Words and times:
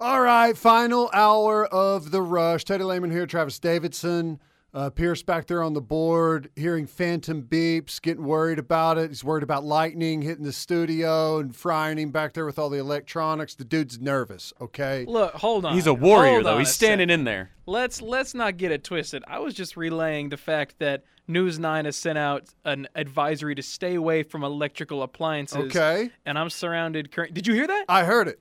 All 0.00 0.20
right, 0.20 0.56
final 0.56 1.10
hour 1.12 1.66
of 1.66 2.12
the 2.12 2.22
rush. 2.22 2.62
Teddy 2.64 2.84
Lehman 2.84 3.10
here, 3.10 3.26
Travis 3.26 3.58
Davidson. 3.58 4.38
Uh, 4.72 4.90
Pierce 4.90 5.24
back 5.24 5.46
there 5.46 5.60
on 5.60 5.72
the 5.72 5.80
board, 5.80 6.50
hearing 6.54 6.86
phantom 6.86 7.42
beeps, 7.42 8.00
getting 8.00 8.24
worried 8.24 8.60
about 8.60 8.96
it. 8.96 9.08
He's 9.10 9.24
worried 9.24 9.42
about 9.42 9.64
lightning 9.64 10.22
hitting 10.22 10.44
the 10.44 10.52
studio 10.52 11.38
and 11.38 11.56
frying 11.56 11.98
him 11.98 12.10
back 12.10 12.34
there 12.34 12.44
with 12.44 12.60
all 12.60 12.68
the 12.68 12.78
electronics. 12.78 13.56
The 13.56 13.64
dude's 13.64 13.98
nervous, 13.98 14.52
okay? 14.60 15.04
Look, 15.08 15.34
hold 15.34 15.64
on. 15.64 15.74
He's 15.74 15.88
a 15.88 15.94
warrior, 15.94 16.34
Hold 16.34 16.46
though. 16.46 16.58
He's 16.58 16.70
standing 16.70 17.10
in 17.10 17.24
there. 17.24 17.50
Let's 17.66 18.00
let's 18.00 18.34
not 18.34 18.56
get 18.56 18.70
it 18.70 18.84
twisted. 18.84 19.24
I 19.26 19.40
was 19.40 19.52
just 19.54 19.76
relaying 19.76 20.28
the 20.28 20.36
fact 20.36 20.78
that 20.78 21.02
News 21.26 21.58
Nine 21.58 21.86
has 21.86 21.96
sent 21.96 22.18
out 22.18 22.44
an 22.64 22.86
advisory 22.94 23.56
to 23.56 23.62
stay 23.62 23.96
away 23.96 24.22
from 24.22 24.44
electrical 24.44 25.02
appliances. 25.02 25.56
Okay. 25.56 26.10
And 26.24 26.38
I'm 26.38 26.50
surrounded. 26.50 27.10
Current. 27.10 27.34
Did 27.34 27.48
you 27.48 27.54
hear 27.54 27.66
that? 27.66 27.86
I 27.88 28.04
heard 28.04 28.28
it. 28.28 28.38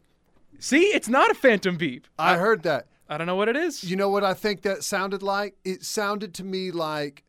See, 0.59 0.85
it's 0.85 1.07
not 1.07 1.29
a 1.31 1.33
phantom 1.33 1.77
beep. 1.77 2.07
I 2.17 2.37
heard 2.37 2.63
that. 2.63 2.87
I 3.09 3.17
don't 3.17 3.27
know 3.27 3.35
what 3.35 3.47
it 3.47 3.55
is. 3.55 3.83
You 3.83 3.95
know 3.95 4.09
what 4.09 4.23
I 4.23 4.33
think 4.33 4.63
that 4.63 4.83
sounded 4.83 5.23
like? 5.23 5.55
It 5.63 5.83
sounded 5.83 6.33
to 6.35 6.43
me 6.43 6.71
like 6.71 7.23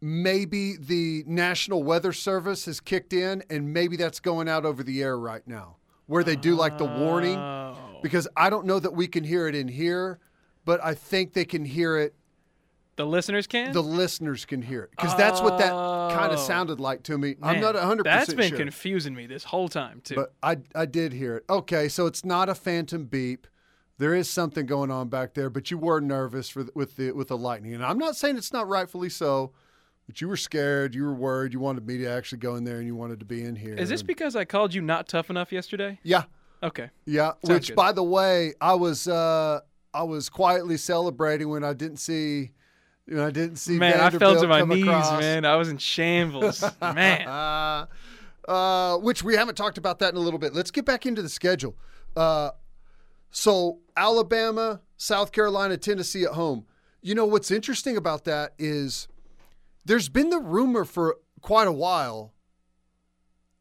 maybe 0.00 0.76
the 0.76 1.24
National 1.26 1.82
Weather 1.82 2.12
Service 2.12 2.64
has 2.66 2.80
kicked 2.80 3.12
in 3.12 3.42
and 3.48 3.72
maybe 3.72 3.96
that's 3.96 4.20
going 4.20 4.48
out 4.48 4.64
over 4.64 4.82
the 4.82 5.02
air 5.02 5.18
right 5.18 5.46
now, 5.46 5.76
where 6.06 6.24
they 6.24 6.36
do 6.36 6.54
like 6.54 6.78
the 6.78 6.84
warning. 6.84 7.36
Oh. 7.36 7.76
Because 8.02 8.26
I 8.36 8.50
don't 8.50 8.66
know 8.66 8.78
that 8.78 8.94
we 8.94 9.06
can 9.06 9.24
hear 9.24 9.46
it 9.46 9.54
in 9.54 9.68
here, 9.68 10.18
but 10.64 10.82
I 10.84 10.94
think 10.94 11.32
they 11.32 11.44
can 11.44 11.64
hear 11.64 11.96
it. 11.98 12.14
The 13.00 13.06
listeners 13.06 13.46
can. 13.46 13.72
The 13.72 13.82
listeners 13.82 14.44
can 14.44 14.60
hear 14.60 14.82
it. 14.82 14.90
Because 14.90 15.16
that's 15.16 15.40
what 15.40 15.56
that 15.58 15.70
kind 15.70 16.30
Oh. 16.30 16.34
of 16.34 16.38
sounded 16.38 16.80
like 16.80 17.02
to 17.04 17.16
me. 17.16 17.36
I'm 17.42 17.60
Man, 17.60 17.62
not 17.62 17.74
100% 17.76 18.04
That's 18.04 18.34
been 18.34 18.50
sure. 18.50 18.58
confusing 18.58 19.14
me 19.14 19.26
this 19.26 19.44
whole 19.44 19.68
time 19.70 20.02
too. 20.04 20.16
But 20.16 20.34
I, 20.42 20.58
I 20.74 20.84
did 20.84 21.14
hear 21.14 21.36
it. 21.36 21.44
Okay, 21.48 21.88
so 21.88 22.04
it's 22.06 22.24
not 22.26 22.50
a 22.50 22.54
phantom 22.54 23.06
beep. 23.06 23.46
There 23.96 24.14
is 24.14 24.28
something 24.28 24.66
going 24.66 24.90
on 24.90 25.08
back 25.08 25.32
there, 25.32 25.48
but 25.48 25.70
you 25.70 25.78
were 25.78 26.00
nervous 26.00 26.50
for 26.50 26.62
the, 26.64 26.72
with 26.74 26.96
the 26.96 27.12
with 27.12 27.28
the 27.28 27.38
lightning, 27.38 27.72
and 27.74 27.82
I'm 27.84 27.98
not 27.98 28.16
saying 28.16 28.36
it's 28.36 28.52
not 28.52 28.68
rightfully 28.68 29.08
so, 29.08 29.52
but 30.06 30.20
you 30.20 30.28
were 30.28 30.36
scared, 30.36 30.94
you 30.94 31.04
were 31.04 31.14
worried, 31.14 31.52
you 31.54 31.60
wanted 31.60 31.86
me 31.86 31.96
to 31.98 32.06
actually 32.06 32.38
go 32.38 32.54
in 32.56 32.64
there, 32.64 32.76
and 32.78 32.86
you 32.86 32.94
wanted 32.94 33.20
to 33.20 33.26
be 33.26 33.42
in 33.44 33.56
here. 33.56 33.74
is 33.76 33.88
this 33.88 34.00
and- 34.00 34.08
because 34.08 34.36
I 34.36 34.44
called 34.44 34.74
you 34.74 34.82
not 34.82 35.08
tough 35.08 35.30
enough 35.30 35.52
yesterday? 35.52 35.98
yeah, 36.02 36.24
Okay. 36.62 36.90
yeah. 37.06 37.32
Sounds 37.44 37.48
which, 37.48 37.68
good. 37.68 37.76
by 37.76 37.92
the 37.92 38.02
way, 38.02 38.52
I 38.60 38.74
was 38.74 39.06
uh, 39.08 39.60
I 39.92 40.02
was 40.04 40.28
quietly 40.30 40.76
celebrating 40.76 41.48
when 41.50 41.64
I 41.64 41.72
didn't 41.74 41.98
see, 41.98 42.52
you 43.06 43.16
know, 43.16 43.26
I 43.26 43.30
didn't 43.30 43.56
see. 43.56 43.78
Man, 43.78 44.00
I 44.00 44.10
fell 44.10 44.40
to 44.40 44.46
my 44.46 44.62
knees, 44.62 44.84
across. 44.84 45.20
man. 45.20 45.44
I 45.44 45.56
was 45.56 45.68
in 45.68 45.78
shambles. 45.78 46.64
man. 46.82 47.26
Uh, 47.26 47.86
uh, 48.48 48.98
which 48.98 49.22
we 49.22 49.36
haven't 49.36 49.56
talked 49.56 49.78
about 49.78 49.98
that 50.00 50.12
in 50.12 50.16
a 50.16 50.20
little 50.20 50.38
bit. 50.38 50.54
Let's 50.54 50.70
get 50.70 50.84
back 50.84 51.06
into 51.06 51.22
the 51.22 51.28
schedule. 51.28 51.76
Uh, 52.16 52.50
so 53.30 53.78
Alabama, 53.96 54.80
South 54.96 55.32
Carolina, 55.32 55.76
Tennessee 55.76 56.24
at 56.24 56.32
home. 56.32 56.66
You 57.02 57.14
know 57.14 57.26
what's 57.26 57.50
interesting 57.50 57.96
about 57.96 58.24
that 58.24 58.54
is 58.58 59.08
there's 59.84 60.08
been 60.08 60.30
the 60.30 60.38
rumor 60.38 60.84
for 60.84 61.16
quite 61.40 61.68
a 61.68 61.72
while, 61.72 62.34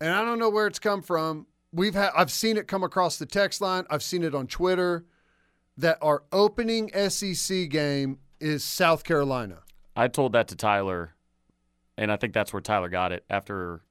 and 0.02 0.12
I 0.12 0.24
don't 0.24 0.40
know 0.40 0.50
where 0.50 0.68
it's 0.68 0.80
come 0.80 1.02
from. 1.02 1.48
We've 1.72 1.94
had 1.94 2.12
I've 2.16 2.32
seen 2.32 2.58
it 2.58 2.68
come 2.68 2.84
across 2.84 3.18
the 3.18 3.26
text 3.26 3.62
line. 3.62 3.86
I've 3.90 4.04
seen 4.04 4.24
it 4.24 4.36
on 4.36 4.48
Twitter 4.48 5.06
that 5.78 5.98
our 6.02 6.24
opening 6.32 6.90
SEC 7.10 7.70
game 7.70 8.20
is 8.40 8.64
South 8.64 9.04
Carolina. 9.04 9.60
I 9.96 10.08
told 10.08 10.34
that 10.34 10.48
to 10.50 10.56
Tyler, 10.56 11.16
and 11.98 12.12
I 12.12 12.18
think 12.18 12.34
that's 12.34 12.54
where 12.54 12.62
Tyler 12.62 12.90
got 12.90 13.12
it 13.12 13.26
after 13.30 13.82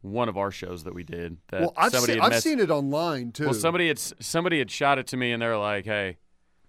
one 0.00 0.28
of 0.28 0.36
our 0.36 0.50
shows 0.50 0.84
that 0.84 0.94
we 0.94 1.02
did. 1.02 1.38
That 1.48 1.60
Well, 1.62 1.72
I've, 1.76 1.92
seen, 1.92 2.20
I've 2.20 2.40
seen 2.40 2.60
it 2.60 2.70
online 2.70 3.32
too. 3.32 3.44
Well, 3.44 3.54
somebody 3.54 3.88
had 3.88 3.98
somebody 3.98 4.58
had 4.58 4.70
shot 4.70 4.98
it 4.98 5.06
to 5.08 5.16
me, 5.16 5.32
and 5.32 5.40
they're 5.42 5.56
like, 5.56 5.84
"Hey, 5.84 6.18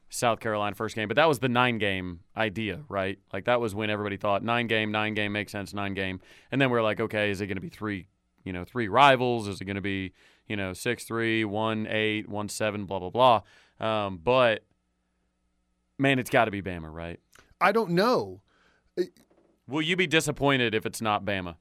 South 0.09 0.39
Carolina 0.39 0.75
first 0.75 0.95
game," 0.95 1.07
but 1.07 1.15
that 1.15 1.27
was 1.27 1.39
the 1.39 1.49
nine 1.49 1.77
game 1.77 2.21
idea, 2.35 2.81
right? 2.87 3.19
Like 3.33 3.45
that 3.45 3.59
was 3.59 3.75
when 3.75 3.89
everybody 3.89 4.17
thought 4.17 4.43
nine 4.43 4.67
game, 4.67 4.91
nine 4.91 5.13
game 5.13 5.31
makes 5.33 5.51
sense, 5.51 5.73
nine 5.73 5.93
game, 5.93 6.21
and 6.51 6.61
then 6.61 6.69
we're 6.69 6.83
like, 6.83 6.99
okay, 6.99 7.29
is 7.29 7.41
it 7.41 7.47
going 7.47 7.57
to 7.57 7.61
be 7.61 7.69
three, 7.69 8.07
you 8.43 8.53
know, 8.53 8.63
three 8.63 8.87
rivals? 8.87 9.47
Is 9.47 9.59
it 9.61 9.65
going 9.65 9.75
to 9.75 9.81
be, 9.81 10.13
you 10.47 10.55
know, 10.55 10.73
six 10.73 11.03
three, 11.03 11.43
one 11.45 11.87
eight, 11.87 12.29
one 12.29 12.49
seven, 12.49 12.85
blah 12.85 12.99
blah 12.99 13.09
blah? 13.09 13.41
Um, 13.85 14.19
but 14.23 14.63
man, 15.97 16.19
it's 16.19 16.29
got 16.29 16.45
to 16.45 16.51
be 16.51 16.61
Bama, 16.61 16.91
right? 16.91 17.19
I 17.59 17.71
don't 17.71 17.91
know. 17.91 18.41
Will 19.67 19.81
you 19.81 19.95
be 19.95 20.07
disappointed 20.07 20.75
if 20.75 20.85
it's 20.85 21.01
not 21.01 21.25
Bama? 21.25 21.55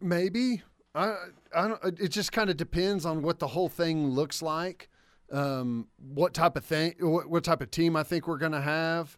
Maybe 0.00 0.62
I 0.94 1.16
I 1.54 1.68
don't. 1.68 2.00
It 2.00 2.08
just 2.08 2.32
kind 2.32 2.50
of 2.50 2.56
depends 2.56 3.04
on 3.04 3.22
what 3.22 3.38
the 3.38 3.48
whole 3.48 3.68
thing 3.68 4.08
looks 4.08 4.42
like, 4.42 4.88
um, 5.30 5.88
what 5.98 6.34
type 6.34 6.56
of 6.56 6.64
thing, 6.64 6.94
what, 7.00 7.28
what 7.28 7.44
type 7.44 7.62
of 7.62 7.70
team 7.70 7.96
I 7.96 8.02
think 8.02 8.26
we're 8.26 8.38
going 8.38 8.52
to 8.52 8.60
have. 8.60 9.16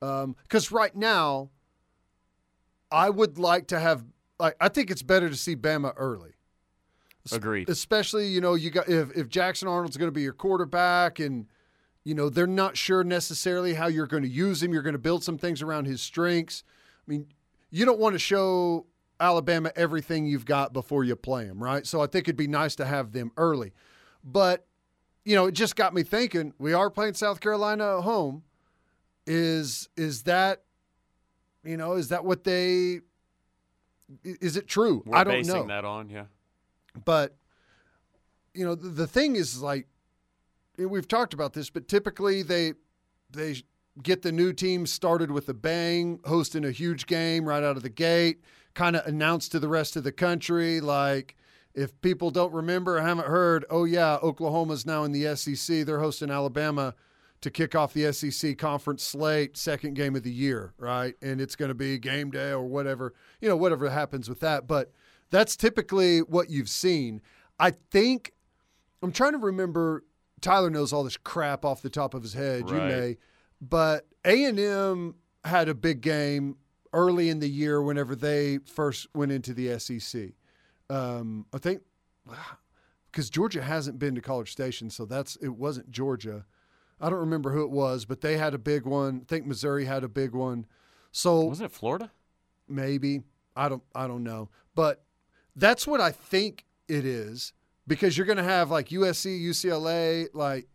Because 0.00 0.72
right 0.72 0.94
now, 0.94 1.50
I 2.90 3.08
would 3.10 3.38
like 3.38 3.68
to 3.68 3.78
have. 3.78 4.04
Like, 4.38 4.56
I 4.60 4.68
think 4.68 4.90
it's 4.90 5.02
better 5.02 5.28
to 5.28 5.36
see 5.36 5.54
Bama 5.54 5.92
early. 5.96 6.32
Agreed. 7.30 7.68
Especially, 7.68 8.26
you 8.26 8.40
know, 8.40 8.54
you 8.54 8.70
got 8.70 8.88
if 8.88 9.16
if 9.16 9.28
Jackson 9.28 9.68
Arnold's 9.68 9.96
going 9.96 10.08
to 10.08 10.12
be 10.12 10.22
your 10.22 10.32
quarterback, 10.32 11.20
and 11.20 11.46
you 12.04 12.14
know 12.14 12.28
they're 12.28 12.46
not 12.46 12.76
sure 12.76 13.04
necessarily 13.04 13.74
how 13.74 13.86
you're 13.86 14.06
going 14.06 14.22
to 14.22 14.28
use 14.28 14.62
him. 14.62 14.72
You're 14.72 14.82
going 14.82 14.94
to 14.94 14.98
build 14.98 15.24
some 15.24 15.38
things 15.38 15.62
around 15.62 15.86
his 15.86 16.00
strengths. 16.00 16.64
I 17.06 17.10
mean, 17.10 17.26
you 17.70 17.84
don't 17.84 17.98
want 17.98 18.14
to 18.14 18.18
show 18.18 18.86
Alabama 19.20 19.72
everything 19.76 20.26
you've 20.26 20.44
got 20.44 20.72
before 20.72 21.04
you 21.04 21.16
play 21.16 21.44
them, 21.44 21.62
right? 21.62 21.86
So 21.86 22.00
I 22.00 22.06
think 22.06 22.24
it'd 22.24 22.36
be 22.36 22.46
nice 22.48 22.74
to 22.76 22.84
have 22.84 23.12
them 23.12 23.32
early. 23.36 23.72
But, 24.24 24.66
you 25.24 25.34
know, 25.34 25.46
it 25.46 25.52
just 25.52 25.76
got 25.76 25.94
me 25.94 26.02
thinking, 26.02 26.52
we 26.58 26.72
are 26.72 26.90
playing 26.90 27.14
South 27.14 27.40
Carolina 27.40 27.98
at 27.98 28.02
home. 28.02 28.42
Is 29.24 29.88
is 29.96 30.24
that 30.24 30.62
you 31.64 31.76
know, 31.76 31.92
is 31.94 32.08
that 32.08 32.24
what 32.24 32.44
they 32.44 33.00
is 34.24 34.56
it 34.56 34.66
true? 34.66 35.02
We're 35.06 35.16
I 35.16 35.24
don't 35.24 35.34
basing 35.34 35.54
know. 35.54 35.66
that 35.68 35.84
on, 35.84 36.10
yeah. 36.10 36.24
But 37.04 37.36
you 38.54 38.64
know, 38.64 38.74
the, 38.74 38.88
the 38.88 39.06
thing 39.06 39.36
is 39.36 39.62
like 39.62 39.86
we've 40.78 41.08
talked 41.08 41.34
about 41.34 41.52
this, 41.52 41.70
but 41.70 41.88
typically 41.88 42.42
they 42.42 42.74
they 43.30 43.56
get 44.02 44.22
the 44.22 44.32
new 44.32 44.52
team 44.52 44.86
started 44.86 45.30
with 45.30 45.48
a 45.48 45.54
bang, 45.54 46.20
hosting 46.24 46.64
a 46.64 46.70
huge 46.70 47.06
game 47.06 47.46
right 47.46 47.62
out 47.62 47.76
of 47.76 47.82
the 47.82 47.90
gate, 47.90 48.42
kind 48.74 48.96
of 48.96 49.06
announce 49.06 49.48
to 49.50 49.58
the 49.58 49.68
rest 49.68 49.96
of 49.96 50.04
the 50.04 50.12
country 50.12 50.80
like 50.80 51.36
if 51.74 51.98
people 52.02 52.30
don't 52.30 52.52
remember 52.52 52.98
or 52.98 53.02
haven't 53.02 53.26
heard, 53.26 53.64
oh 53.70 53.84
yeah, 53.84 54.18
Oklahoma's 54.22 54.84
now 54.84 55.04
in 55.04 55.12
the 55.12 55.34
SEC. 55.36 55.86
They're 55.86 56.00
hosting 56.00 56.30
Alabama 56.30 56.94
to 57.40 57.50
kick 57.50 57.74
off 57.74 57.92
the 57.92 58.12
SEC 58.12 58.56
conference 58.56 59.02
slate, 59.02 59.56
second 59.56 59.94
game 59.94 60.14
of 60.14 60.22
the 60.22 60.30
year, 60.30 60.74
right? 60.78 61.14
And 61.22 61.40
it's 61.40 61.56
going 61.56 61.70
to 61.70 61.74
be 61.74 61.98
game 61.98 62.30
day 62.30 62.50
or 62.50 62.62
whatever, 62.62 63.14
you 63.40 63.48
know, 63.48 63.56
whatever 63.56 63.88
happens 63.90 64.28
with 64.28 64.40
that. 64.40 64.66
But 64.66 64.92
that's 65.30 65.56
typically 65.56 66.20
what 66.20 66.50
you've 66.50 66.68
seen. 66.68 67.20
I 67.58 67.70
think 67.70 68.32
I'm 69.02 69.12
trying 69.12 69.32
to 69.32 69.38
remember. 69.38 70.04
Tyler 70.42 70.70
knows 70.70 70.92
all 70.92 71.04
this 71.04 71.16
crap 71.16 71.64
off 71.64 71.80
the 71.82 71.90
top 71.90 72.14
of 72.14 72.22
his 72.22 72.34
head. 72.34 72.68
You 72.68 72.74
may, 72.76 73.16
but 73.60 74.06
A 74.24 74.44
and 74.44 74.58
M 74.58 75.14
had 75.44 75.68
a 75.68 75.74
big 75.74 76.00
game 76.00 76.56
early 76.92 77.30
in 77.30 77.38
the 77.38 77.48
year 77.48 77.80
whenever 77.82 78.14
they 78.14 78.58
first 78.58 79.06
went 79.14 79.32
into 79.32 79.54
the 79.54 79.78
SEC. 79.78 80.30
Um, 80.90 81.46
I 81.54 81.58
think 81.58 81.82
because 83.10 83.30
Georgia 83.30 83.62
hasn't 83.62 83.98
been 83.98 84.14
to 84.14 84.20
College 84.20 84.52
Station, 84.52 84.90
so 84.90 85.04
that's 85.04 85.36
it 85.36 85.48
wasn't 85.48 85.90
Georgia. 85.90 86.44
I 87.00 87.10
don't 87.10 87.20
remember 87.20 87.50
who 87.50 87.62
it 87.62 87.70
was, 87.70 88.04
but 88.04 88.20
they 88.20 88.36
had 88.36 88.54
a 88.54 88.58
big 88.58 88.84
one. 88.84 89.22
I 89.22 89.24
think 89.26 89.46
Missouri 89.46 89.84
had 89.86 90.04
a 90.04 90.08
big 90.08 90.34
one. 90.34 90.66
So 91.10 91.40
Wasn't 91.44 91.66
it 91.70 91.74
Florida? 91.74 92.10
maybe 92.68 93.22
I 93.56 93.68
don't 93.68 93.82
I 93.94 94.06
don't 94.06 94.22
know, 94.22 94.48
but 94.74 95.04
that's 95.56 95.86
what 95.86 96.00
I 96.00 96.10
think 96.10 96.64
it 96.88 97.04
is 97.04 97.52
because 97.86 98.16
you're 98.16 98.26
going 98.26 98.38
to 98.38 98.44
have 98.44 98.70
like 98.70 98.88
USC, 98.88 99.42
UCLA, 99.42 100.28
like 100.34 100.68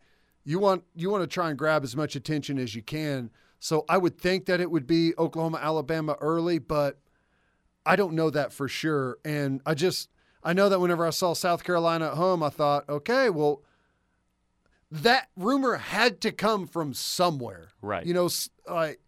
you 0.43 0.59
want 0.59 0.83
you 0.95 1.09
want 1.09 1.23
to 1.23 1.27
try 1.27 1.49
and 1.49 1.57
grab 1.57 1.83
as 1.83 1.95
much 1.95 2.15
attention 2.15 2.57
as 2.57 2.75
you 2.75 2.81
can. 2.81 3.31
So 3.59 3.85
I 3.89 3.97
would 3.97 4.17
think 4.19 4.45
that 4.45 4.59
it 4.59 4.69
would 4.69 4.85
be 4.85 5.13
Oklahoma, 5.17 5.59
Alabama 5.61 6.15
early, 6.21 6.59
but 6.59 6.99
I 7.85 7.95
don't 7.95 8.13
know 8.13 8.29
that 8.29 8.53
for 8.53 8.67
sure. 8.67 9.17
And 9.25 9.61
I 9.65 9.73
just 9.73 10.09
I 10.43 10.53
know 10.53 10.69
that 10.69 10.79
whenever 10.79 11.05
I 11.05 11.09
saw 11.09 11.33
South 11.33 11.63
Carolina 11.63 12.07
at 12.07 12.13
home, 12.13 12.43
I 12.43 12.49
thought, 12.49 12.87
okay, 12.87 13.29
well, 13.29 13.63
that 14.91 15.29
rumor 15.35 15.75
had 15.75 16.21
to 16.21 16.31
come 16.31 16.67
from 16.67 16.93
somewhere, 16.93 17.69
Right. 17.81 18.05
You 18.05 18.13
know, 18.13 18.29
like 18.69 18.99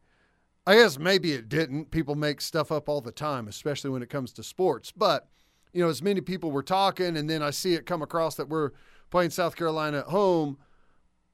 I 0.65 0.75
guess 0.75 0.99
maybe 0.99 1.31
it 1.31 1.49
didn't. 1.49 1.91
People 1.91 2.15
make 2.15 2.41
stuff 2.41 2.71
up 2.71 2.89
all 2.89 3.01
the 3.01 3.11
time, 3.11 3.47
especially 3.47 3.89
when 3.89 4.03
it 4.03 4.09
comes 4.09 4.33
to 4.33 4.43
sports. 4.43 4.91
But 4.91 5.27
you 5.73 5.83
know, 5.83 5.89
as 5.89 6.01
many 6.01 6.21
people 6.21 6.51
were 6.51 6.63
talking, 6.63 7.15
and 7.17 7.29
then 7.29 7.41
I 7.43 7.51
see 7.51 7.73
it 7.75 7.85
come 7.85 8.01
across 8.01 8.35
that 8.35 8.49
we're 8.49 8.71
playing 9.09 9.29
South 9.31 9.55
Carolina 9.55 9.99
at 9.99 10.05
home. 10.05 10.57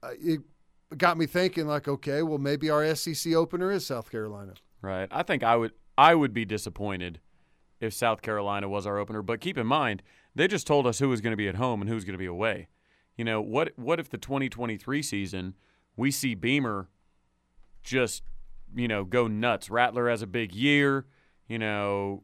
uh, 0.03 0.09
It 0.19 0.41
got 0.97 1.17
me 1.17 1.25
thinking, 1.25 1.67
like, 1.67 1.87
okay, 1.87 2.21
well, 2.21 2.37
maybe 2.37 2.69
our 2.69 2.95
SEC 2.95 3.33
opener 3.33 3.71
is 3.71 3.85
South 3.85 4.09
Carolina. 4.11 4.53
Right. 4.81 5.07
I 5.11 5.23
think 5.23 5.43
I 5.43 5.55
would 5.55 5.71
I 5.97 6.13
would 6.15 6.33
be 6.33 6.45
disappointed 6.45 7.19
if 7.79 7.93
South 7.93 8.21
Carolina 8.21 8.69
was 8.69 8.85
our 8.85 8.97
opener, 8.97 9.21
but 9.21 9.39
keep 9.41 9.57
in 9.57 9.65
mind, 9.67 10.01
they 10.35 10.47
just 10.47 10.67
told 10.67 10.85
us 10.87 10.99
who 10.99 11.09
was 11.09 11.21
going 11.21 11.31
to 11.31 11.37
be 11.37 11.47
at 11.47 11.55
home 11.55 11.81
and 11.81 11.89
who 11.89 11.95
was 11.95 12.03
going 12.05 12.13
to 12.13 12.17
be 12.19 12.25
away. 12.25 12.67
you 13.17 13.23
know, 13.25 13.41
what 13.41 13.71
what 13.77 13.99
if 13.99 14.09
the 14.09 14.17
2023 14.17 15.01
season 15.01 15.55
we 15.97 16.11
see 16.11 16.35
Beamer 16.35 16.89
just, 17.83 18.23
you 18.75 18.87
know, 18.87 19.03
go 19.05 19.27
nuts. 19.27 19.69
Rattler 19.69 20.09
has 20.09 20.21
a 20.21 20.27
big 20.27 20.53
year, 20.53 21.05
you 21.47 21.57
know, 21.57 22.23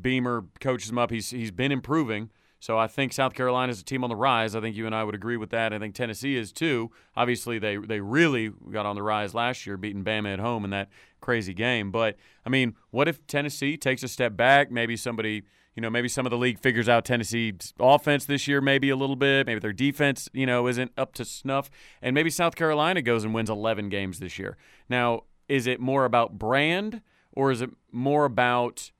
Beamer 0.00 0.46
coaches 0.60 0.90
him 0.90 0.98
up. 0.98 1.10
He's 1.10 1.30
he's 1.30 1.50
been 1.50 1.72
improving. 1.72 2.30
So 2.58 2.78
I 2.78 2.86
think 2.86 3.12
South 3.12 3.34
Carolina 3.34 3.70
is 3.70 3.80
a 3.80 3.84
team 3.84 4.02
on 4.02 4.10
the 4.10 4.16
rise. 4.16 4.56
I 4.56 4.60
think 4.60 4.76
you 4.76 4.86
and 4.86 4.94
I 4.94 5.04
would 5.04 5.14
agree 5.14 5.36
with 5.36 5.50
that. 5.50 5.72
I 5.72 5.78
think 5.78 5.94
Tennessee 5.94 6.36
is 6.36 6.52
too. 6.52 6.90
Obviously, 7.14 7.58
they 7.58 7.76
they 7.76 8.00
really 8.00 8.50
got 8.72 8.86
on 8.86 8.96
the 8.96 9.02
rise 9.02 9.34
last 9.34 9.66
year, 9.66 9.76
beating 9.76 10.04
Bama 10.04 10.32
at 10.32 10.38
home 10.40 10.64
in 10.64 10.70
that 10.70 10.88
crazy 11.20 11.54
game. 11.54 11.90
But 11.90 12.16
I 12.44 12.48
mean, 12.48 12.74
what 12.90 13.08
if 13.08 13.26
Tennessee 13.26 13.76
takes 13.76 14.02
a 14.02 14.08
step 14.08 14.36
back? 14.36 14.70
Maybe 14.70 14.96
somebody, 14.96 15.44
you 15.74 15.80
know, 15.82 15.90
maybe 15.90 16.08
some 16.08 16.26
of 16.26 16.30
the 16.30 16.38
league 16.38 16.58
figures 16.58 16.88
out 16.88 17.04
Tennessee's 17.04 17.74
offense 17.78 18.24
this 18.24 18.48
year, 18.48 18.60
maybe 18.60 18.88
a 18.90 18.96
little 18.96 19.16
bit. 19.16 19.46
Maybe 19.46 19.60
their 19.60 19.72
defense, 19.72 20.28
you 20.32 20.46
know, 20.46 20.66
isn't 20.66 20.92
up 20.96 21.12
to 21.14 21.24
snuff, 21.24 21.70
and 22.00 22.14
maybe 22.14 22.30
South 22.30 22.56
Carolina 22.56 23.02
goes 23.02 23.22
and 23.22 23.34
wins 23.34 23.50
11 23.50 23.90
games 23.90 24.18
this 24.18 24.38
year. 24.38 24.56
Now, 24.88 25.24
is 25.48 25.66
it 25.66 25.78
more 25.78 26.04
about 26.04 26.38
brand 26.38 27.02
or 27.32 27.50
is 27.50 27.60
it 27.60 27.70
more 27.92 28.24
about 28.24 28.90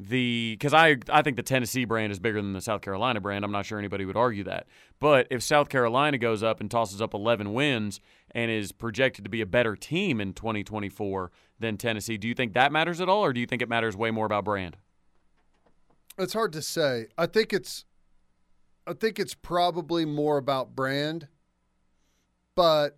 the 0.00 0.52
because 0.54 0.72
I 0.72 0.96
I 1.10 1.20
think 1.20 1.36
the 1.36 1.42
Tennessee 1.42 1.84
brand 1.84 2.10
is 2.10 2.18
bigger 2.18 2.40
than 2.40 2.54
the 2.54 2.60
South 2.60 2.80
Carolina 2.80 3.20
brand. 3.20 3.44
I'm 3.44 3.52
not 3.52 3.66
sure 3.66 3.78
anybody 3.78 4.06
would 4.06 4.16
argue 4.16 4.44
that. 4.44 4.66
But 4.98 5.26
if 5.30 5.42
South 5.42 5.68
Carolina 5.68 6.16
goes 6.16 6.42
up 6.42 6.60
and 6.60 6.70
tosses 6.70 7.02
up 7.02 7.12
11 7.12 7.52
wins 7.52 8.00
and 8.30 8.50
is 8.50 8.72
projected 8.72 9.24
to 9.24 9.30
be 9.30 9.42
a 9.42 9.46
better 9.46 9.76
team 9.76 10.20
in 10.20 10.32
2024 10.32 11.30
than 11.58 11.76
Tennessee, 11.76 12.16
do 12.16 12.26
you 12.26 12.34
think 12.34 12.54
that 12.54 12.72
matters 12.72 13.00
at 13.00 13.08
all, 13.08 13.24
or 13.24 13.32
do 13.34 13.40
you 13.40 13.46
think 13.46 13.60
it 13.60 13.68
matters 13.68 13.94
way 13.96 14.10
more 14.10 14.26
about 14.26 14.44
brand? 14.44 14.78
It's 16.18 16.32
hard 16.32 16.52
to 16.54 16.62
say. 16.62 17.06
I 17.18 17.26
think 17.26 17.52
it's 17.52 17.84
I 18.86 18.94
think 18.94 19.18
it's 19.18 19.34
probably 19.34 20.06
more 20.06 20.38
about 20.38 20.74
brand, 20.74 21.28
but 22.54 22.96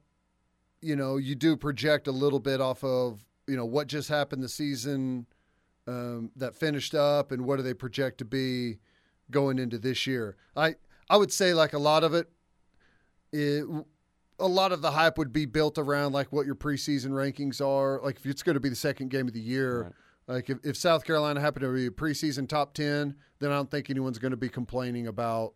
you 0.80 0.94
know, 0.94 1.16
you 1.16 1.34
do 1.34 1.56
project 1.56 2.06
a 2.06 2.12
little 2.12 2.40
bit 2.40 2.60
off 2.60 2.84
of, 2.84 3.24
you 3.48 3.56
know, 3.56 3.64
what 3.64 3.88
just 3.88 4.08
happened 4.08 4.42
the 4.42 4.48
season 4.48 5.26
um, 5.86 6.30
that 6.36 6.54
finished 6.54 6.94
up 6.94 7.32
and 7.32 7.44
what 7.44 7.56
do 7.56 7.62
they 7.62 7.74
project 7.74 8.18
to 8.18 8.24
be 8.24 8.78
going 9.30 9.58
into 9.58 9.78
this 9.78 10.06
year. 10.06 10.36
I 10.56 10.74
I 11.10 11.16
would 11.16 11.32
say 11.32 11.54
like 11.54 11.72
a 11.72 11.78
lot 11.78 12.04
of 12.04 12.14
it, 12.14 12.28
it 13.32 13.64
a 14.38 14.46
lot 14.48 14.72
of 14.72 14.82
the 14.82 14.90
hype 14.92 15.18
would 15.18 15.32
be 15.32 15.46
built 15.46 15.78
around 15.78 16.12
like 16.12 16.32
what 16.32 16.46
your 16.46 16.54
preseason 16.54 17.10
rankings 17.10 17.60
are. 17.64 18.00
Like 18.02 18.16
if 18.16 18.26
it's 18.26 18.42
going 18.42 18.54
to 18.54 18.60
be 18.60 18.68
the 18.68 18.76
second 18.76 19.08
game 19.10 19.26
of 19.28 19.34
the 19.34 19.40
year, 19.40 19.82
Right. 20.28 20.36
like 20.36 20.50
if, 20.50 20.58
if 20.64 20.76
South 20.76 21.04
Carolina 21.04 21.40
happened 21.40 21.62
to 21.62 21.72
be 21.72 21.86
a 21.86 21.90
preseason 21.90 22.48
top 22.48 22.74
ten, 22.74 23.16
then 23.40 23.50
I 23.50 23.54
don't 23.54 23.70
think 23.70 23.90
anyone's 23.90 24.18
going 24.18 24.30
to 24.32 24.36
be 24.36 24.48
complaining 24.48 25.06
about 25.06 25.54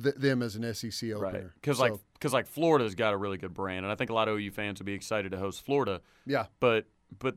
th- 0.00 0.14
them 0.16 0.42
as 0.42 0.54
an 0.56 0.72
SEC 0.74 1.10
opener. 1.10 1.20
Right. 1.32 1.44
Because 1.54 1.78
So, 1.78 1.82
like 1.84 1.92
because 2.14 2.32
like 2.32 2.46
Florida's 2.46 2.94
got 2.94 3.14
a 3.14 3.16
really 3.16 3.38
good 3.38 3.54
brand, 3.54 3.84
and 3.84 3.92
I 3.92 3.94
think 3.94 4.10
a 4.10 4.14
lot 4.14 4.28
of 4.28 4.36
OU 4.38 4.50
fans 4.52 4.80
would 4.80 4.86
be 4.86 4.94
excited 4.94 5.32
to 5.32 5.38
host 5.38 5.64
Florida. 5.64 6.00
yeah, 6.26 6.46
But 6.60 6.86
but 7.18 7.36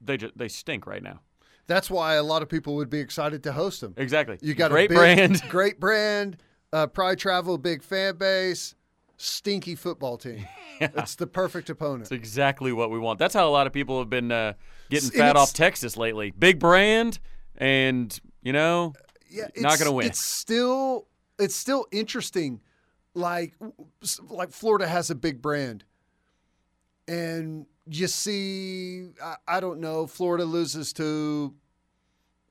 they 0.00 0.16
just 0.16 0.36
they 0.38 0.48
stink 0.48 0.86
right 0.86 1.02
now. 1.02 1.20
That's 1.68 1.90
why 1.90 2.14
a 2.14 2.22
lot 2.22 2.42
of 2.42 2.48
people 2.48 2.74
would 2.76 2.90
be 2.90 2.98
excited 2.98 3.44
to 3.44 3.52
host 3.52 3.82
them. 3.82 3.94
Exactly. 3.96 4.38
You 4.40 4.54
got 4.54 4.70
great 4.70 4.86
a 4.86 4.88
big, 4.88 4.96
brand. 4.96 5.42
great 5.48 5.78
brand, 5.78 6.38
uh, 6.72 6.88
Pride 6.88 7.18
Travel, 7.18 7.58
big 7.58 7.82
fan 7.84 8.16
base, 8.16 8.74
stinky 9.16 9.76
football 9.76 10.16
team. 10.18 10.44
It's 10.80 11.16
the 11.16 11.26
perfect 11.26 11.70
opponent. 11.70 12.02
It's 12.02 12.12
exactly 12.12 12.72
what 12.72 12.92
we 12.92 13.00
want. 13.00 13.18
That's 13.18 13.34
how 13.34 13.48
a 13.48 13.50
lot 13.50 13.66
of 13.66 13.72
people 13.72 13.98
have 13.98 14.08
been 14.08 14.30
uh, 14.30 14.52
getting 14.90 15.10
fat 15.10 15.34
off 15.34 15.52
Texas 15.52 15.96
lately. 15.96 16.30
Big 16.30 16.60
brand, 16.60 17.18
and 17.56 18.16
you 18.42 18.52
know, 18.52 18.92
yeah, 19.28 19.48
not 19.56 19.80
gonna 19.80 19.90
win. 19.90 20.06
It's 20.06 20.24
still 20.24 21.08
it's 21.36 21.56
still 21.56 21.86
interesting. 21.90 22.60
Like 23.12 23.54
like 24.30 24.52
Florida 24.52 24.86
has 24.86 25.10
a 25.10 25.16
big 25.16 25.42
brand, 25.42 25.82
and 27.08 27.66
you 27.90 28.06
see, 28.06 29.08
I, 29.22 29.36
I 29.46 29.60
don't 29.60 29.80
know, 29.80 30.06
Florida 30.06 30.44
loses 30.44 30.92
to, 30.94 31.54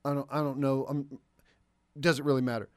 I 0.04 0.14
don't 0.14 0.28
I 0.30 0.38
don't 0.38 0.58
know, 0.58 0.86
um, 0.88 1.18
doesn't 1.98 2.24
really 2.24 2.42
matter. 2.42 2.68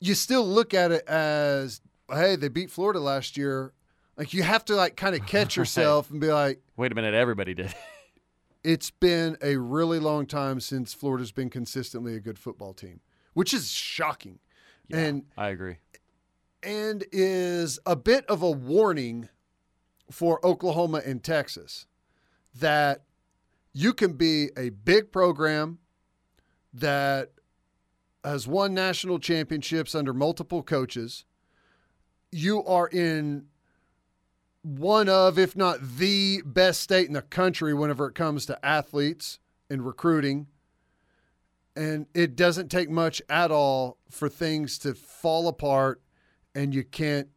You 0.00 0.14
still 0.14 0.46
look 0.46 0.74
at 0.74 0.92
it 0.92 1.06
as, 1.08 1.80
hey, 2.10 2.36
they 2.36 2.48
beat 2.48 2.70
Florida 2.70 3.00
last 3.00 3.36
year. 3.36 3.72
Like 4.16 4.32
you 4.32 4.42
have 4.42 4.64
to 4.66 4.74
like 4.76 4.96
kind 4.96 5.14
of 5.14 5.26
catch 5.26 5.56
yourself 5.56 6.10
and 6.10 6.20
be 6.20 6.28
like, 6.32 6.60
wait 6.76 6.92
a 6.92 6.94
minute, 6.94 7.14
everybody 7.14 7.54
did. 7.54 7.74
it's 8.64 8.90
been 8.90 9.36
a 9.42 9.56
really 9.56 9.98
long 9.98 10.26
time 10.26 10.60
since 10.60 10.92
Florida's 10.94 11.32
been 11.32 11.50
consistently 11.50 12.14
a 12.14 12.20
good 12.20 12.38
football 12.38 12.72
team, 12.72 13.00
which 13.34 13.52
is 13.54 13.70
shocking. 13.70 14.38
And 14.92 15.24
I 15.36 15.48
agree. 15.48 15.78
and 16.62 17.04
is 17.10 17.80
a 17.84 17.96
bit 17.96 18.24
of 18.26 18.40
a 18.42 18.50
warning 18.50 19.28
for 20.12 20.44
Oklahoma 20.46 21.02
and 21.04 21.24
Texas 21.24 21.86
that 22.60 23.02
you 23.72 23.92
can 23.92 24.14
be 24.14 24.50
a 24.56 24.70
big 24.70 25.12
program 25.12 25.78
that 26.72 27.30
has 28.24 28.46
won 28.46 28.74
national 28.74 29.18
championships 29.18 29.94
under 29.94 30.12
multiple 30.12 30.62
coaches. 30.62 31.24
You 32.32 32.64
are 32.64 32.88
in 32.88 33.46
one 34.62 35.08
of, 35.08 35.38
if 35.38 35.56
not 35.56 35.78
the 35.98 36.42
best 36.44 36.80
state 36.80 37.06
in 37.06 37.12
the 37.12 37.22
country 37.22 37.72
whenever 37.72 38.08
it 38.08 38.14
comes 38.14 38.46
to 38.46 38.66
athletes 38.66 39.38
and 39.70 39.86
recruiting. 39.86 40.48
And 41.76 42.06
it 42.14 42.34
doesn't 42.34 42.68
take 42.68 42.90
much 42.90 43.22
at 43.28 43.50
all 43.50 43.98
for 44.10 44.28
things 44.28 44.78
to 44.78 44.94
fall 44.94 45.46
apart 45.46 46.00
and 46.54 46.74
you 46.74 46.82
can't 46.82 47.28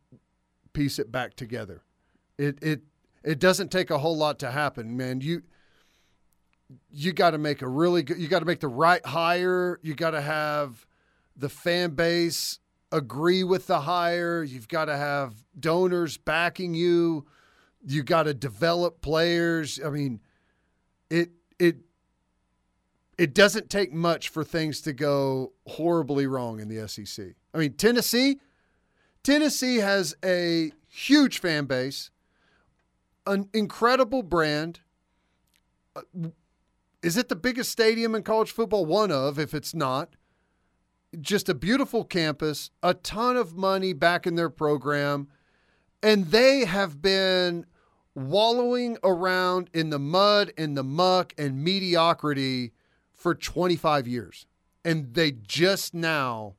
piece 0.74 0.98
it 0.98 1.12
back 1.12 1.36
together. 1.36 1.84
It 2.38 2.58
it 2.64 2.82
it 3.24 3.40
doesn't 3.40 3.72
take 3.72 3.90
a 3.90 3.98
whole 3.98 4.18
lot 4.18 4.40
to 4.40 4.52
happen, 4.52 4.96
man. 4.96 5.22
You 5.22 5.44
you 6.92 7.14
got 7.14 7.32
to 7.32 7.38
make 7.38 7.62
a 7.62 7.68
really 7.68 8.04
good. 8.04 8.18
You 8.18 8.28
got 8.28 8.40
to 8.40 8.46
make 8.46 8.60
the 8.60 8.68
right 8.68 9.06
hire. 9.06 9.80
You 9.82 9.96
got 9.96 10.12
to 10.12 10.22
have 10.22 10.86
the 11.36 11.50
fan 11.50 11.92
base 11.92 12.60
agree 12.92 13.44
with 13.44 13.68
the 13.68 13.82
hire. 13.82 14.44
You've 14.44 14.68
got 14.68 14.86
to 14.86 14.98
have 14.98 15.34
donors 15.60 16.18
backing 16.18 16.74
you. 16.74 17.26
You 17.86 18.04
got 18.04 18.24
to 18.24 18.34
develop 18.34 19.02
players. 19.02 19.80
I 19.84 19.90
mean, 19.90 20.20
it 21.10 21.32
it 21.58 21.78
it 23.18 23.34
doesn't 23.34 23.70
take 23.70 23.92
much 23.94 24.30
for 24.30 24.44
things 24.44 24.82
to 24.82 24.94
go 24.94 25.54
horribly 25.68 26.28
wrong 26.28 26.60
in 26.60 26.68
the 26.68 26.88
SEC. 26.88 27.36
I 27.54 27.58
mean, 27.58 27.74
Tennessee, 27.74 28.40
Tennessee 29.24 29.78
has 29.78 30.16
a 30.24 30.72
huge 30.88 31.40
fan 31.40 31.66
base, 31.66 32.12
an 33.26 33.50
incredible 33.54 34.24
brand. 34.24 34.82
Uh, 35.96 36.02
Is 37.02 37.18
it 37.18 37.30
the 37.30 37.36
biggest 37.36 37.72
stadium 37.72 38.16
in 38.16 38.24
college 38.24 38.52
football? 38.52 38.86
One 38.86 39.12
of, 39.12 39.40
if 39.40 39.54
it's 39.54 39.74
not. 39.74 40.16
Just 41.20 41.50
a 41.50 41.56
beautiful 41.56 42.04
campus, 42.04 42.70
a 42.84 42.94
ton 42.94 43.36
of 43.36 43.56
money 43.56 43.94
back 43.94 44.28
in 44.28 44.36
their 44.36 44.50
program, 44.50 45.28
and 46.04 46.28
they 46.28 46.66
have 46.66 47.02
been 47.02 47.66
wallowing 48.14 48.98
around 49.04 49.70
in 49.74 49.90
the 49.90 50.00
mud 50.00 50.52
and 50.58 50.78
the 50.78 50.84
muck 50.84 51.34
and 51.38 51.64
mediocrity 51.64 52.74
for 53.14 53.34
25 53.34 54.08
years. 54.08 54.46
And 54.86 55.14
they 55.14 55.32
just 55.32 55.94
now 55.94 56.56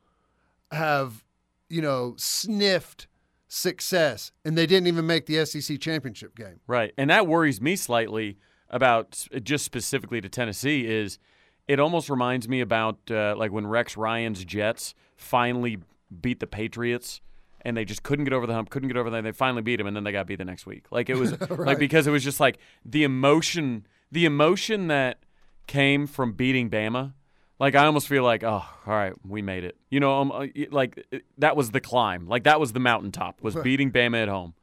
have, 0.71 1.25
you 1.69 1.81
know, 1.81 2.15
sniffed 2.17 3.07
success 3.53 4.31
and 4.45 4.57
they 4.57 4.65
didn't 4.65 4.87
even 4.87 5.05
make 5.07 5.27
the 5.27 5.45
SEC 5.45 5.81
championship 5.81 6.37
game. 6.37 6.61
Right. 6.69 6.95
And 6.97 7.11
that 7.11 7.27
worries 7.27 7.61
me 7.61 7.75
slightly 7.75 8.39
about 8.71 9.27
just 9.43 9.65
specifically 9.65 10.21
to 10.21 10.29
Tennessee 10.29 10.87
is 10.87 11.19
it 11.67 11.81
almost 11.81 12.09
reminds 12.09 12.49
me 12.49 12.61
about 12.61 12.99
uh, 13.11 13.35
like 13.37 13.51
when 13.51 13.67
Rex 13.67 13.97
Ryan's 13.97 14.45
Jets 14.45 14.95
finally 15.17 15.79
beat 16.21 16.39
the 16.39 16.47
Patriots 16.47 17.21
and 17.63 17.77
they 17.77 17.85
just 17.85 18.05
couldn't 18.05 18.25
get 18.25 18.33
over 18.33 18.47
the 18.47 18.55
hump, 18.55 18.71
couldn't 18.71 18.89
get 18.89 18.97
over 18.97 19.11
that. 19.11 19.25
They 19.25 19.33
finally 19.33 19.63
beat 19.63 19.77
them 19.77 19.89
and 19.89 19.97
then 19.97 20.05
they 20.05 20.13
got 20.13 20.29
beat 20.29 20.37
the 20.37 20.45
next 20.45 20.65
week. 20.65 20.87
Like 20.93 21.11
it 21.11 21.17
was 21.17 21.39
like 21.51 21.81
because 21.81 22.07
it 22.07 22.13
was 22.13 22.23
just 22.23 22.39
like 22.39 22.59
the 22.85 23.03
emotion, 23.03 23.85
the 24.13 24.27
emotion 24.27 24.87
that 24.87 25.25
came 25.67 26.07
from 26.07 26.33
beating 26.35 26.71
Bama. 26.71 27.15
Like 27.61 27.75
I 27.75 27.85
almost 27.85 28.09
feel 28.09 28.25
like, 28.25 28.43
oh, 28.43 28.65
all 28.87 28.95
right, 28.95 29.13
we 29.23 29.43
made 29.43 29.65
it. 29.65 29.77
You 29.91 30.01
know, 30.01 30.19
um, 30.19 30.33
uh, 30.33 30.47
like 30.71 31.07
that 31.37 31.57
was 31.57 31.71
the 31.71 31.81
climb. 31.81 32.27
Like 32.27 32.45
that 32.45 32.59
was 32.59 32.73
the 32.73 32.81
mountaintop. 32.81 33.43
Was 33.43 33.55
beating 33.55 33.93
Bama 33.93 34.23
at 34.23 34.29
home. 34.29 34.55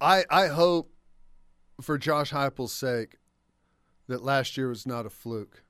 I, 0.00 0.24
I 0.28 0.48
hope 0.48 0.92
for 1.80 1.96
Josh 1.96 2.32
Heupel's 2.32 2.72
sake 2.72 3.18
that 4.08 4.24
last 4.24 4.56
year 4.56 4.68
was 4.68 4.84
not 4.84 5.06
a 5.06 5.10
fluke 5.10 5.62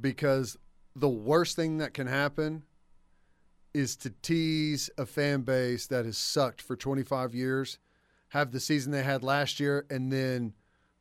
because 0.00 0.56
the 0.96 1.10
worst 1.10 1.56
thing 1.56 1.76
that 1.78 1.92
can 1.92 2.06
happen 2.06 2.62
is 3.74 3.94
to 3.96 4.10
tease 4.22 4.88
a 4.96 5.04
fan 5.04 5.42
base 5.42 5.86
that 5.88 6.06
has 6.06 6.16
sucked 6.16 6.62
for 6.62 6.74
25 6.74 7.34
years, 7.34 7.78
have 8.28 8.50
the 8.52 8.60
season 8.60 8.92
they 8.92 9.02
had 9.02 9.22
last 9.22 9.60
year, 9.60 9.84
and 9.90 10.10
then 10.10 10.54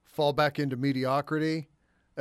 fall 0.03 0.33
back 0.33 0.59
into 0.59 0.75
mediocrity. 0.75 1.69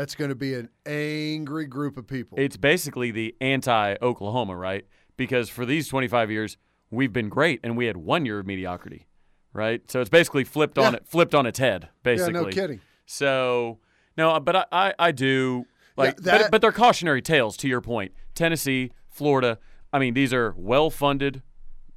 That's 0.00 0.14
going 0.14 0.30
to 0.30 0.34
be 0.34 0.54
an 0.54 0.70
angry 0.86 1.66
group 1.66 1.98
of 1.98 2.06
people. 2.06 2.38
It's 2.40 2.56
basically 2.56 3.10
the 3.10 3.36
anti 3.42 3.96
Oklahoma, 4.00 4.56
right? 4.56 4.86
Because 5.18 5.50
for 5.50 5.66
these 5.66 5.88
25 5.88 6.30
years, 6.30 6.56
we've 6.90 7.12
been 7.12 7.28
great, 7.28 7.60
and 7.62 7.76
we 7.76 7.84
had 7.84 7.98
one 7.98 8.24
year 8.24 8.38
of 8.38 8.46
mediocrity, 8.46 9.08
right? 9.52 9.82
So 9.90 10.00
it's 10.00 10.08
basically 10.08 10.44
flipped 10.44 10.78
on 10.78 10.94
it, 10.94 11.06
flipped 11.06 11.34
on 11.34 11.44
its 11.44 11.58
head, 11.58 11.90
basically. 12.02 12.32
Yeah, 12.32 12.40
no 12.40 12.48
kidding. 12.48 12.80
So 13.04 13.80
no, 14.16 14.40
but 14.40 14.56
I, 14.56 14.64
I, 14.72 14.94
I 14.98 15.12
do 15.12 15.66
like, 15.98 16.14
Yeah, 16.14 16.32
that- 16.32 16.40
but, 16.44 16.50
but 16.50 16.60
they're 16.62 16.72
cautionary 16.72 17.20
tales. 17.20 17.58
To 17.58 17.68
your 17.68 17.82
point, 17.82 18.12
Tennessee, 18.34 18.92
Florida. 19.10 19.58
I 19.92 19.98
mean, 19.98 20.14
these 20.14 20.32
are 20.32 20.54
well 20.56 20.88
funded. 20.88 21.42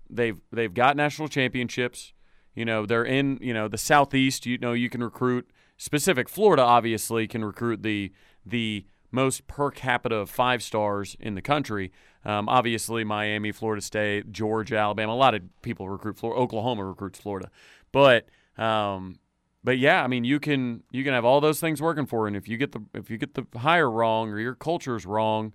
They've 0.09 0.41
they've 0.51 0.73
got 0.73 0.97
national 0.97 1.29
championships. 1.29 2.11
You 2.53 2.65
know, 2.65 2.85
they're 2.85 3.05
in 3.05 3.39
you 3.41 3.53
know 3.53 3.69
the 3.69 3.77
southeast. 3.77 4.45
You 4.45 4.57
know, 4.57 4.73
you 4.73 4.89
can 4.89 5.01
recruit 5.01 5.49
specific. 5.83 6.29
Florida 6.29 6.63
obviously 6.63 7.27
can 7.27 7.43
recruit 7.43 7.83
the 7.83 8.11
the 8.45 8.85
most 9.11 9.45
per 9.47 9.69
capita 9.69 10.15
of 10.15 10.29
five 10.29 10.63
stars 10.63 11.15
in 11.19 11.35
the 11.35 11.41
country. 11.41 11.91
Um, 12.25 12.47
obviously, 12.47 13.03
Miami, 13.03 13.51
Florida 13.51 13.81
State, 13.81 14.31
Georgia, 14.31 14.77
Alabama. 14.77 15.11
A 15.11 15.15
lot 15.15 15.35
of 15.35 15.41
people 15.61 15.89
recruit 15.89 16.17
Florida. 16.17 16.41
Oklahoma 16.41 16.85
recruits 16.85 17.19
Florida, 17.19 17.51
but 17.91 18.27
um, 18.57 19.19
but 19.61 19.77
yeah, 19.77 20.01
I 20.03 20.07
mean, 20.07 20.23
you 20.23 20.39
can 20.39 20.83
you 20.89 21.03
can 21.03 21.13
have 21.13 21.25
all 21.25 21.41
those 21.41 21.59
things 21.59 21.81
working 21.81 22.05
for 22.05 22.23
you, 22.23 22.27
and 22.27 22.37
if 22.37 22.47
you 22.47 22.55
get 22.55 22.71
the 22.71 22.81
if 22.93 23.09
you 23.09 23.17
get 23.17 23.33
the 23.33 23.45
hire 23.59 23.91
wrong 23.91 24.29
or 24.29 24.39
your 24.39 24.55
culture's 24.55 25.05
wrong, 25.05 25.53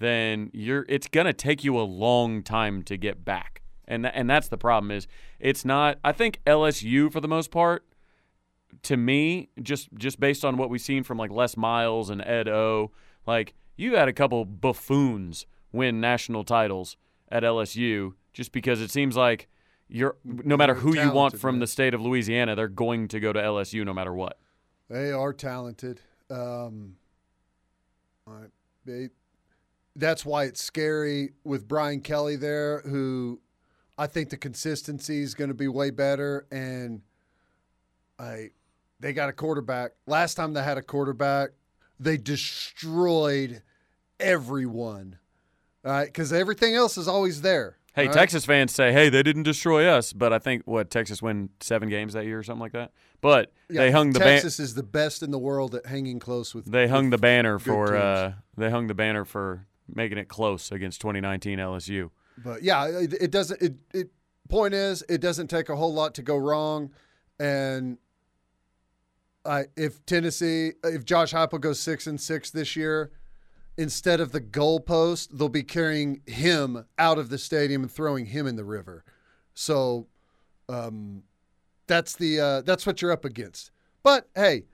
then 0.00 0.50
you're 0.52 0.84
it's 0.88 1.06
gonna 1.06 1.32
take 1.32 1.62
you 1.62 1.78
a 1.78 1.82
long 1.82 2.42
time 2.42 2.82
to 2.82 2.96
get 2.96 3.24
back, 3.24 3.62
and 3.86 4.04
tha- 4.04 4.14
and 4.14 4.28
that's 4.28 4.48
the 4.48 4.58
problem. 4.58 4.90
Is 4.90 5.06
it's 5.38 5.64
not. 5.64 5.98
I 6.02 6.10
think 6.10 6.40
LSU 6.46 7.12
for 7.12 7.20
the 7.20 7.28
most 7.28 7.52
part, 7.52 7.84
to 8.82 8.96
me, 8.96 9.48
just 9.62 9.88
just 9.94 10.20
based 10.20 10.44
on 10.44 10.56
what 10.56 10.70
we've 10.70 10.80
seen 10.80 11.02
from 11.02 11.18
like 11.18 11.30
Les 11.30 11.56
Miles 11.56 12.10
and 12.10 12.20
Ed 12.22 12.48
O, 12.48 12.90
like 13.26 13.54
you 13.76 13.96
had 13.96 14.08
a 14.08 14.12
couple 14.12 14.44
buffoons 14.44 15.46
win 15.72 16.00
national 16.00 16.44
titles 16.44 16.96
at 17.30 17.42
LSU, 17.42 18.14
just 18.32 18.52
because 18.52 18.80
it 18.80 18.90
seems 18.90 19.16
like. 19.16 19.48
You're 19.90 20.16
no 20.22 20.58
matter 20.58 20.74
who 20.74 20.94
you 20.94 21.10
want 21.10 21.40
from 21.40 21.60
the 21.60 21.66
state 21.66 21.94
of 21.94 22.02
Louisiana, 22.02 22.54
they're 22.54 22.68
going 22.68 23.08
to 23.08 23.20
go 23.20 23.32
to 23.32 23.40
LSU 23.40 23.86
no 23.86 23.94
matter 23.94 24.12
what. 24.12 24.38
They 24.90 25.12
are 25.12 25.32
talented. 25.32 26.02
Um, 26.28 26.96
they, 28.84 29.08
that's 29.96 30.24
why 30.24 30.44
it's 30.44 30.62
scary 30.62 31.32
with 31.44 31.68
Brian 31.68 32.00
Kelly 32.00 32.36
there, 32.36 32.80
who 32.80 33.40
I 33.96 34.06
think 34.06 34.30
the 34.30 34.36
consistency 34.36 35.22
is 35.22 35.34
going 35.34 35.48
to 35.48 35.54
be 35.54 35.68
way 35.68 35.90
better. 35.90 36.46
And 36.50 37.02
I, 38.18 38.50
they 39.00 39.12
got 39.12 39.28
a 39.28 39.32
quarterback. 39.32 39.92
Last 40.06 40.34
time 40.34 40.52
they 40.52 40.62
had 40.62 40.78
a 40.78 40.82
quarterback, 40.82 41.50
they 42.00 42.16
destroyed 42.16 43.62
everyone. 44.20 45.18
All 45.84 45.92
right, 45.92 46.06
because 46.06 46.32
everything 46.32 46.74
else 46.74 46.98
is 46.98 47.08
always 47.08 47.42
there. 47.42 47.76
Hey, 47.94 48.06
right? 48.06 48.12
Texas 48.14 48.44
fans 48.44 48.72
say, 48.72 48.92
"Hey, 48.92 49.08
they 49.08 49.22
didn't 49.22 49.44
destroy 49.44 49.86
us," 49.86 50.12
but 50.12 50.32
I 50.32 50.38
think 50.38 50.62
what 50.66 50.90
Texas 50.90 51.20
win 51.22 51.50
seven 51.60 51.88
games 51.88 52.12
that 52.12 52.24
year 52.26 52.38
or 52.38 52.42
something 52.42 52.60
like 52.60 52.72
that. 52.72 52.92
But 53.20 53.52
Yeah, 53.68 53.82
they 53.82 53.90
hung 53.90 54.12
the 54.12 54.20
ban- 54.20 54.34
Texas 54.34 54.60
is 54.60 54.74
the 54.74 54.82
best 54.82 55.22
in 55.22 55.30
the 55.30 55.38
world 55.38 55.74
at 55.74 55.86
hanging 55.86 56.18
close 56.20 56.54
with. 56.54 56.66
they 56.66 56.86
hung 56.86 57.06
with 57.06 57.12
the 57.12 57.18
banner 57.18 57.58
for 57.58 57.96
uh, 57.96 58.32
they 58.56 58.70
hung 58.70 58.86
the 58.86 58.94
banner 58.94 59.24
for 59.24 59.66
making 59.92 60.18
it 60.18 60.28
close 60.28 60.70
against 60.70 61.00
2019 61.00 61.58
LSU. 61.58 62.10
But 62.36 62.62
yeah, 62.62 62.86
it, 62.86 63.14
it 63.14 63.30
doesn't. 63.30 63.60
It, 63.60 63.74
it 63.92 64.10
point 64.48 64.74
is, 64.74 65.02
it 65.08 65.20
doesn't 65.20 65.48
take 65.48 65.68
a 65.68 65.76
whole 65.76 65.92
lot 65.92 66.14
to 66.16 66.22
go 66.22 66.36
wrong, 66.36 66.90
and 67.40 67.98
I 69.48 69.66
if 69.76 70.04
Tennessee, 70.04 70.72
if 70.84 71.04
Josh 71.04 71.32
Heupel 71.32 71.60
goes 71.60 71.80
six 71.80 72.06
and 72.06 72.20
six 72.20 72.50
this 72.50 72.76
year, 72.76 73.10
instead 73.76 74.20
of 74.20 74.32
the 74.32 74.40
goalpost, 74.40 75.30
they'll 75.32 75.48
be 75.48 75.62
carrying 75.62 76.20
him 76.26 76.84
out 76.98 77.18
of 77.18 77.30
the 77.30 77.38
stadium 77.38 77.82
and 77.82 77.90
throwing 77.90 78.26
him 78.26 78.46
in 78.46 78.56
the 78.56 78.64
river. 78.64 79.04
So, 79.54 80.06
um, 80.68 81.22
that's 81.86 82.14
the 82.14 82.40
uh, 82.40 82.60
that's 82.60 82.86
what 82.86 83.00
you're 83.00 83.10
up 83.10 83.24
against. 83.24 83.70
But 84.02 84.28
hey, 84.34 84.64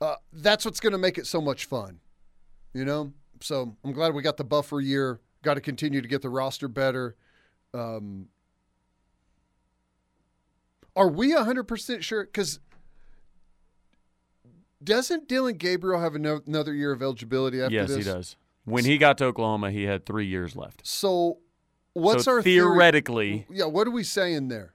uh, 0.00 0.16
that's 0.32 0.64
what's 0.64 0.80
going 0.80 0.92
to 0.92 0.98
make 0.98 1.18
it 1.18 1.26
so 1.26 1.40
much 1.40 1.66
fun, 1.66 2.00
you 2.72 2.84
know. 2.84 3.12
So 3.40 3.76
I'm 3.84 3.92
glad 3.92 4.14
we 4.14 4.22
got 4.22 4.38
the 4.38 4.44
buffer 4.44 4.80
year. 4.80 5.20
Got 5.42 5.54
to 5.54 5.60
continue 5.60 6.00
to 6.00 6.08
get 6.08 6.22
the 6.22 6.30
roster 6.30 6.66
better. 6.66 7.16
Um, 7.74 8.28
are 10.96 11.08
we 11.08 11.34
100% 11.34 12.02
sure? 12.02 12.24
Because 12.24 12.60
doesn't 14.84 15.28
Dillon 15.28 15.56
Gabriel 15.56 16.00
have 16.00 16.14
another 16.14 16.74
year 16.74 16.92
of 16.92 17.02
eligibility 17.02 17.62
after 17.62 17.74
yes, 17.74 17.88
this? 17.88 17.96
he 17.98 18.02
does. 18.04 18.36
When 18.64 18.84
he 18.84 18.98
got 18.98 19.18
to 19.18 19.26
Oklahoma, 19.26 19.70
he 19.70 19.84
had 19.84 20.06
three 20.06 20.26
years 20.26 20.56
left. 20.56 20.86
So 20.86 21.38
what's 21.92 22.24
so 22.24 22.32
our 22.32 22.42
theory- 22.42 22.66
theoretically, 22.66 23.46
yeah, 23.50 23.66
what 23.66 23.86
are 23.86 23.92
we 23.92 24.04
saying 24.04 24.48
there? 24.48 24.74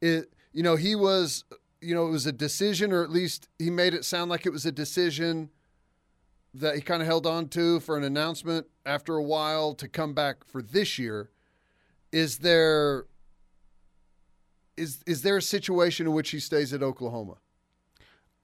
It 0.00 0.32
you 0.52 0.62
know, 0.62 0.76
he 0.76 0.94
was 0.94 1.44
you 1.80 1.94
know, 1.94 2.06
it 2.06 2.10
was 2.10 2.26
a 2.26 2.32
decision 2.32 2.92
or 2.92 3.02
at 3.02 3.10
least 3.10 3.48
he 3.58 3.70
made 3.70 3.94
it 3.94 4.04
sound 4.04 4.30
like 4.30 4.46
it 4.46 4.52
was 4.52 4.66
a 4.66 4.72
decision 4.72 5.50
that 6.54 6.74
he 6.74 6.80
kind 6.80 7.02
of 7.02 7.06
held 7.06 7.26
on 7.26 7.48
to 7.48 7.78
for 7.80 7.96
an 7.96 8.04
announcement 8.04 8.66
after 8.84 9.14
a 9.14 9.22
while 9.22 9.74
to 9.74 9.86
come 9.86 10.14
back 10.14 10.44
for 10.44 10.62
this 10.62 10.98
year. 10.98 11.30
Is 12.10 12.38
there 12.38 13.06
is 14.76 15.00
is 15.06 15.22
there 15.22 15.36
a 15.36 15.42
situation 15.42 16.06
in 16.06 16.12
which 16.12 16.30
he 16.30 16.40
stays 16.40 16.72
at 16.72 16.82
Oklahoma? 16.82 17.36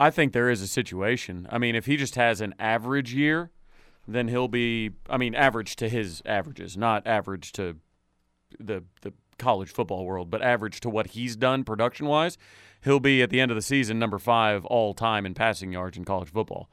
I 0.01 0.11
think 0.11 0.33
there 0.33 0.51
is 0.51 0.61
a 0.61 0.67
situation. 0.67 1.47
I 1.51 1.59
mean, 1.59 1.75
if 1.75 1.87
he 1.87 1.97
just 1.97 2.17
has 2.17 2.41
an 2.41 2.55
average 2.59 3.15
year, 3.15 3.51
then 4.07 4.29
he'll 4.29 4.49
be. 4.49 4.91
I 5.09 5.17
mean, 5.17 5.35
average 5.35 5.77
to 5.77 5.89
his 5.89 6.23
averages, 6.27 6.77
not 6.77 7.07
average 7.07 7.53
to 7.53 7.77
the 8.59 8.85
the 9.03 9.13
college 9.39 9.71
football 9.71 10.05
world, 10.05 10.31
but 10.31 10.43
average 10.43 10.81
to 10.81 10.91
what 10.91 11.09
he's 11.09 11.37
done 11.37 11.65
production 11.65 12.07
wise. 12.07 12.37
He'll 12.83 13.01
be 13.01 13.23
at 13.23 13.31
the 13.31 13.41
end 13.41 13.51
of 13.51 13.57
the 13.57 13.63
season 13.63 13.99
number 13.99 14.19
five 14.19 14.65
all 14.67 14.95
time 14.95 15.25
in 15.25 15.35
passing 15.35 15.73
yards 15.73 15.97
in 15.97 16.05
college 16.05 16.31
football, 16.31 16.71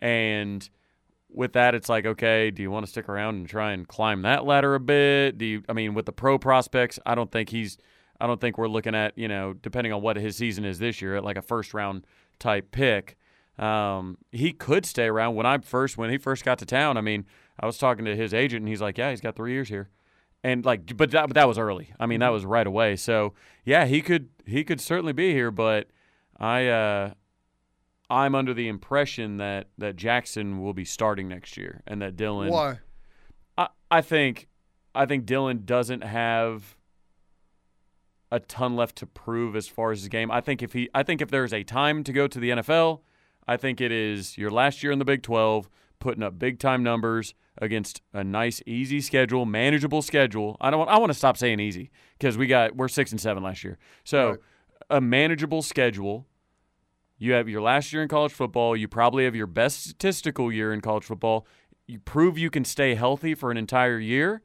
and 0.00 0.68
with 1.34 1.52
that, 1.54 1.74
it's 1.74 1.88
like, 1.88 2.04
okay, 2.04 2.50
do 2.50 2.62
you 2.62 2.70
want 2.70 2.84
to 2.84 2.90
stick 2.90 3.08
around 3.08 3.36
and 3.36 3.48
try 3.48 3.72
and 3.72 3.88
climb 3.88 4.22
that 4.22 4.44
ladder 4.44 4.74
a 4.74 4.80
bit? 4.80 5.38
Do 5.38 5.44
you? 5.44 5.62
I 5.68 5.72
mean, 5.72 5.94
with 5.94 6.06
the 6.06 6.12
pro 6.12 6.38
prospects, 6.38 6.98
I 7.06 7.14
don't 7.14 7.30
think 7.30 7.50
he's. 7.50 7.78
I 8.20 8.26
don't 8.26 8.40
think 8.40 8.56
we're 8.56 8.68
looking 8.68 8.94
at 8.94 9.16
you 9.18 9.28
know, 9.28 9.52
depending 9.52 9.92
on 9.92 10.00
what 10.02 10.16
his 10.16 10.36
season 10.36 10.64
is 10.64 10.78
this 10.78 11.02
year, 11.02 11.16
at 11.16 11.24
like 11.24 11.36
a 11.36 11.42
first 11.42 11.74
round 11.74 12.06
type 12.38 12.70
pick. 12.70 13.16
Um, 13.58 14.18
he 14.30 14.52
could 14.52 14.86
stay 14.86 15.06
around. 15.06 15.34
When 15.34 15.46
I 15.46 15.58
first 15.58 15.96
when 15.96 16.10
he 16.10 16.18
first 16.18 16.44
got 16.44 16.58
to 16.58 16.66
town, 16.66 16.96
I 16.96 17.00
mean, 17.00 17.26
I 17.60 17.66
was 17.66 17.78
talking 17.78 18.04
to 18.04 18.16
his 18.16 18.32
agent, 18.34 18.62
and 18.62 18.68
he's 18.68 18.80
like, 18.80 18.98
"Yeah, 18.98 19.10
he's 19.10 19.20
got 19.20 19.36
three 19.36 19.52
years 19.52 19.68
here," 19.68 19.90
and 20.42 20.64
like, 20.64 20.96
but 20.96 21.10
that, 21.10 21.28
but 21.28 21.34
that 21.34 21.46
was 21.46 21.58
early. 21.58 21.92
I 22.00 22.06
mean, 22.06 22.20
that 22.20 22.30
was 22.30 22.44
right 22.44 22.66
away. 22.66 22.96
So 22.96 23.34
yeah, 23.64 23.84
he 23.84 24.00
could 24.00 24.30
he 24.46 24.64
could 24.64 24.80
certainly 24.80 25.12
be 25.12 25.32
here, 25.32 25.50
but 25.50 25.88
I 26.38 26.66
uh, 26.66 27.12
I'm 28.10 28.34
under 28.34 28.52
the 28.54 28.68
impression 28.68 29.36
that 29.36 29.68
that 29.78 29.96
Jackson 29.96 30.60
will 30.60 30.74
be 30.74 30.84
starting 30.84 31.28
next 31.28 31.56
year, 31.56 31.82
and 31.86 32.02
that 32.02 32.16
Dillon. 32.16 32.50
Why? 32.50 32.78
I, 33.56 33.68
I 33.90 34.00
think 34.00 34.48
I 34.94 35.06
think 35.06 35.24
Dylan 35.24 35.64
doesn't 35.64 36.02
have 36.02 36.76
a 38.32 38.40
ton 38.40 38.74
left 38.74 38.96
to 38.96 39.06
prove 39.06 39.54
as 39.54 39.68
far 39.68 39.92
as 39.92 40.00
his 40.00 40.08
game. 40.08 40.30
I 40.30 40.40
think 40.40 40.62
if 40.62 40.72
he 40.72 40.88
I 40.94 41.02
think 41.02 41.20
if 41.20 41.30
there's 41.30 41.52
a 41.52 41.62
time 41.62 42.02
to 42.04 42.12
go 42.12 42.26
to 42.26 42.40
the 42.40 42.50
NFL, 42.50 43.00
I 43.46 43.56
think 43.58 43.80
it 43.80 43.92
is 43.92 44.38
your 44.38 44.50
last 44.50 44.82
year 44.82 44.90
in 44.90 44.98
the 44.98 45.04
Big 45.04 45.22
12, 45.22 45.68
putting 45.98 46.22
up 46.22 46.38
big 46.38 46.58
time 46.58 46.82
numbers 46.82 47.34
against 47.58 48.00
a 48.14 48.24
nice 48.24 48.62
easy 48.66 49.02
schedule, 49.02 49.44
manageable 49.44 50.00
schedule. 50.00 50.56
I 50.62 50.70
don't 50.70 50.78
want 50.78 50.90
I 50.90 50.98
want 50.98 51.10
to 51.12 51.18
stop 51.18 51.36
saying 51.36 51.60
easy 51.60 51.90
because 52.18 52.38
we 52.38 52.46
got 52.46 52.74
we're 52.74 52.88
6 52.88 53.12
and 53.12 53.20
7 53.20 53.42
last 53.42 53.62
year. 53.62 53.78
So, 54.02 54.30
Right. 54.30 54.38
a 54.88 55.00
manageable 55.00 55.60
schedule. 55.60 56.26
You 57.18 57.34
have 57.34 57.48
your 57.48 57.60
last 57.60 57.92
year 57.92 58.02
in 58.02 58.08
college 58.08 58.32
football, 58.32 58.74
you 58.76 58.88
probably 58.88 59.24
have 59.26 59.36
your 59.36 59.46
best 59.46 59.84
statistical 59.84 60.50
year 60.50 60.72
in 60.72 60.80
college 60.80 61.04
football. 61.04 61.46
You 61.86 61.98
prove 62.00 62.38
you 62.38 62.48
can 62.50 62.64
stay 62.64 62.94
healthy 62.94 63.34
for 63.34 63.50
an 63.50 63.56
entire 63.58 63.98
year 63.98 64.42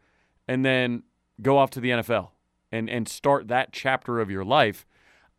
and 0.48 0.65
then 0.65 1.03
go 1.41 1.58
off 1.58 1.70
to 1.72 1.79
the 1.79 1.89
NFL 1.91 2.32
and, 2.71 2.89
and 2.89 3.07
start 3.07 3.47
that 3.47 3.71
chapter 3.71 4.19
of 4.19 4.29
your 4.29 4.43
life, 4.43 4.86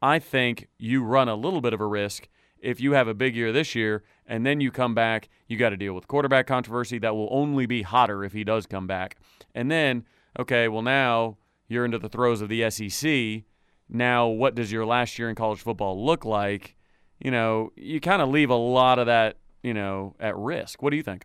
I 0.01 0.19
think 0.19 0.69
you 0.79 1.03
run 1.03 1.29
a 1.29 1.35
little 1.35 1.61
bit 1.61 1.73
of 1.73 1.81
a 1.81 1.87
risk 1.87 2.29
if 2.61 2.81
you 2.81 2.93
have 2.93 3.09
a 3.09 3.15
big 3.15 3.37
year 3.37 3.53
this 3.53 3.75
year 3.75 4.03
and 4.27 4.45
then 4.45 4.61
you 4.61 4.71
come 4.71 4.95
back, 4.95 5.29
you 5.47 5.57
got 5.57 5.71
to 5.71 5.77
deal 5.77 5.95
with 5.95 6.09
quarterback 6.09 6.47
controversy 6.47 6.99
that 6.99 7.15
will 7.15 7.29
only 7.31 7.67
be 7.67 7.83
hotter 7.83 8.25
if 8.25 8.33
he 8.33 8.45
does 8.45 8.67
come 8.67 8.87
back. 8.87 9.17
And 9.55 9.71
then, 9.71 10.05
okay, 10.39 10.69
well, 10.69 10.83
now 10.83 11.39
you're 11.69 11.85
into 11.85 11.99
the 11.99 12.09
throes 12.09 12.41
of 12.41 12.49
the 12.49 12.69
SEC. 12.71 13.45
Now, 13.89 14.27
what 14.27 14.55
does 14.55 14.71
your 14.71 14.85
last 14.85 15.19
year 15.19 15.31
in 15.31 15.35
college 15.35 15.61
football 15.61 16.05
look 16.05 16.25
like? 16.25 16.77
You 17.19 17.31
know, 17.31 17.73
you 17.75 18.01
kind 18.01 18.21
of 18.21 18.29
leave 18.29 18.51
a 18.51 18.55
lot 18.55 18.99
of 18.99 19.07
that, 19.07 19.39
you 19.63 19.75
know, 19.75 20.15
at 20.21 20.37
risk. 20.37 20.83
What 20.83 20.91
do 20.91 20.97
you 20.97 21.03
think? 21.03 21.25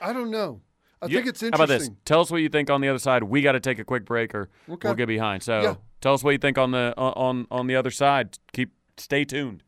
I 0.00 0.12
don't 0.12 0.30
know. 0.30 0.60
I 1.00 1.06
You- 1.06 1.16
think 1.18 1.28
it's 1.28 1.40
How 1.40 1.48
about 1.48 1.68
this? 1.68 1.90
Tell 2.04 2.20
us 2.20 2.30
what 2.30 2.38
you 2.38 2.48
think 2.48 2.70
on 2.70 2.80
the 2.80 2.88
other 2.88 2.98
side. 2.98 3.22
We 3.24 3.40
got 3.40 3.52
to 3.52 3.60
take 3.60 3.78
a 3.78 3.84
quick 3.84 4.04
break, 4.04 4.34
or 4.34 4.48
Okay. 4.68 4.88
we'll 4.88 4.94
get 4.96 5.06
behind. 5.06 5.42
So, 5.42 5.60
Yeah. 5.60 5.74
tell 6.00 6.14
us 6.14 6.24
what 6.24 6.32
you 6.32 6.38
think 6.38 6.58
on 6.58 6.72
the 6.72 6.92
uh, 6.96 7.12
on 7.14 7.46
on 7.50 7.66
the 7.68 7.76
other 7.76 7.90
side. 7.90 8.38
Keep 8.52 8.72
stay 8.96 9.24
tuned. 9.24 9.62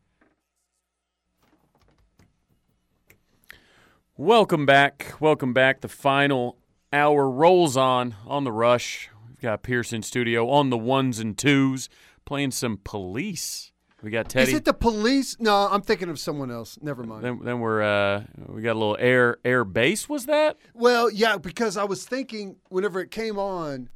Welcome 4.17 4.65
back. 4.65 5.13
Welcome 5.19 5.53
back. 5.53 5.81
The 5.81 5.87
final 5.87 6.57
hour 6.93 7.29
rolls 7.29 7.77
on 7.77 8.15
on 8.27 8.43
the 8.43 8.51
rush. 8.51 9.09
We've 9.27 9.39
got 9.39 9.63
Pearson 9.63 10.03
studio 10.03 10.49
on 10.49 10.69
the 10.69 10.77
ones 10.77 11.19
and 11.19 11.37
twos, 11.37 11.89
playing 12.25 12.51
some 12.51 12.79
police. 12.83 13.71
We 14.03 14.09
got 14.09 14.29
Teddy. 14.29 14.51
Is 14.51 14.57
it 14.57 14.65
the 14.65 14.73
police? 14.73 15.37
No, 15.39 15.67
I'm 15.69 15.81
thinking 15.81 16.09
of 16.09 16.19
someone 16.19 16.49
else. 16.49 16.77
Never 16.81 17.03
mind. 17.03 17.23
then, 17.23 17.39
then 17.43 17.59
we're 17.59 17.81
uh, 17.81 18.23
we 18.47 18.61
got 18.61 18.73
a 18.73 18.79
little 18.79 18.97
air 18.99 19.37
air 19.45 19.63
base. 19.63 20.09
Was 20.09 20.25
that? 20.25 20.57
Well, 20.73 21.11
yeah, 21.11 21.37
because 21.37 21.77
I 21.77 21.83
was 21.83 22.05
thinking 22.05 22.55
whenever 22.69 22.99
it 22.99 23.11
came 23.11 23.37
on, 23.37 23.89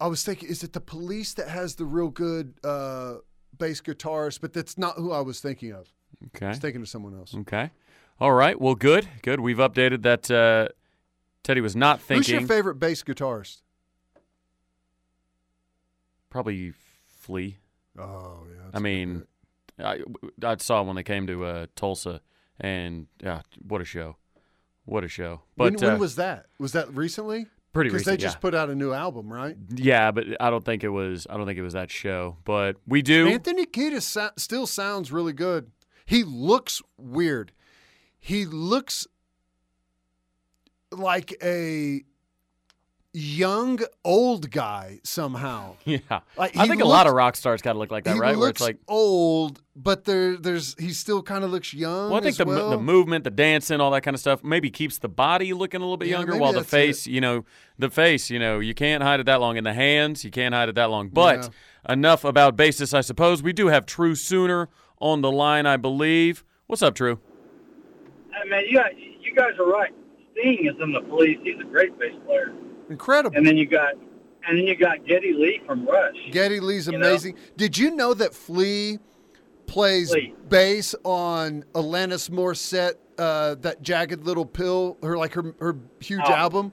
I 0.00 0.06
was 0.06 0.24
thinking, 0.24 0.48
is 0.48 0.62
it 0.62 0.72
the 0.72 0.80
police 0.80 1.34
that 1.34 1.48
has 1.48 1.74
the 1.74 1.84
real 1.84 2.08
good 2.08 2.54
uh, 2.62 3.16
bass 3.56 3.80
guitarist? 3.80 4.40
But 4.40 4.52
that's 4.52 4.78
not 4.78 4.96
who 4.96 5.10
I 5.10 5.20
was 5.20 5.40
thinking 5.40 5.72
of. 5.72 5.92
Okay, 6.36 6.46
I 6.46 6.50
was 6.50 6.58
thinking 6.58 6.82
of 6.82 6.88
someone 6.88 7.16
else. 7.16 7.34
Okay. 7.34 7.70
All 8.20 8.32
right. 8.32 8.60
Well, 8.60 8.74
good. 8.74 9.08
Good. 9.22 9.40
We've 9.40 9.58
updated 9.58 10.02
that. 10.02 10.30
Uh, 10.30 10.68
Teddy 11.42 11.60
was 11.60 11.74
not 11.74 12.00
thinking. 12.00 12.34
Who's 12.34 12.40
your 12.40 12.48
favorite 12.48 12.76
bass 12.76 13.02
guitarist? 13.02 13.62
Probably 16.30 16.72
Flea. 17.08 17.58
Oh 17.98 18.46
yeah. 18.50 18.70
I 18.74 18.78
mean. 18.80 19.24
I, 19.80 20.00
I 20.42 20.56
saw 20.56 20.82
when 20.82 20.96
they 20.96 21.04
came 21.04 21.28
to 21.28 21.44
uh, 21.44 21.66
Tulsa, 21.76 22.20
and 22.58 23.06
yeah, 23.22 23.42
what 23.64 23.80
a 23.80 23.84
show! 23.84 24.16
What 24.86 25.04
a 25.04 25.08
show! 25.08 25.42
But 25.56 25.74
when, 25.74 25.74
when 25.74 25.90
uh, 25.90 25.98
was 25.98 26.16
that? 26.16 26.46
Was 26.58 26.72
that 26.72 26.92
recently? 26.92 27.46
pretty 27.72 27.90
recently. 27.90 28.16
Because 28.16 28.20
they 28.20 28.26
just 28.26 28.36
yeah. 28.36 28.40
put 28.40 28.54
out 28.54 28.70
a 28.70 28.74
new 28.74 28.92
album, 28.92 29.32
right? 29.32 29.56
yeah, 29.74 30.10
but 30.10 30.24
I 30.40 30.50
don't 30.50 30.64
think 30.64 30.84
it 30.84 30.88
was. 30.88 31.26
I 31.30 31.36
don't 31.36 31.46
think 31.46 31.58
it 31.58 31.62
was 31.62 31.74
that 31.74 31.90
show. 31.90 32.36
But 32.44 32.76
we 32.86 33.02
do. 33.02 33.28
Anthony 33.28 33.66
Kiedis 33.66 34.02
sa- 34.02 34.30
still 34.36 34.66
sounds 34.66 35.12
really 35.12 35.32
good. 35.32 35.70
He 36.04 36.24
looks 36.24 36.82
weird. 36.96 37.52
He 38.18 38.46
looks 38.46 39.06
like 40.90 41.36
a 41.42 42.02
young 43.18 43.80
old 44.04 44.50
guy 44.50 45.00
somehow. 45.02 45.74
Yeah, 45.84 46.20
Like, 46.36 46.56
I 46.56 46.62
he 46.62 46.68
think 46.68 46.82
a 46.82 46.86
lot 46.86 47.06
of 47.06 47.14
rock 47.14 47.34
stars 47.34 47.62
got 47.62 47.72
to 47.72 47.78
look 47.78 47.90
like 47.90 48.04
that, 48.04 48.14
he 48.14 48.20
right? 48.20 48.36
Where 48.36 48.50
it's 48.50 48.60
like, 48.60 48.78
old, 48.86 49.62
but 49.74 50.04
there, 50.04 50.36
there's 50.36 50.74
he 50.78 50.90
still 50.90 51.22
kind 51.22 51.44
of 51.44 51.50
looks 51.50 51.72
young. 51.74 52.10
well, 52.10 52.18
I 52.18 52.20
think 52.20 52.32
as 52.32 52.36
the 52.38 52.44
well. 52.44 52.70
the 52.70 52.78
movement, 52.78 53.24
the 53.24 53.30
dancing, 53.30 53.80
all 53.80 53.90
that 53.92 54.02
kind 54.02 54.14
of 54.14 54.20
stuff, 54.20 54.44
maybe 54.44 54.70
keeps 54.70 54.98
the 54.98 55.08
body 55.08 55.52
looking 55.52 55.80
a 55.80 55.84
little 55.84 55.96
bit 55.96 56.08
Yeah, 56.08 56.18
younger, 56.18 56.36
while 56.36 56.52
the 56.52 56.60
that's 56.60 56.70
face, 56.70 57.06
you 57.06 57.20
know, 57.20 57.44
the 57.78 57.90
face, 57.90 58.30
you 58.30 58.38
know, 58.38 58.58
you 58.60 58.74
can't 58.74 59.02
hide 59.02 59.20
it 59.20 59.26
that 59.26 59.40
long. 59.40 59.56
In 59.56 59.64
the 59.64 59.74
hands, 59.74 60.24
you 60.24 60.30
can't 60.30 60.54
hide 60.54 60.68
it 60.68 60.74
that 60.76 60.90
long. 60.90 61.08
But 61.08 61.50
enough 61.88 62.24
about 62.24 62.56
basis, 62.56 62.92
I 62.94 63.00
suppose. 63.00 63.42
We 63.42 63.52
do 63.52 63.68
have 63.68 63.86
True 63.86 64.14
Sooner 64.14 64.68
on 65.00 65.22
the 65.22 65.30
line, 65.32 65.66
I 65.66 65.76
believe. 65.76 66.44
What's 66.66 66.82
up, 66.82 66.94
True? 66.94 67.18
Hey, 68.32 68.48
man, 68.48 68.64
you 68.68 68.76
got, 68.76 68.96
you 68.98 69.34
guys 69.34 69.52
are 69.58 69.66
right. 69.66 69.92
Sting 70.32 70.66
is 70.66 70.80
in 70.82 70.92
the 70.92 71.00
police. 71.00 71.38
He's 71.42 71.58
a 71.60 71.64
great 71.64 71.98
bass 71.98 72.12
player. 72.26 72.52
Incredible. 72.90 73.36
And 73.36 73.46
then 73.46 73.56
you 73.56 73.66
got, 73.66 73.94
and 74.48 74.58
then 74.58 74.66
you 74.66 74.76
got 74.76 75.04
Geddy 75.06 75.32
Lee 75.32 75.60
from 75.66 75.86
Rush. 75.86 76.14
Geddy 76.32 76.60
Lee's 76.60 76.86
You 76.86 76.98
know? 76.98 77.06
amazing. 77.08 77.36
Did 77.56 77.76
you 77.76 77.90
know 77.94 78.14
that 78.14 78.34
Flea 78.34 78.98
plays 79.66 80.10
Flea. 80.10 80.34
bass 80.48 80.94
on 81.04 81.64
Alanis 81.74 82.30
Morissette, 82.30 82.94
uh, 83.18 83.54
that 83.56 83.82
Jagged 83.82 84.24
Little 84.24 84.46
Pill, 84.46 84.96
her 85.02 85.16
like 85.18 85.34
her 85.34 85.54
her 85.60 85.76
huge 86.00 86.22
Oh. 86.26 86.32
album? 86.32 86.72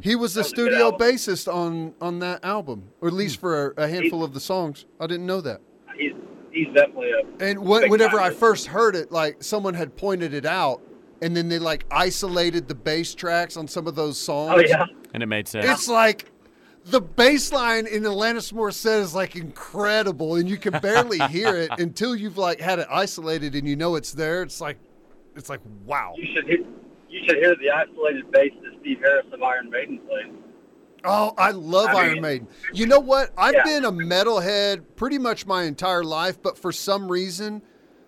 He 0.00 0.16
was 0.16 0.32
the 0.32 0.40
was 0.40 0.48
studio 0.48 0.92
bassist 0.92 1.52
on 1.52 1.92
on 2.00 2.18
that 2.20 2.42
album, 2.42 2.84
or 3.02 3.08
at 3.08 3.14
least 3.14 3.38
for 3.38 3.72
a, 3.76 3.82
a 3.84 3.88
handful 3.88 4.24
of 4.24 4.32
the 4.32 4.40
songs. 4.40 4.86
I 4.98 5.06
didn't 5.06 5.26
know 5.26 5.42
that. 5.42 5.60
He's 5.96 6.12
he's 6.52 6.68
definitely 6.74 7.10
a. 7.12 7.44
And 7.44 7.58
wh- 7.58 7.88
whenever 7.90 8.18
I 8.18 8.30
first 8.30 8.66
heard 8.68 8.96
it, 8.96 9.12
like 9.12 9.42
someone 9.42 9.74
had 9.74 9.94
pointed 9.94 10.32
it 10.32 10.46
out, 10.46 10.80
and 11.24 11.34
then 11.34 11.48
they 11.48 11.58
like 11.58 11.86
isolated 11.90 12.68
the 12.68 12.74
bass 12.74 13.14
tracks 13.14 13.56
on 13.56 13.66
some 13.66 13.86
of 13.86 13.94
those 13.94 14.20
songs. 14.20 14.52
Oh 14.54 14.60
yeah. 14.60 14.84
And 15.14 15.22
it 15.22 15.26
made 15.26 15.48
sense. 15.48 15.64
It's 15.66 15.88
like 15.88 16.30
the 16.84 17.00
bass 17.00 17.50
line 17.50 17.86
in 17.86 18.02
Alanis 18.02 18.52
Morissette 18.52 19.00
is 19.00 19.14
like 19.14 19.34
incredible, 19.36 20.34
and 20.36 20.48
you 20.48 20.58
can 20.58 20.78
barely 20.80 21.18
hear 21.30 21.56
it 21.56 21.70
until 21.78 22.14
you've 22.14 22.36
like 22.36 22.60
had 22.60 22.78
it 22.78 22.86
isolated 22.90 23.54
and 23.54 23.66
you 23.66 23.74
know 23.74 23.94
it's 23.94 24.12
there. 24.12 24.42
It's 24.42 24.60
like, 24.60 24.76
it's 25.34 25.48
like 25.48 25.60
wow. 25.86 26.12
You 26.16 26.26
should 26.34 26.46
hear, 26.46 26.58
you 27.08 27.20
should 27.26 27.38
hear 27.38 27.54
the 27.56 27.70
isolated 27.70 28.30
bass 28.30 28.50
that 28.62 28.72
Steve 28.82 28.98
Harris 29.00 29.26
of 29.32 29.42
Iron 29.42 29.70
Maiden 29.70 29.98
plays. 30.00 30.32
Oh, 31.06 31.32
I 31.38 31.52
love 31.52 31.88
I 31.88 32.06
Iron 32.08 32.20
Maiden. 32.20 32.48
You 32.72 32.86
know 32.86 33.00
what? 33.00 33.30
I've 33.38 33.54
Yeah. 33.54 33.64
been 33.64 33.84
a 33.86 33.92
metalhead 33.92 34.82
pretty 34.96 35.18
much 35.18 35.46
my 35.46 35.64
entire 35.64 36.04
life, 36.04 36.42
but 36.42 36.58
for 36.58 36.72
some 36.72 37.10
reason, 37.10 37.62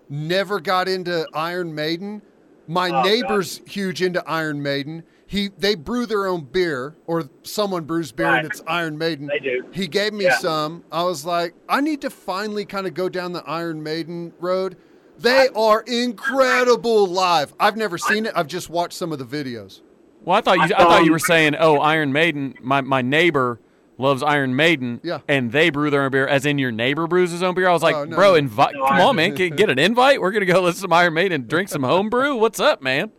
never 0.09 0.59
got 0.59 0.87
into 0.87 1.27
Iron 1.33 1.73
Maiden. 1.73 2.21
My 2.67 2.89
Oh, 2.89 3.01
neighbor's 3.03 3.61
huge 3.65 4.01
into 4.01 4.23
Iron 4.29 4.61
Maiden. 4.61 5.03
He 5.25 5.49
they 5.57 5.75
brew 5.75 6.05
their 6.05 6.25
own 6.27 6.45
beer, 6.45 6.95
or 7.05 7.29
someone 7.43 7.83
brews 7.83 8.11
beer, 8.11 8.27
and 8.27 8.45
it's 8.47 8.61
Iron 8.67 8.97
Maiden. 8.97 9.27
They 9.27 9.39
do. 9.39 9.65
He 9.71 9.87
gave 9.87 10.13
me 10.13 10.25
Yeah. 10.25 10.37
some. 10.37 10.83
I 10.91 11.03
was 11.03 11.25
like, 11.25 11.53
I 11.67 11.81
need 11.81 12.01
to 12.01 12.09
finally 12.09 12.65
kind 12.65 12.87
of 12.87 12.93
go 12.93 13.09
down 13.09 13.33
the 13.33 13.43
Iron 13.45 13.83
Maiden 13.83 14.33
road. 14.39 14.77
They 15.19 15.47
are 15.55 15.81
incredible 15.87 17.07
live. 17.07 17.53
I've 17.59 17.75
never 17.75 17.97
seen 17.97 18.25
it. 18.25 18.33
I've 18.35 18.47
just 18.47 18.69
watched 18.69 18.97
some 18.97 19.11
of 19.11 19.19
the 19.19 19.25
videos. 19.25 19.81
Well, 20.23 20.37
I 20.37 20.41
thought 20.41 20.57
you. 20.57 20.75
I 20.75 20.81
I, 20.81 20.83
thought 20.85 20.99
you 21.01 21.07
um, 21.07 21.11
were 21.13 21.19
saying, 21.19 21.55
"Oh, 21.59 21.77
Iron 21.79 22.11
Maiden." 22.13 22.55
My 22.61 22.81
my 22.81 23.01
neighbor 23.01 23.59
loves 23.97 24.21
Iron 24.23 24.55
Maiden. 24.55 24.99
Yeah. 25.03 25.19
And 25.27 25.51
they 25.51 25.69
brew 25.69 25.89
their 25.89 26.03
own 26.03 26.11
beer, 26.11 26.27
as 26.27 26.45
in 26.45 26.57
your 26.57 26.71
neighbor 26.71 27.07
brews 27.07 27.31
his 27.31 27.41
own 27.43 27.55
beer. 27.55 27.67
I 27.67 27.73
was 27.73 27.83
like, 27.83 27.95
Oh, 27.95 28.05
no, 28.05 28.15
"Bro, 28.15 28.35
invite. 28.35 28.73
No, 28.75 28.85
come 28.87 29.01
on, 29.01 29.15
man. 29.15 29.33
Get, 29.35 29.55
get 29.55 29.69
an 29.69 29.79
invite. 29.79 30.21
We're 30.21 30.31
gonna 30.31 30.45
go 30.45 30.61
listen 30.61 30.75
to 30.75 30.81
some 30.81 30.93
Iron 30.93 31.13
Maiden, 31.13 31.41
and 31.41 31.47
drink 31.47 31.69
some 31.69 31.83
homebrew. 31.83 32.35
What's 32.35 32.59
up, 32.59 32.81
man?" 32.81 33.11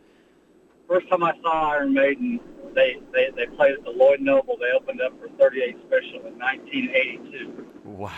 First 0.88 1.08
time 1.10 1.22
I 1.22 1.32
saw 1.42 1.72
Iron 1.72 1.92
Maiden, 1.92 2.40
they, 2.74 2.96
they, 3.12 3.28
they 3.36 3.46
played 3.56 3.74
at 3.74 3.84
the 3.84 3.90
Lloyd 3.90 4.20
Noble. 4.20 4.56
They 4.58 4.70
opened 4.74 5.00
up 5.02 5.12
for 5.20 5.28
38 5.38 5.76
Special 5.86 6.26
in 6.26 6.38
1982. 6.38 7.66
Wow. 7.84 8.10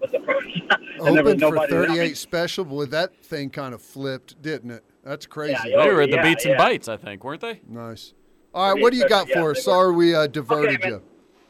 Was 0.00 0.10
the 0.10 0.20
first 0.26 0.46
and 1.06 1.18
Opened 1.18 1.40
for 1.40 1.50
nobody 1.52 1.72
there. 1.72 1.86
38 1.86 2.16
special. 2.18 2.64
Boy, 2.66 2.84
that 2.86 3.24
thing 3.24 3.48
kind 3.48 3.72
of 3.72 3.80
flipped, 3.80 4.42
didn't 4.42 4.72
it? 4.72 4.84
That's 5.04 5.24
crazy. 5.24 5.56
Yeah, 5.66 5.84
They 5.84 5.92
were 5.92 6.02
at 6.02 6.10
the 6.10 6.16
yeah, 6.16 6.22
Beats 6.22 6.44
and 6.44 6.52
yeah. 6.52 6.58
Bites, 6.58 6.88
I 6.88 6.96
think, 6.98 7.24
weren't 7.24 7.40
they? 7.40 7.60
Nice. 7.68 8.12
All 8.52 8.72
right, 8.74 8.80
what 8.82 8.92
do 8.92 8.98
you 8.98 9.08
got 9.08 9.28
for 9.28 9.34
they 9.34 9.40
us? 9.40 9.44
were. 9.44 9.54
Sorry 9.54 9.94
we 9.94 10.14
uh, 10.14 10.26
diverted 10.26 10.80
Okay, 10.80 10.88
you. 10.88 11.02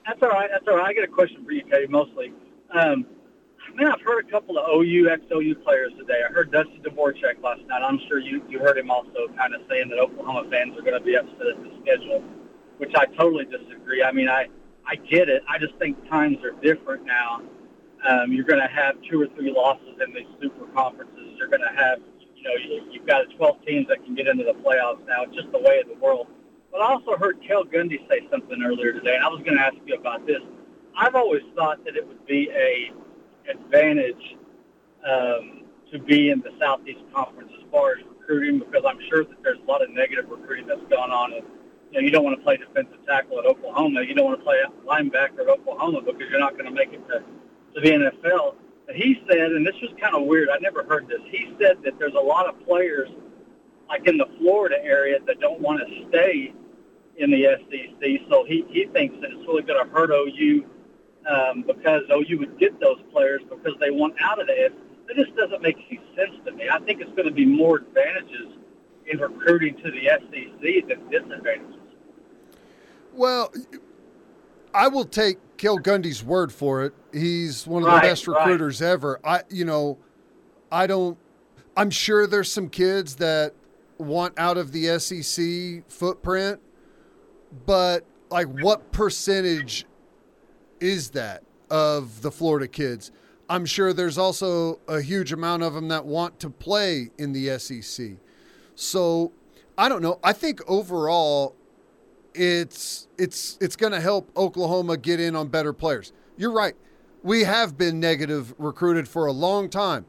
That's 0.07 0.23
all 0.23 0.29
right. 0.29 0.51
That's 0.53 0.67
all 0.69 0.77
right. 0.77 0.89
I 0.89 0.93
got 0.95 1.05
a 1.05 1.13
question 1.13 1.45
for 1.45 1.53
you, 1.53 1.63
Teddy, 1.71 1.87
mostly. 1.87 2.33
Um, 2.71 3.07
man, 3.75 3.91
I've 3.91 4.03
heard 4.03 4.27
a 4.27 4.31
couple 4.31 4.59
of 4.59 4.65
OU, 4.69 5.09
ex-OU 5.11 5.55
players 5.65 5.93
today. 5.99 6.21
I 6.29 6.33
heard 6.33 6.53
Dusty 6.53 6.79
Dvoracek 6.85 7.43
last 7.43 7.63
night. 7.67 7.83
I'm 7.83 7.99
sure 8.09 8.19
you, 8.19 8.43
you 8.49 8.59
heard 8.59 8.77
him 8.77 8.91
also 8.91 9.29
kind 9.37 9.55
of 9.55 9.63
saying 9.69 9.89
that 9.89 9.99
Oklahoma 9.99 10.49
fans 10.51 10.77
are 10.77 10.83
going 10.83 10.99
to 10.99 11.05
be 11.05 11.17
upset 11.17 11.47
at 11.47 11.63
the 11.63 11.71
schedule, 11.83 12.23
which 12.79 12.93
I 12.97 13.07
totally 13.17 13.47
disagree. 13.47 14.03
I 14.03 14.13
mean, 14.13 14.29
I, 14.29 14.49
I 14.87 14.97
get 14.97 15.29
it. 15.29 15.43
I 15.49 15.59
just 15.59 15.75
think 15.77 15.97
times 16.09 16.39
are 16.45 16.53
different 16.61 17.07
now. 17.07 17.41
Um, 18.07 18.33
you're 18.33 18.45
going 18.45 18.61
to 18.61 18.69
have 18.69 18.97
two 19.11 19.23
or 19.23 19.29
three 19.35 19.51
losses 19.51 19.97
in 20.07 20.13
these 20.13 20.29
super 20.43 20.67
conferences. 20.75 21.33
You're 21.39 21.49
going 21.49 21.65
to 21.65 21.75
have, 21.75 22.01
you 22.37 22.43
know, 22.43 22.55
you, 22.61 22.93
you've 22.93 23.07
got 23.07 23.25
12 23.39 23.65
teams 23.67 23.89
that 23.89 24.05
can 24.05 24.15
get 24.15 24.29
into 24.29 24.45
the 24.45 24.53
playoffs 24.53 25.01
now. 25.09 25.25
It's 25.25 25.35
just 25.35 25.51
the 25.53 25.61
way 25.61 25.81
of 25.81 25.89
the 25.89 25.97
world. 26.05 26.27
But 26.75 26.83
I 26.83 26.91
also 26.91 27.17
heard 27.17 27.41
Cale 27.41 27.65
Gundy 27.67 28.03
say 28.09 28.27
something 28.33 28.61
earlier 28.61 28.93
today, 28.93 29.15
and 29.15 29.23
I 29.23 29.29
was 29.29 29.41
going 29.45 29.57
to 29.57 29.63
ask 29.63 29.77
you 29.87 29.95
about 29.95 30.27
this. 30.27 30.41
I've 30.99 31.15
always 31.15 31.43
thought 31.55 31.85
that 31.85 31.95
it 31.95 32.05
would 32.05 32.27
be 32.27 32.51
a 32.51 32.91
advantage 33.49 34.37
um, 35.07 35.63
to 35.93 36.01
be 36.01 36.31
in 36.31 36.41
the 36.41 36.51
Southeast 36.59 36.99
Conference 37.15 37.53
as 37.57 37.63
far 37.71 37.93
as 37.93 37.99
recruiting, 38.19 38.59
because 38.59 38.83
I'm 38.85 38.99
sure 39.09 39.23
that 39.23 39.41
there's 39.45 39.61
a 39.63 39.71
lot 39.71 39.85
of 39.85 39.91
negative 39.91 40.29
recruiting 40.29 40.67
that's 40.67 40.83
gone 40.91 41.13
on. 41.13 41.35
And, 41.35 41.45
you 41.93 42.01
know, 42.01 42.01
you 42.01 42.11
don't 42.11 42.25
want 42.25 42.37
to 42.39 42.43
play 42.43 42.57
defensive 42.57 43.07
tackle 43.07 43.39
at 43.39 43.47
Oklahoma. 43.47 44.03
You 44.03 44.17
don't 44.17 44.25
want 44.27 44.41
to 44.41 44.45
play 44.45 44.59
linebacker 44.85 45.43
at 45.43 45.49
Oklahoma 45.49 46.03
because 46.03 46.29
you're 46.29 46.41
not 46.41 46.55
going 46.55 46.67
to 46.67 46.73
make 46.75 46.93
it 46.93 47.07
to, 47.07 47.23
to 47.75 47.81
the 47.81 47.89
NFL. 47.89 48.57
But 48.89 48.97
he 48.97 49.23
said, 49.31 49.53
and 49.53 49.65
this 49.65 49.77
was 49.81 49.95
kind 50.01 50.17
of 50.17 50.27
weird. 50.27 50.49
I 50.51 50.59
never 50.59 50.83
heard 50.83 51.07
this. 51.07 51.21
He 51.31 51.55
said 51.61 51.85
that 51.85 52.01
there's 52.01 52.15
a 52.15 52.21
lot 52.21 52.49
of 52.49 52.59
players, 52.67 53.11
like 53.89 54.09
in 54.09 54.19
the 54.19 54.27
Florida 54.41 54.83
area, 54.83 55.21
that 55.29 55.39
don't 55.39 55.61
want 55.61 55.79
to 55.79 56.09
stay 56.09 56.53
in 57.19 57.31
the 57.31 57.45
SEC. 57.71 58.29
So 58.31 58.45
he, 58.45 58.65
he 58.69 58.87
thinks 58.93 59.15
that 59.21 59.31
it's 59.31 59.47
really 59.47 59.63
going 59.63 59.85
to 59.85 59.91
hurt 59.93 60.11
OU 60.11 60.65
um, 61.29 61.63
because 61.67 62.03
OU 62.13 62.39
would 62.41 62.59
get 62.59 62.79
those 62.81 62.99
players 63.13 63.43
because 63.49 63.75
they 63.81 63.91
want 63.91 64.15
out 64.21 64.41
of 64.41 64.47
the 64.47 64.55
SEC. 64.69 64.79
That 65.07 65.17
just 65.17 65.37
doesn't 65.37 65.61
make 65.63 65.77
any 65.91 66.01
sense 66.17 66.33
to 66.47 66.53
me. 66.53 66.69
I 66.71 66.79
think 66.81 67.01
it's 67.03 67.11
going 67.11 67.29
to 67.29 67.35
be 67.35 67.45
more 67.45 67.77
advantages 67.77 68.55
in 69.07 69.19
recruiting 69.19 69.77
to 69.77 69.91
the 69.91 70.05
SEC 70.07 70.89
than 70.89 71.11
disadvantages. 71.11 71.77
Well, 73.13 73.53
I 74.73 74.89
will 74.89 75.05
take 75.05 75.39
Cale 75.59 75.79
Gundy's 75.79 76.25
word 76.25 76.53
for 76.53 76.85
it. 76.85 76.95
He's 77.13 77.67
one 77.67 77.83
of 77.83 77.87
the 77.87 77.95
Right, 77.95 78.03
best 78.03 78.27
right. 78.27 78.39
recruiters 78.39 78.81
ever. 78.83 79.21
I, 79.23 79.43
you 79.51 79.65
know, 79.65 79.99
I 80.73 80.87
don't. 80.87 81.19
I'm 81.77 81.91
sure 81.91 82.27
there's 82.27 82.51
some 82.51 82.71
kids 82.71 83.17
that 83.17 83.53
want 83.99 84.35
out 84.39 84.57
of 84.57 84.73
the 84.73 84.99
SEC 84.99 85.85
footprint, 85.89 86.61
but 87.67 88.05
like, 88.31 88.49
what 88.49 88.93
percentage 88.93 89.87
is 90.81 91.11
that 91.11 91.43
of 91.71 92.23
the 92.23 92.31
Florida 92.31 92.69
kids? 92.69 93.13
I'm 93.49 93.67
sure 93.67 93.93
there's 93.93 94.19
also 94.19 94.81
a 94.89 95.01
huge 95.01 95.33
amount 95.33 95.63
of 95.63 95.75
them 95.75 95.89
that 95.89 96.07
want 96.07 96.41
to 96.41 96.51
play 96.51 97.11
in 97.19 97.33
the 97.33 97.59
SEC. 97.59 98.13
So 98.75 99.33
I 99.77 99.89
don't 99.89 100.03
know. 100.03 100.19
I 100.23 100.33
think 100.33 100.61
overall, 100.67 101.55
it's 102.35 103.07
it's 103.19 103.59
it's 103.61 103.77
going 103.77 103.93
to 103.93 104.01
help 104.01 104.31
Oklahoma 104.37 104.97
get 104.97 105.21
in 105.21 105.37
on 105.37 105.49
better 105.49 105.73
players. 105.73 106.13
You're 106.37 106.53
right. 106.53 106.75
We 107.23 107.45
have 107.45 107.79
been 107.79 108.01
negative 108.01 108.55
recruited 108.59 109.09
for 109.09 109.27
a 109.27 109.33
long 109.33 109.71
time. 109.71 110.07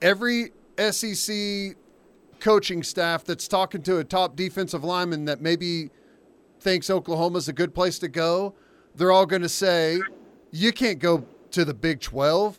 Every 0.00 0.52
SEC 0.78 1.76
coaching 2.38 2.82
staff 2.82 3.24
that's 3.24 3.48
talking 3.48 3.82
to 3.82 3.98
a 3.98 4.04
top 4.04 4.36
defensive 4.36 4.84
lineman 4.84 5.24
that 5.24 5.40
maybe 5.40 5.90
thinks 6.66 6.90
Oklahoma's 6.90 7.46
a 7.48 7.52
good 7.52 7.72
place 7.76 7.96
to 8.00 8.08
go, 8.08 8.52
they're 8.96 9.12
all 9.12 9.24
going 9.24 9.42
to 9.42 9.48
say, 9.48 10.00
"You 10.50 10.72
can't 10.72 10.98
go 10.98 11.24
to 11.52 11.64
the 11.64 11.72
Big 11.74 12.00
12." 12.00 12.58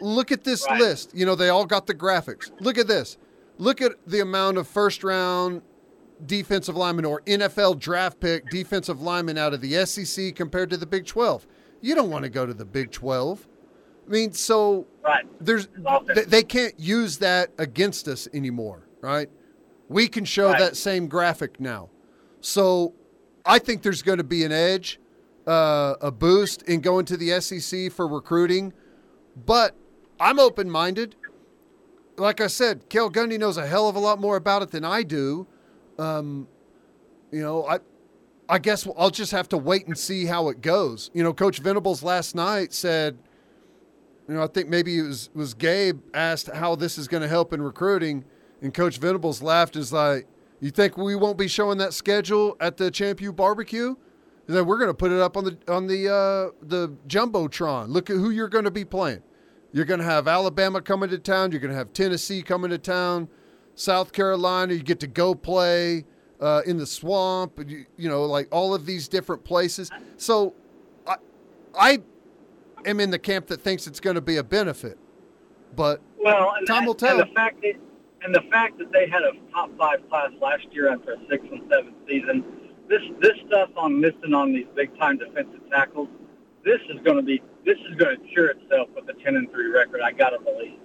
Look 0.00 0.30
at 0.30 0.44
this 0.44 0.64
Right. 0.68 0.80
list. 0.80 1.10
You 1.12 1.26
know, 1.26 1.34
they 1.34 1.48
all 1.48 1.66
got 1.66 1.88
the 1.88 1.94
graphics. 1.94 2.52
Look 2.60 2.78
at 2.78 2.86
this. 2.86 3.18
Look 3.58 3.82
at 3.82 3.92
the 4.06 4.20
amount 4.20 4.56
of 4.56 4.68
first 4.68 5.02
round 5.02 5.62
defensive 6.24 6.76
linemen 6.76 7.04
or 7.04 7.22
NFL 7.26 7.74
draft 7.74 8.20
pick 8.20 8.48
defensive 8.50 9.02
linemen 9.02 9.36
out 9.36 9.52
of 9.52 9.60
the 9.60 9.74
SEC 9.84 10.30
compared 10.36 10.70
to 10.70 10.76
the 10.76 10.86
Big 10.86 11.06
12. 11.06 11.44
You 11.80 11.96
don't 11.96 12.08
want 12.08 12.22
to 12.22 12.30
go 12.30 12.46
to 12.46 12.54
the 12.54 12.64
Big 12.64 12.92
12. 12.92 13.48
I 14.06 14.10
mean, 14.10 14.32
so 14.32 14.86
Right. 15.02 15.26
there's 15.40 15.66
they, 16.14 16.22
they 16.24 16.42
can't 16.44 16.78
use 16.78 17.18
that 17.18 17.50
against 17.58 18.06
us 18.06 18.28
anymore, 18.32 18.86
right? 19.00 19.28
We 19.88 20.06
can 20.06 20.24
show 20.24 20.50
Right. 20.50 20.58
that 20.60 20.76
same 20.76 21.08
graphic 21.08 21.58
now. 21.58 21.88
So 22.40 22.94
I 23.44 23.58
think 23.58 23.82
there's 23.82 24.02
going 24.02 24.18
to 24.18 24.24
be 24.24 24.44
an 24.44 24.52
edge, 24.52 25.00
uh, 25.46 25.94
a 26.00 26.10
boost 26.10 26.62
in 26.62 26.80
going 26.80 27.04
to 27.06 27.16
the 27.16 27.40
SEC 27.40 27.92
for 27.92 28.06
recruiting, 28.06 28.72
but 29.46 29.74
I'm 30.18 30.38
open 30.38 30.70
minded. 30.70 31.16
Like 32.16 32.40
I 32.40 32.48
said, 32.48 32.88
Cale 32.88 33.10
Gundy 33.10 33.38
knows 33.38 33.56
a 33.56 33.66
hell 33.66 33.88
of 33.88 33.96
a 33.96 33.98
lot 33.98 34.20
more 34.20 34.36
about 34.36 34.62
it 34.62 34.70
than 34.70 34.84
I 34.84 35.02
do. 35.02 35.46
Um, 35.98 36.48
you 37.30 37.40
know, 37.40 37.66
I 37.66 37.78
I 38.48 38.58
guess 38.58 38.86
I'll 38.98 39.10
just 39.10 39.30
have 39.30 39.48
to 39.50 39.56
wait 39.56 39.86
and 39.86 39.96
see 39.96 40.26
how 40.26 40.48
it 40.48 40.60
goes. 40.60 41.10
You 41.14 41.22
know, 41.22 41.32
Coach 41.32 41.60
Venables 41.60 42.02
last 42.02 42.34
night 42.34 42.72
said, 42.72 43.16
you 44.28 44.34
know, 44.34 44.42
I 44.42 44.48
think 44.48 44.68
maybe 44.68 44.98
it 44.98 45.02
was 45.02 45.30
was 45.34 45.54
Gabe 45.54 46.00
asked 46.12 46.48
how 46.48 46.74
this 46.74 46.98
is 46.98 47.06
going 47.08 47.22
to 47.22 47.28
help 47.28 47.52
in 47.52 47.62
recruiting, 47.62 48.24
and 48.60 48.74
Coach 48.74 48.98
Venables 48.98 49.40
laughed. 49.40 49.76
Is 49.76 49.92
like, 49.92 50.26
you 50.60 50.70
think 50.70 50.96
we 50.96 51.14
won't 51.14 51.38
be 51.38 51.48
showing 51.48 51.78
that 51.78 51.94
schedule 51.94 52.56
at 52.60 52.76
the 52.76 52.90
Champ 52.90 53.20
U 53.20 53.32
barbecue? 53.32 53.96
He 54.46 54.52
said, 54.52 54.66
we're 54.66 54.78
going 54.78 54.90
to 54.90 54.94
put 54.94 55.12
it 55.12 55.20
up 55.20 55.36
on 55.36 55.44
the 55.44 55.58
on 55.68 55.86
the 55.86 56.08
uh, 56.08 56.50
the 56.62 56.88
jumbotron. 57.08 57.88
Look 57.88 58.10
at 58.10 58.16
who 58.16 58.30
you're 58.30 58.48
going 58.48 58.64
to 58.64 58.70
be 58.70 58.84
playing. 58.84 59.22
You're 59.72 59.84
going 59.84 60.00
to 60.00 60.06
have 60.06 60.26
Alabama 60.26 60.80
coming 60.82 61.08
to 61.10 61.18
town. 61.18 61.52
You're 61.52 61.60
going 61.60 61.70
to 61.70 61.76
have 61.76 61.92
Tennessee 61.92 62.42
coming 62.42 62.70
to 62.70 62.78
town. 62.78 63.28
South 63.76 64.12
Carolina, 64.12 64.74
you 64.74 64.82
get 64.82 64.98
to 65.00 65.06
go 65.06 65.34
play 65.34 66.04
uh, 66.40 66.62
in 66.66 66.76
the 66.76 66.86
swamp. 66.86 67.60
You, 67.66 67.86
you 67.96 68.08
know, 68.08 68.24
like 68.24 68.48
all 68.50 68.74
of 68.74 68.84
these 68.84 69.06
different 69.06 69.44
places. 69.44 69.88
So, 70.16 70.54
I, 71.06 71.16
I 71.78 71.98
am 72.84 72.98
in 72.98 73.10
the 73.10 73.18
camp 73.18 73.46
that 73.46 73.60
thinks 73.60 73.86
it's 73.86 74.00
going 74.00 74.16
to 74.16 74.20
be 74.20 74.36
a 74.38 74.42
benefit, 74.42 74.98
but 75.76 76.00
Well, 76.18 76.54
and, 76.58 76.66
Time 76.66 76.84
will 76.84 76.92
and 76.92 76.98
tell. 76.98 77.18
the 77.18 77.26
fact 77.26 77.62
that 77.62 77.74
and 78.22 78.34
the 78.34 78.42
fact 78.50 78.78
that 78.78 78.92
they 78.92 79.08
had 79.08 79.22
a 79.22 79.32
top 79.52 79.70
five 79.78 79.98
class 80.08 80.30
last 80.40 80.66
year 80.72 80.92
after 80.92 81.12
a 81.12 81.16
six 81.30 81.44
and 81.50 81.62
seven 81.70 81.94
season, 82.08 82.44
this 82.88 83.02
this 83.20 83.32
stuff 83.46 83.70
on 83.76 84.00
missing 84.00 84.34
on 84.34 84.52
these 84.52 84.66
big 84.74 84.96
time 84.98 85.18
defensive 85.18 85.60
tackles, 85.70 86.08
this 86.64 86.80
is 86.90 87.00
going 87.04 87.16
to 87.16 87.22
be 87.22 87.40
this 87.64 87.78
is 87.88 87.94
going 87.96 88.16
to 88.18 88.26
cure 88.28 88.48
itself 88.50 88.88
with 88.94 89.08
a 89.08 89.22
ten 89.24 89.36
and 89.36 89.50
three 89.50 89.70
record. 89.70 90.00
I 90.02 90.12
got 90.12 90.30
to 90.30 90.38
believe. 90.40 90.78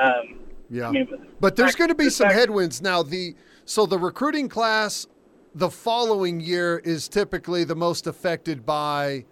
Um, 0.00 0.40
yeah. 0.70 0.88
I 0.88 0.92
mean, 0.92 1.08
But 1.40 1.56
there's 1.56 1.74
going 1.74 1.88
to 1.88 1.94
be 1.96 2.10
some 2.10 2.26
fact- 2.28 2.38
headwinds 2.38 2.80
now. 2.80 3.02
The 3.02 3.34
so 3.64 3.86
the 3.86 3.98
recruiting 3.98 4.48
class 4.48 5.06
the 5.54 5.68
following 5.70 6.38
year 6.40 6.78
is 6.84 7.08
typically 7.08 7.64
the 7.64 7.74
most 7.74 8.06
affected 8.06 8.64
by 8.64 9.24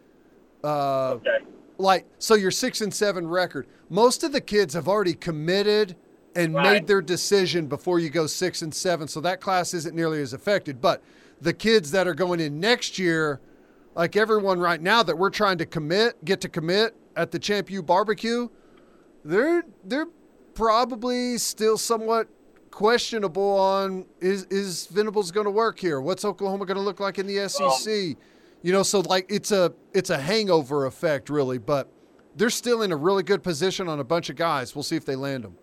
uh, 0.64 1.11
Okay. 1.12 1.38
like 1.79 2.07
so 2.18 2.35
your 2.35 2.51
six 2.51 2.81
and 2.81 2.92
seven 2.92 3.29
record. 3.29 3.68
Most 3.88 4.24
of 4.24 4.33
the 4.33 4.40
kids 4.40 4.74
have 4.74 4.88
already 4.88 5.14
committed 5.14 5.94
and 6.38 6.55
Right. 6.55 6.72
made 6.72 6.87
their 6.87 7.03
decision 7.03 7.66
before 7.66 7.98
you 7.98 8.11
go 8.11 8.27
six 8.27 8.62
and 8.62 8.74
seven, 8.74 9.09
so 9.09 9.20
that 9.20 9.40
class 9.40 9.74
isn't 9.74 9.94
nearly 9.94 10.22
as 10.22 10.33
affected. 10.33 10.81
But 10.81 11.03
the 11.40 11.53
kids 11.53 11.90
that 11.90 12.07
are 12.07 12.14
going 12.14 12.40
in 12.40 12.61
next 12.61 12.98
year, 12.98 13.40
like 13.94 14.16
everyone 14.16 14.61
right 14.61 14.81
now 14.81 15.03
that 15.03 15.18
we're 15.18 15.31
trying 15.31 15.59
to 15.59 15.66
commit, 15.66 16.24
get 16.24 16.40
to 16.42 16.48
commit 16.48 16.94
at 17.16 17.31
the 17.33 17.38
Champ 17.38 17.70
U 17.70 17.83
barbecue, 17.83 18.48
they're 19.24 19.64
they're 19.85 20.09
probably 20.55 21.38
still 21.38 21.77
somewhat 21.79 22.29
questionable 22.70 23.59
on 23.59 24.05
is 24.20 24.44
is 24.44 24.87
Venables 24.87 25.31
going 25.31 25.44
to 25.46 25.51
work 25.51 25.79
here? 25.79 26.01
What's 26.01 26.24
Oklahoma 26.24 26.66
going 26.66 26.77
to 26.77 26.83
look 26.83 27.01
like 27.01 27.18
in 27.18 27.27
the 27.27 27.48
SEC? 27.48 28.16
You 28.62 28.72
know, 28.72 28.83
so 28.83 29.01
like 29.01 29.27
it's 29.29 29.53
a 29.53 29.72
it's 29.92 30.11
a 30.11 30.18
hangover 30.18 30.87
effect 30.87 31.31
really, 31.31 31.59
but 31.59 31.90
they're 32.37 32.51
still 32.51 32.83
in 32.83 32.92
a 32.92 32.96
really 32.96 33.22
good 33.22 33.42
position 33.42 33.88
on 33.88 33.98
a 33.98 34.05
bunch 34.05 34.31
of 34.31 34.37
guys. 34.37 34.74
We'll 34.74 34.83
see 34.85 34.96
if 34.96 35.05
they 35.05 35.16
land 35.16 35.44
them. 35.44 35.57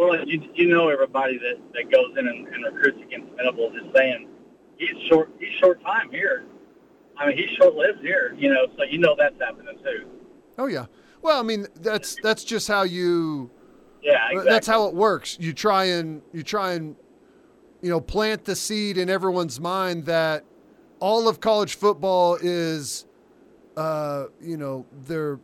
Well, 0.00 0.26
you, 0.26 0.42
you 0.54 0.66
know 0.66 0.88
everybody 0.88 1.36
that, 1.36 1.56
that 1.74 1.92
goes 1.92 2.16
in 2.18 2.26
and, 2.26 2.48
and 2.48 2.64
recruits 2.64 3.02
against 3.02 3.36
Venables 3.36 3.74
is 3.74 3.82
saying 3.94 4.28
he's 4.78 4.96
short 5.10 5.30
he's 5.38 5.52
short 5.58 5.82
time 5.82 6.10
here. 6.10 6.46
I 7.18 7.26
mean 7.26 7.36
he's 7.36 7.50
short 7.50 7.74
lived 7.74 8.00
here, 8.00 8.34
you 8.38 8.48
know, 8.48 8.66
so 8.78 8.84
you 8.84 8.98
know 8.98 9.14
that's 9.18 9.38
happening 9.38 9.76
too. 9.84 10.08
Oh 10.56 10.68
yeah. 10.68 10.86
Well, 11.20 11.38
I 11.38 11.42
mean 11.42 11.66
that's 11.76 12.16
that's 12.22 12.44
just 12.44 12.66
how 12.66 12.84
you 12.84 13.50
Yeah, 14.02 14.26
exactly. 14.30 14.50
that's 14.50 14.66
how 14.66 14.86
it 14.86 14.94
works. 14.94 15.36
You 15.38 15.52
try 15.52 15.84
and 15.84 16.22
you 16.32 16.42
try 16.42 16.72
and 16.72 16.96
you 17.82 17.90
know 17.90 18.00
plant 18.00 18.46
the 18.46 18.56
seed 18.56 18.96
in 18.96 19.10
everyone's 19.10 19.60
mind 19.60 20.06
that 20.06 20.44
all 20.98 21.28
of 21.28 21.40
college 21.40 21.74
football 21.74 22.38
is 22.40 23.04
uh, 23.76 24.28
you 24.40 24.56
know 24.56 24.86
they're 25.06 25.38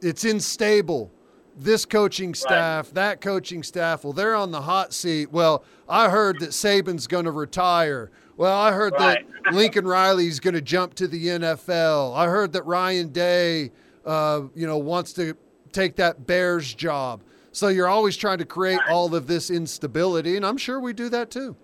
it's 0.00 0.24
unstable. 0.24 1.10
This 1.58 1.86
coaching 1.86 2.34
staff, 2.34 2.90
that 2.92 3.20
coaching 3.22 3.62
staff, 3.62 4.04
well, 4.04 4.12
they're 4.12 4.34
on 4.34 4.50
the 4.50 4.60
hot 4.60 4.92
seat. 4.92 5.32
Well, 5.32 5.64
I 5.88 6.10
heard 6.10 6.38
that 6.40 6.50
Saban's 6.50 7.06
going 7.06 7.24
to 7.24 7.30
retire. 7.30 8.10
Well, 8.36 8.56
I 8.58 8.72
heard 8.72 8.92
Right. 8.98 9.26
that 9.44 9.52
Lincoln 9.54 9.86
Riley's 9.86 10.38
going 10.38 10.52
to 10.54 10.60
jump 10.60 10.94
to 10.96 11.08
the 11.08 11.26
NFL. 11.28 12.14
I 12.14 12.26
heard 12.26 12.52
that 12.52 12.66
Ryan 12.66 13.08
Day, 13.08 13.70
uh, 14.04 14.42
you 14.54 14.66
know, 14.66 14.76
wants 14.76 15.14
to 15.14 15.34
take 15.72 15.96
that 15.96 16.26
Bears 16.26 16.74
job. 16.74 17.22
So 17.52 17.68
you're 17.68 17.88
always 17.88 18.18
trying 18.18 18.36
to 18.38 18.44
create 18.44 18.80
all 18.90 19.14
of 19.14 19.26
this 19.26 19.48
instability, 19.50 20.36
and 20.36 20.44
I'm 20.44 20.58
sure 20.58 20.78
we 20.78 20.92
do 20.92 21.08
that 21.08 21.30
too. 21.30 21.56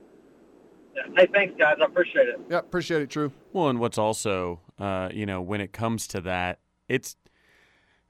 Yeah. 0.96 1.02
Hey, 1.18 1.28
thanks 1.34 1.54
guys, 1.58 1.76
I 1.82 1.84
appreciate 1.84 2.28
it. 2.28 2.40
Yeah, 2.50 2.58
appreciate 2.60 3.02
it. 3.02 3.10
True. 3.10 3.30
Well, 3.52 3.68
and 3.68 3.78
what's 3.78 3.98
also, 3.98 4.60
uh, 4.78 5.10
you 5.12 5.26
know, 5.26 5.42
when 5.42 5.60
it 5.60 5.74
comes 5.74 6.06
to 6.08 6.22
that, 6.22 6.60
it's 6.88 7.16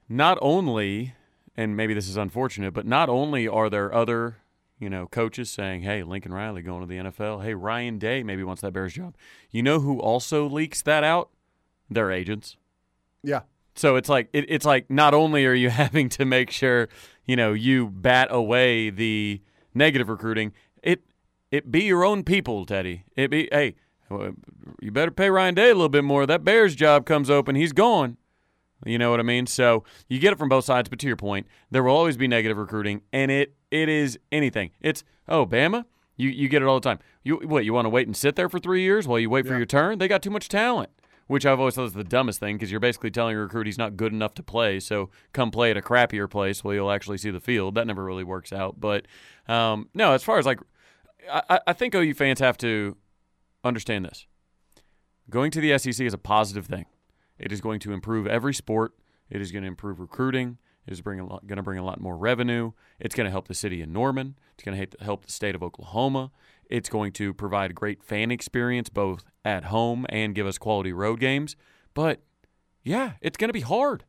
not 0.07 0.37
only, 0.41 1.13
and 1.55 1.77
maybe 1.77 1.93
this 1.93 2.09
is 2.09 2.17
unfortunate, 2.17 2.73
but 2.73 2.85
not 2.85 3.09
only 3.09 3.47
are 3.47 3.69
there 3.69 3.93
other, 3.93 4.37
you 4.79 4.89
know, 4.89 5.07
coaches 5.07 5.49
saying, 5.49 5.83
"Hey, 5.83 6.03
Lincoln 6.03 6.33
Riley 6.33 6.61
going 6.61 6.81
to 6.81 6.87
the 6.87 6.97
NFL. 6.97 7.43
Hey, 7.43 7.53
Ryan 7.53 7.99
Day 7.99 8.23
maybe 8.23 8.43
wants 8.43 8.61
that 8.61 8.73
Bears 8.73 8.93
job." 8.93 9.15
You 9.51 9.63
know 9.63 9.79
who 9.79 9.99
also 9.99 10.47
leaks 10.47 10.81
that 10.81 11.03
out? 11.03 11.29
Their 11.89 12.11
agents. 12.11 12.57
Yeah. 13.23 13.41
So 13.75 13.95
it's 13.95 14.09
like 14.09 14.29
it, 14.33 14.45
it's 14.49 14.65
like 14.65 14.89
not 14.89 15.13
only 15.13 15.45
are 15.45 15.53
you 15.53 15.69
having 15.83 16.09
to 16.09 16.25
make 16.25 16.51
sure 16.51 16.89
you 17.25 17.35
know 17.35 17.53
you 17.53 17.87
bat 17.87 18.27
away 18.31 18.89
the 18.89 19.41
negative 19.73 20.09
recruiting, 20.09 20.53
it 20.81 21.03
it 21.51 21.71
be 21.71 21.83
your 21.83 22.03
own 22.03 22.23
people, 22.23 22.65
Teddy. 22.65 23.05
It 23.15 23.29
be 23.29 23.47
hey, 23.51 23.75
you 24.81 24.91
better 24.91 25.11
pay 25.11 25.29
Ryan 25.29 25.55
Day 25.55 25.69
a 25.69 25.75
little 25.75 25.89
bit 25.89 26.03
more. 26.03 26.25
That 26.25 26.43
Bears 26.43 26.75
job 26.75 27.05
comes 27.05 27.29
open, 27.29 27.55
he's 27.55 27.73
gone. 27.73 28.17
You 28.85 28.97
know 28.97 29.11
what 29.11 29.19
I 29.19 29.23
mean? 29.23 29.45
So 29.47 29.83
you 30.07 30.19
get 30.19 30.33
it 30.33 30.39
from 30.39 30.49
both 30.49 30.65
sides. 30.65 30.89
But 30.89 30.99
to 30.99 31.07
your 31.07 31.15
point, 31.15 31.47
there 31.71 31.83
will 31.83 31.95
always 31.95 32.17
be 32.17 32.27
negative 32.27 32.57
recruiting, 32.57 33.01
and 33.11 33.31
it 33.31 33.55
it 33.71 33.89
is 33.89 34.19
anything. 34.31 34.71
It's 34.81 35.03
oh 35.27 35.45
Bama, 35.45 35.85
you 36.17 36.29
you 36.29 36.49
get 36.49 36.61
it 36.61 36.65
all 36.65 36.79
the 36.79 36.89
time. 36.89 36.99
You 37.23 37.37
what 37.37 37.65
you 37.65 37.73
want 37.73 37.85
to 37.85 37.89
wait 37.89 38.07
and 38.07 38.15
sit 38.15 38.35
there 38.35 38.49
for 38.49 38.59
three 38.59 38.81
years 38.81 39.07
while 39.07 39.19
you 39.19 39.29
wait 39.29 39.47
for 39.47 39.55
your 39.55 39.65
turn? 39.65 39.99
They 39.99 40.07
got 40.07 40.21
too 40.21 40.31
much 40.31 40.49
talent 40.49 40.89
which 41.27 41.45
I've 41.45 41.59
always 41.59 41.75
thought 41.75 41.85
is 41.85 41.93
the 41.93 42.03
dumbest 42.03 42.39
thing 42.39 42.57
because 42.57 42.69
you're 42.69 42.79
basically 42.79 43.11
telling 43.11 43.35
a 43.35 43.39
recruit 43.39 43.65
he's 43.65 43.77
not 43.77 43.95
good 43.95 44.13
enough 44.13 44.33
to 44.35 44.43
play. 44.43 44.79
So 44.79 45.09
come 45.31 45.51
play 45.51 45.71
at 45.71 45.77
a 45.77 45.81
crappier 45.81 46.29
place 46.29 46.63
where 46.63 46.75
you'll 46.75 46.91
actually 46.91 47.17
see 47.17 47.31
the 47.31 47.39
field. 47.39 47.75
That 47.75 47.87
never 47.87 48.03
really 48.03 48.23
works 48.23 48.51
out. 48.51 48.79
But 48.79 49.07
um, 49.47 49.89
no, 49.93 50.13
as 50.13 50.23
far 50.23 50.37
as 50.37 50.45
like, 50.45 50.59
I, 51.31 51.59
I 51.67 51.73
think 51.73 51.95
OU 51.95 52.13
fans 52.15 52.39
have 52.39 52.57
to 52.59 52.97
understand 53.63 54.05
this. 54.05 54.27
Going 55.29 55.51
to 55.51 55.61
the 55.61 55.77
SEC 55.77 56.05
is 56.05 56.13
a 56.13 56.17
positive 56.17 56.65
thing. 56.65 56.85
It 57.43 57.51
is 57.51 57.59
going 57.59 57.81
to 57.81 57.91
improve 57.91 58.25
every 58.25 58.53
sport. 58.53 58.93
It 59.29 59.41
is 59.41 59.51
going 59.51 59.63
to 59.63 59.67
improve 59.67 59.99
recruiting. 59.99 60.57
It 60.87 60.93
is 60.93 61.01
bring 61.01 61.19
a 61.19 61.25
lot, 61.25 61.45
going 61.45 61.57
to 61.57 61.63
bring 61.63 61.77
a 61.77 61.83
lot 61.83 61.99
more 61.99 62.15
revenue. 62.15 62.71
It's 63.01 63.13
going 63.15 63.25
to 63.25 63.31
help 63.31 63.47
the 63.49 63.53
city 63.53 63.81
of 63.81 63.89
Norman. 63.89 64.35
It's 64.53 64.63
going 64.63 64.77
to 64.79 65.03
help 65.03 65.25
the 65.25 65.31
state 65.31 65.53
of 65.53 65.61
Oklahoma. 65.61 66.31
It's 66.69 66.87
going 66.87 67.11
to 67.13 67.33
provide 67.33 67.71
a 67.71 67.73
great 67.73 68.01
fan 68.01 68.31
experience 68.31 68.87
both 68.87 69.25
at 69.43 69.65
home 69.65 70.05
and 70.07 70.33
give 70.33 70.47
us 70.47 70.57
quality 70.57 70.93
road 70.93 71.19
games. 71.19 71.57
But 71.93 72.21
yeah, 72.81 73.13
it's 73.21 73.35
going 73.37 73.49
to 73.49 73.53
be 73.53 73.59
hard. 73.61 74.05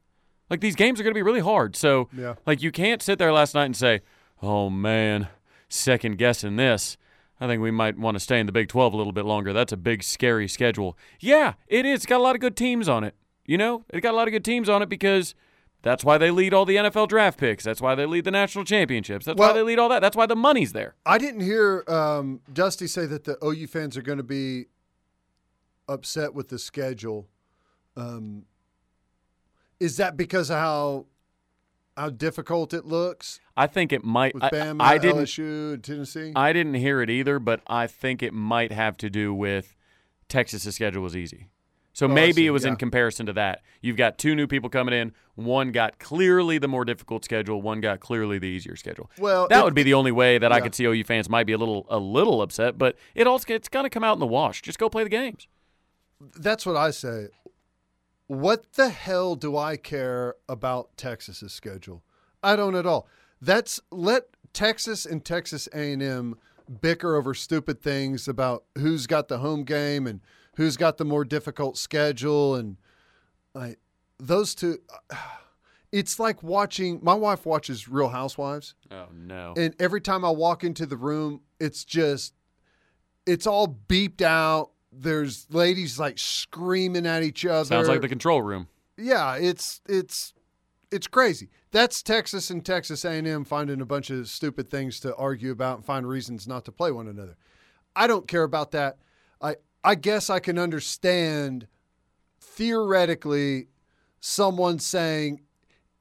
Like 0.49 0.61
these 0.61 0.77
games 0.77 1.01
are 1.01 1.03
going 1.03 1.13
to 1.15 1.19
be 1.19 1.23
really 1.23 1.41
hard. 1.41 1.75
So 1.75 2.09
Yeah. 2.17 2.35
like 2.47 2.63
you 2.63 2.71
can't 2.71 3.03
sit 3.03 3.19
there 3.19 3.33
last 3.33 3.55
night 3.55 3.65
and 3.65 3.77
say, 3.77 4.03
"Oh 4.43 4.71
man, 4.71 5.29
second 5.69 6.19
guessing 6.19 6.55
this." 6.57 6.97
I 7.41 7.47
think 7.49 7.61
we 7.61 7.73
might 7.73 7.99
want 7.99 8.15
to 8.15 8.21
stay 8.21 8.39
in 8.39 8.47
the 8.47 8.53
Big 8.53 8.69
12 8.69 8.95
a 8.95 8.97
little 8.97 9.13
bit 9.13 9.25
longer. 9.25 9.53
That's 9.53 9.73
a 9.73 9.77
big, 9.77 10.03
scary 10.05 10.47
schedule. 10.47 10.97
Yeah, 11.19 11.55
it 11.67 11.85
is. 11.85 11.97
It's 11.97 12.07
got 12.07 12.19
a 12.21 12.23
lot 12.23 12.37
of 12.37 12.41
good 12.41 12.57
teams 12.57 12.89
on 12.89 13.03
it. 13.05 13.15
You 13.47 13.59
know, 13.59 13.85
it 13.91 14.01
got 14.01 14.15
a 14.15 14.17
lot 14.17 14.29
of 14.29 14.33
good 14.33 14.45
teams 14.45 14.69
on 14.69 14.81
it 14.83 14.89
because 14.89 15.35
that's 15.83 16.03
why 16.03 16.17
they 16.17 16.31
lead 16.31 16.55
all 16.55 16.65
the 16.65 16.77
NFL 16.77 17.09
draft 17.09 17.39
picks. 17.39 17.63
That's 17.63 17.81
why 17.81 17.95
they 17.95 18.07
lead 18.07 18.25
the 18.25 18.31
national 18.31 18.65
championships. 18.65 19.27
That's 19.27 19.39
Well- 19.39 19.51
why 19.51 19.55
they 19.55 19.63
lead 19.63 19.79
all 19.79 19.89
that. 19.91 20.01
That's 20.01 20.17
why 20.17 20.27
the 20.27 20.37
money's 20.37 20.73
there. 20.73 20.95
I 21.05 21.19
didn't 21.19 21.41
hear 21.41 21.85
um, 21.89 22.41
Dusty 22.53 22.87
say 22.87 23.05
that 23.07 23.25
the 23.25 23.37
OU 23.45 23.67
fans 23.67 23.97
are 23.97 24.03
going 24.03 24.19
to 24.19 24.25
be 24.25 24.67
upset 25.89 26.33
with 26.35 26.49
the 26.49 26.59
schedule. 26.59 27.29
Um, 27.97 28.45
is 29.79 29.97
that 29.99 30.17
because 30.17 30.51
of 30.51 30.57
how 30.59 31.07
how 31.97 32.11
difficult 32.11 32.75
it 32.75 32.85
looks 32.85 33.39
I 33.57 33.69
think 33.69 33.93
it 33.93 34.03
might. 34.03 34.35
with 34.35 34.43
I, 34.43 34.51
Bama, 34.51 34.83
I 34.83 34.99
didn't. 34.99 35.27
LSU, 35.27 35.81
Tennessee? 35.81 36.33
I 36.35 36.53
didn't 36.53 36.75
hear 36.75 37.01
it 37.03 37.11
either, 37.11 37.39
but 37.39 37.61
I 37.69 37.87
think 37.87 38.21
it 38.21 38.33
might 38.35 38.73
have 38.73 38.97
to 38.97 39.11
do 39.11 39.33
with 39.33 39.77
Texas's 40.29 40.75
schedule 40.75 41.03
was 41.03 41.15
easy. 41.15 41.51
So 41.95 42.07
Oh, 42.07 42.09
maybe 42.09 42.47
it 42.47 42.51
was 42.51 42.65
in 42.67 42.77
comparison 42.77 43.25
to 43.27 43.33
that. 43.35 43.63
You've 43.81 43.97
got 43.97 44.19
two 44.19 44.35
new 44.35 44.47
people 44.47 44.69
coming 44.69 44.93
in. 44.95 45.13
One 45.37 45.71
got 45.73 45.99
clearly 45.99 46.59
the 46.59 46.69
more 46.69 46.85
difficult 46.85 47.25
schedule. 47.25 47.63
One 47.63 47.81
got 47.81 48.01
clearly 48.01 48.39
the 48.39 48.47
easier 48.49 48.77
schedule. 48.77 49.11
well, 49.19 49.47
That 49.49 49.61
it- 49.61 49.65
would 49.65 49.75
be 49.75 49.85
the 49.85 49.95
only 49.95 50.13
way 50.13 50.37
that 50.39 50.53
I 50.53 50.61
could 50.61 50.75
see 50.75 50.85
OU 50.85 51.05
fans 51.05 51.29
might 51.31 51.45
be 51.47 51.53
a 51.53 51.59
little 51.59 51.87
a 51.89 51.99
little 51.99 52.43
upset, 52.43 52.77
but 52.77 52.97
it 53.15 53.27
also 53.27 53.55
it's 53.55 53.69
gonna 53.69 53.89
come 53.89 54.05
out 54.05 54.13
in 54.15 54.21
the 54.21 54.27
wash. 54.27 54.61
Just 54.61 54.79
go 54.79 54.89
play 54.91 55.05
the 55.05 55.09
games. 55.11 55.47
that's 56.37 56.65
what 56.67 56.77
I 56.77 56.91
say. 56.91 57.29
What 58.27 58.73
the 58.75 58.89
hell 58.89 59.37
do 59.37 59.57
I 59.57 59.77
care 59.77 60.37
about 60.49 60.97
Texas's 60.97 61.53
schedule? 61.53 62.03
I 62.43 62.57
don't 62.57 62.75
at 62.75 62.87
all. 62.87 63.07
That's 63.41 63.81
let 63.91 64.25
Texas 64.53 65.05
and 65.05 65.25
Texas 65.25 65.69
A&M 65.75 66.37
bicker 66.81 67.15
over 67.17 67.35
stupid 67.35 67.83
things 67.83 68.27
about 68.27 68.65
who's 68.79 69.07
got 69.07 69.29
the 69.29 69.39
home 69.39 69.65
game 69.65 70.07
and 70.07 70.21
who's 70.57 70.77
got 70.77 70.99
the 70.99 71.05
more 71.05 71.25
difficult 71.25 71.77
schedule 71.79 72.55
and 72.55 72.77
like 73.55 73.79
those 74.19 74.55
two 74.55 74.79
it's 75.93 76.19
like 76.19 76.43
watching 76.43 76.99
my 77.03 77.15
wife 77.15 77.47
watches 77.47 77.89
Real 77.89 78.09
Housewives 78.09 78.75
Oh 78.91 79.07
no. 79.15 79.55
and 79.57 79.75
every 79.79 80.01
time 80.01 80.25
I 80.25 80.31
walk 80.31 80.65
into 80.65 80.87
the 80.87 80.97
room, 80.97 81.41
it's 81.61 81.85
just, 81.85 82.35
it's 83.27 83.47
all 83.47 83.79
beeped 83.89 84.21
out. 84.23 84.71
There's 84.93 85.47
ladies 85.51 85.99
like 85.99 86.19
screaming 86.19 87.07
at 87.07 87.23
each 87.23 87.45
other. 87.47 87.65
Sounds 87.65 87.89
like 87.89 88.01
the 88.01 88.09
control 88.09 88.43
room. 88.43 88.69
yeah, 88.97 89.37
it's 89.37 89.81
it's 89.89 90.33
it's 90.93 91.07
crazy. 91.09 91.49
That's 91.73 92.03
Texas 92.03 92.51
and 92.51 92.65
Texas 92.65 93.05
A&M 93.05 93.45
finding 93.45 93.81
a 93.81 93.87
bunch 93.87 94.11
of 94.11 94.29
stupid 94.29 94.69
things 94.71 95.01
to 95.01 95.15
argue 95.17 95.51
about 95.51 95.79
and 95.79 95.85
find 95.87 96.07
reasons 96.09 96.47
not 96.47 96.65
to 96.67 96.73
play 96.73 96.93
one 96.93 97.09
another. 97.09 97.37
I 97.97 98.07
don't 98.07 98.29
care 98.29 98.45
about 98.45 98.71
that. 98.73 98.99
I 99.41 99.57
I 99.85 99.95
guess 99.95 100.31
I 100.31 100.39
can 100.39 100.59
understand 100.59 101.69
theoretically 102.41 103.69
someone 104.19 104.79
saying 104.79 105.43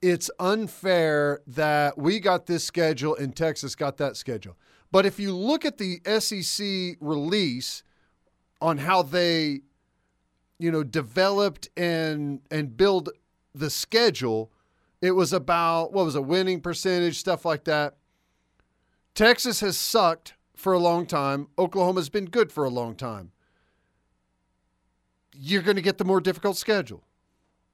it's 0.02 0.32
unfair 0.40 1.42
that 1.48 1.98
we 1.98 2.22
got 2.22 2.46
this 2.46 2.64
schedule 2.64 3.16
and 3.16 3.36
Texas 3.36 3.76
got 3.76 3.98
that 3.98 4.16
schedule. 4.16 4.58
But 4.92 5.06
if 5.06 5.20
you 5.20 5.36
look 5.36 5.66
at 5.66 5.78
the 5.78 6.00
SEC 6.20 6.98
release 7.02 7.84
on 8.62 8.78
how 8.78 9.02
they 9.02 9.62
you 10.60 10.72
know 10.72 10.84
developed 10.84 11.68
and 11.76 12.40
and 12.50 12.78
build 12.78 13.10
the 13.54 13.70
schedule, 13.70 14.52
it 15.02 15.12
was 15.12 15.34
about 15.34 15.92
what 15.92 16.06
was 16.06 16.16
a 16.16 16.22
winning 16.22 16.62
percentage 16.62 17.18
stuff 17.18 17.44
like 17.44 17.66
that. 17.66 17.98
Texas 19.14 19.60
has 19.60 19.78
sucked 19.78 20.36
for 20.56 20.72
a 20.72 20.80
long 20.80 21.06
time. 21.06 21.48
Oklahoma's 21.58 22.10
been 22.10 22.26
good 22.26 22.52
for 22.52 22.64
a 22.64 22.70
long 22.70 22.96
time. 22.96 23.32
You're 25.36 25.62
going 25.62 25.76
to 25.78 25.82
get 25.82 25.98
the 25.98 26.06
more 26.06 26.22
difficult 26.22 26.58
schedule. 26.58 27.04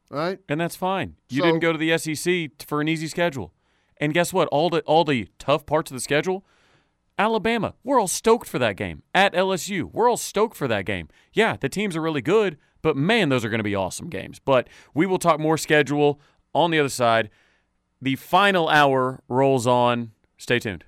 Right? 0.09 0.39
And 0.49 0.59
that's 0.59 0.75
fine. 0.75 1.15
You 1.29 1.39
So- 1.41 1.45
didn't 1.45 1.59
go 1.59 1.71
to 1.71 1.77
the 1.77 1.91
SEC 1.97 2.51
for 2.65 2.81
an 2.81 2.87
easy 2.87 3.07
schedule. 3.07 3.53
And 3.97 4.13
guess 4.13 4.31
what? 4.33 4.47
All 4.47 4.69
the 4.69 4.79
all 4.81 5.03
the 5.03 5.27
tough 5.39 5.65
parts 5.65 5.91
of 5.91 5.95
the 5.95 5.99
schedule, 6.01 6.45
Alabama, 7.17 7.73
we're 7.83 7.99
all 7.99 8.07
stoked 8.07 8.47
for 8.47 8.57
that 8.57 8.77
game. 8.77 9.03
At 9.13 9.33
LSU, 9.33 9.91
we're 9.91 10.09
all 10.09 10.15
stoked 10.17 10.55
for 10.55 10.67
that 10.69 10.85
game. 10.85 11.09
Yeah, 11.33 11.57
the 11.59 11.67
teams 11.67 11.97
are 11.97 12.01
really 12.01 12.21
good, 12.21 12.57
but 12.81 12.95
man, 12.95 13.27
those 13.27 13.43
are 13.43 13.49
going 13.49 13.59
to 13.59 13.63
be 13.63 13.75
awesome 13.75 14.09
games. 14.09 14.39
But 14.39 14.69
we 14.93 15.05
will 15.05 15.19
talk 15.19 15.37
more 15.39 15.57
schedule 15.57 16.19
on 16.55 16.71
the 16.71 16.79
other 16.79 16.87
side. 16.89 17.29
The 18.01 18.15
final 18.15 18.69
hour 18.69 19.21
rolls 19.27 19.67
on. 19.67 20.11
Stay 20.37 20.59
tuned. 20.59 20.85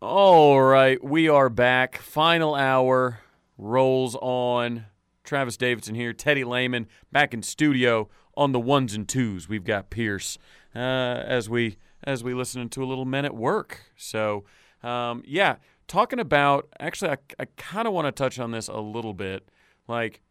All 0.00 0.60
right, 0.62 1.02
we 1.02 1.28
are 1.28 1.48
back. 1.48 1.96
Final 1.98 2.54
hour 2.54 3.20
rolls 3.58 4.16
on. 4.20 4.86
Travis 5.24 5.56
Davidson 5.56 5.96
here, 5.96 6.12
Teddy 6.12 6.44
Lehman 6.44 6.86
back 7.10 7.34
in 7.34 7.42
studio 7.42 8.08
on 8.36 8.52
the 8.52 8.60
ones 8.60 8.94
and 8.94 9.08
twos. 9.08 9.48
We've 9.48 9.64
got 9.64 9.90
Pierce 9.90 10.38
uh, 10.74 10.78
as 10.78 11.50
we 11.50 11.78
as 12.04 12.22
we 12.22 12.32
listen 12.32 12.68
to 12.68 12.84
a 12.84 12.86
little 12.86 13.04
men 13.04 13.24
at 13.24 13.34
work. 13.34 13.80
So 13.96 14.44
um, 14.82 15.22
yeah, 15.26 15.56
talking 15.88 16.20
about 16.20 16.68
actually, 16.78 17.12
I, 17.12 17.16
I 17.40 17.44
kind 17.56 17.86
of 17.86 17.94
want 17.94 18.06
to 18.06 18.12
touch 18.12 18.38
on 18.38 18.50
this 18.50 18.68
a 18.68 18.78
little 18.78 19.14
bit, 19.14 19.48
like 19.88 20.22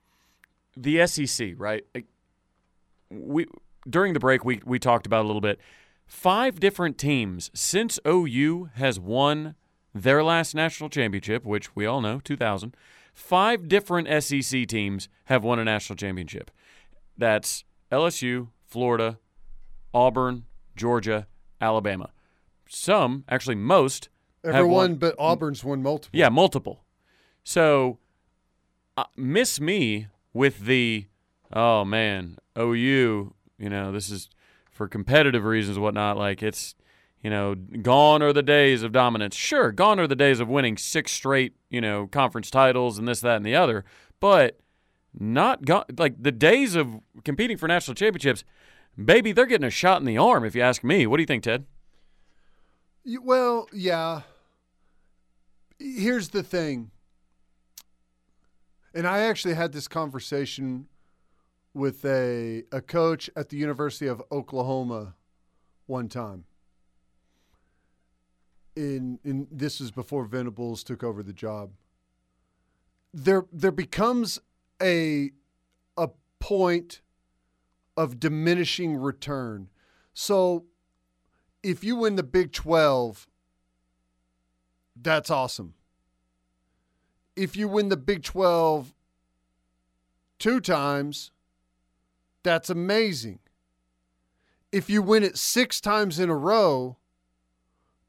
the 0.76 1.06
SEC, 1.08 1.54
right? 1.58 1.84
Like, 1.94 2.06
we 3.10 3.46
during 3.88 4.14
the 4.14 4.20
break 4.20 4.44
we 4.44 4.62
we 4.66 4.80
talked 4.80 5.06
about 5.06 5.26
a 5.26 5.28
little 5.28 5.42
bit. 5.42 5.60
Five 6.06 6.60
different 6.60 6.98
teams 6.98 7.50
since 7.54 8.00
OU 8.08 8.70
has 8.76 9.00
won 9.00 9.56
their 9.94 10.24
last 10.24 10.54
national 10.54 10.90
championship, 10.90 11.46
which 11.46 11.76
we 11.76 11.86
all 11.86 12.02
know, 12.02 12.20
2000. 12.20 12.76
Five 13.16 13.68
different 13.68 14.08
SEC 14.24 14.68
teams 14.68 15.08
have 15.26 15.44
won 15.44 15.58
a 15.58 15.64
national 15.64 15.96
championship. 15.96 16.52
That's 17.18 17.64
LSU, 17.92 18.50
Florida, 18.68 19.18
Auburn, 19.94 20.44
Georgia, 20.76 21.26
Alabama. 21.62 22.12
Some, 22.68 23.24
actually 23.30 23.56
most, 23.56 24.10
have 24.44 24.54
Everyone 24.56 24.76
won- 24.92 24.96
but 24.96 25.16
Auburn's 25.18 25.64
won 25.64 25.82
multiple. 25.82 26.20
yeah, 26.20 26.30
multiple. 26.30 26.84
So, 27.44 28.00
uh, 28.98 29.06
miss 29.16 29.60
me 29.62 30.08
with 30.34 30.66
the, 30.66 31.08
oh 31.54 31.86
man, 31.86 32.38
OU, 32.60 33.34
you 33.58 33.70
know, 33.70 33.92
this 33.94 34.10
is 34.12 34.30
for 34.70 34.88
competitive 34.90 35.46
reasons, 35.46 35.80
whatnot. 35.80 36.18
Like 36.18 36.44
it's, 36.44 36.76
you 37.26 37.32
know, 37.32 37.56
gone 37.56 38.22
are 38.22 38.32
the 38.32 38.44
days 38.44 38.84
of 38.84 38.92
dominance. 38.92 39.36
Sure, 39.36 39.72
gone 39.72 40.00
are 40.00 40.06
the 40.06 40.16
days 40.16 40.40
of 40.40 40.48
winning 40.48 40.78
six 40.78 41.12
straight, 41.12 41.56
you 41.72 41.82
know, 41.82 42.06
conference 42.06 42.52
titles 42.52 43.00
and 43.00 43.08
this, 43.08 43.20
that, 43.22 43.38
and 43.38 43.44
the 43.44 43.56
other. 43.56 43.84
But 44.20 44.60
not 45.12 45.66
gone. 45.66 45.86
Like 45.98 46.22
the 46.22 46.32
days 46.32 46.76
of 46.76 47.00
competing 47.24 47.58
for 47.58 47.68
national 47.68 47.96
championships, 47.96 48.44
baby, 49.04 49.32
they're 49.32 49.48
getting 49.48 49.66
a 49.66 49.72
shot 49.72 50.00
in 50.00 50.06
the 50.06 50.20
arm. 50.20 50.46
If 50.46 50.54
you 50.54 50.62
ask 50.62 50.84
me, 50.84 51.08
what 51.08 51.18
do 51.18 51.24
you 51.24 51.26
think, 51.26 51.42
Ted? 51.42 51.66
Well, 53.24 53.70
yeah. 53.74 54.22
Here's 55.80 56.30
the 56.30 56.44
thing. 56.44 56.92
And 58.94 59.08
I 59.08 59.22
actually 59.22 59.56
had 59.56 59.74
this 59.74 59.88
conversation 59.88 60.86
with 61.74 62.06
a 62.06 62.66
a 62.72 62.82
coach 62.82 63.32
at 63.36 63.50
the 63.50 63.58
University 63.58 64.06
of 64.06 64.22
Oklahoma 64.32 65.16
one 65.88 66.08
time. 66.08 66.46
In 68.76 69.20
in 69.24 69.48
this 69.52 69.80
was 69.80 69.92
before 69.92 70.26
Venables 70.26 70.84
took 70.84 71.04
over 71.04 71.24
the 71.24 71.34
job. 71.34 71.72
There 73.14 73.46
there 73.52 73.72
becomes 73.72 74.40
a 74.82 75.32
a 75.98 76.10
point 76.40 77.02
of 77.96 78.20
diminishing 78.20 78.98
return. 78.98 79.70
So 80.14 80.66
if 81.64 81.84
you 81.84 81.96
win 81.96 82.16
the 82.16 82.24
Big 82.24 82.52
12, 82.52 83.28
that's 85.02 85.30
awesome. 85.30 85.74
If 87.36 87.56
you 87.56 87.68
win 87.68 87.90
the 87.90 87.98
Big 87.98 88.24
12 88.24 88.94
two 90.38 90.60
times, 90.60 91.32
that's 92.44 92.70
amazing. 92.70 93.40
If 94.72 94.90
you 94.90 95.02
win 95.02 95.24
it 95.24 95.38
six 95.38 95.82
times 95.82 96.20
in 96.20 96.30
a 96.30 96.36
row, 96.36 96.98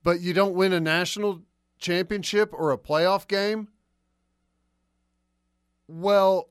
but 0.07 0.21
you 0.21 0.33
don't 0.33 0.55
win 0.55 0.73
a 0.73 0.79
national 0.79 1.43
championship 1.81 2.53
or 2.53 2.71
a 2.71 2.79
playoff 2.79 3.27
game, 3.27 3.67
well, 5.89 6.49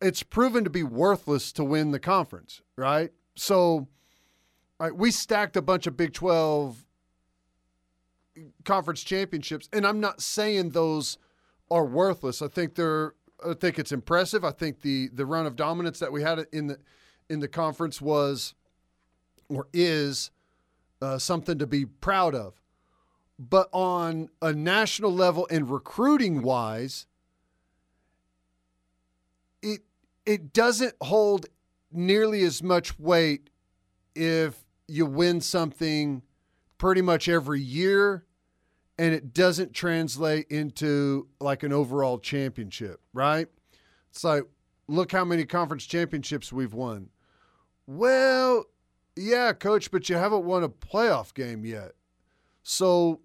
it's 0.00 0.22
proven 0.22 0.64
to 0.64 0.70
be 0.70 0.82
worthless 0.82 1.52
to 1.52 1.62
win 1.62 1.90
the 1.90 1.98
conference, 1.98 2.62
right? 2.76 3.12
So, 3.36 3.88
right, 4.80 4.96
we 4.96 5.10
stacked 5.10 5.54
a 5.54 5.60
bunch 5.60 5.86
of 5.86 5.98
Big 5.98 6.14
12 6.14 6.82
conference 8.64 9.04
championships, 9.04 9.68
and 9.70 9.86
I'm 9.86 10.00
not 10.00 10.22
saying 10.22 10.70
those 10.70 11.18
are 11.70 11.84
worthless. 11.84 12.40
I 12.40 12.48
think 12.48 12.74
they're 12.74 13.12
I 13.46 13.52
think 13.52 13.78
it's 13.78 13.92
impressive. 13.92 14.46
I 14.46 14.50
think 14.50 14.80
the 14.80 15.10
the 15.12 15.26
run 15.26 15.44
of 15.44 15.56
dominance 15.56 15.98
that 15.98 16.10
we 16.10 16.22
had 16.22 16.46
in 16.54 16.68
the 16.68 16.78
in 17.28 17.40
the 17.40 17.48
conference 17.48 18.00
was 18.00 18.54
or 19.50 19.68
is 19.74 20.30
uh, 21.02 21.18
something 21.18 21.58
to 21.58 21.66
be 21.66 21.84
proud 21.84 22.34
of. 22.34 22.63
But 23.38 23.68
on 23.72 24.28
a 24.40 24.52
national 24.52 25.12
level 25.12 25.46
and 25.50 25.70
recruiting 25.70 26.42
wise, 26.42 27.06
it 29.62 29.80
it 30.24 30.52
doesn't 30.52 30.94
hold 31.00 31.46
nearly 31.92 32.42
as 32.42 32.62
much 32.62 32.98
weight 32.98 33.50
if 34.14 34.64
you 34.88 35.06
win 35.06 35.40
something 35.40 36.22
pretty 36.78 37.02
much 37.02 37.28
every 37.28 37.60
year 37.60 38.24
and 38.98 39.14
it 39.14 39.34
doesn't 39.34 39.72
translate 39.72 40.46
into 40.48 41.28
like 41.40 41.62
an 41.62 41.72
overall 41.72 42.18
championship, 42.18 43.00
right? 43.12 43.48
It's 44.10 44.22
like, 44.22 44.44
look 44.86 45.10
how 45.10 45.24
many 45.24 45.44
conference 45.44 45.84
championships 45.86 46.52
we've 46.52 46.74
won. 46.74 47.08
Well, 47.86 48.66
yeah, 49.16 49.52
coach, 49.52 49.90
but 49.90 50.08
you 50.08 50.16
haven't 50.16 50.44
won 50.44 50.62
a 50.62 50.68
playoff 50.68 51.34
game 51.34 51.64
yet. 51.64 51.92
So 52.64 53.20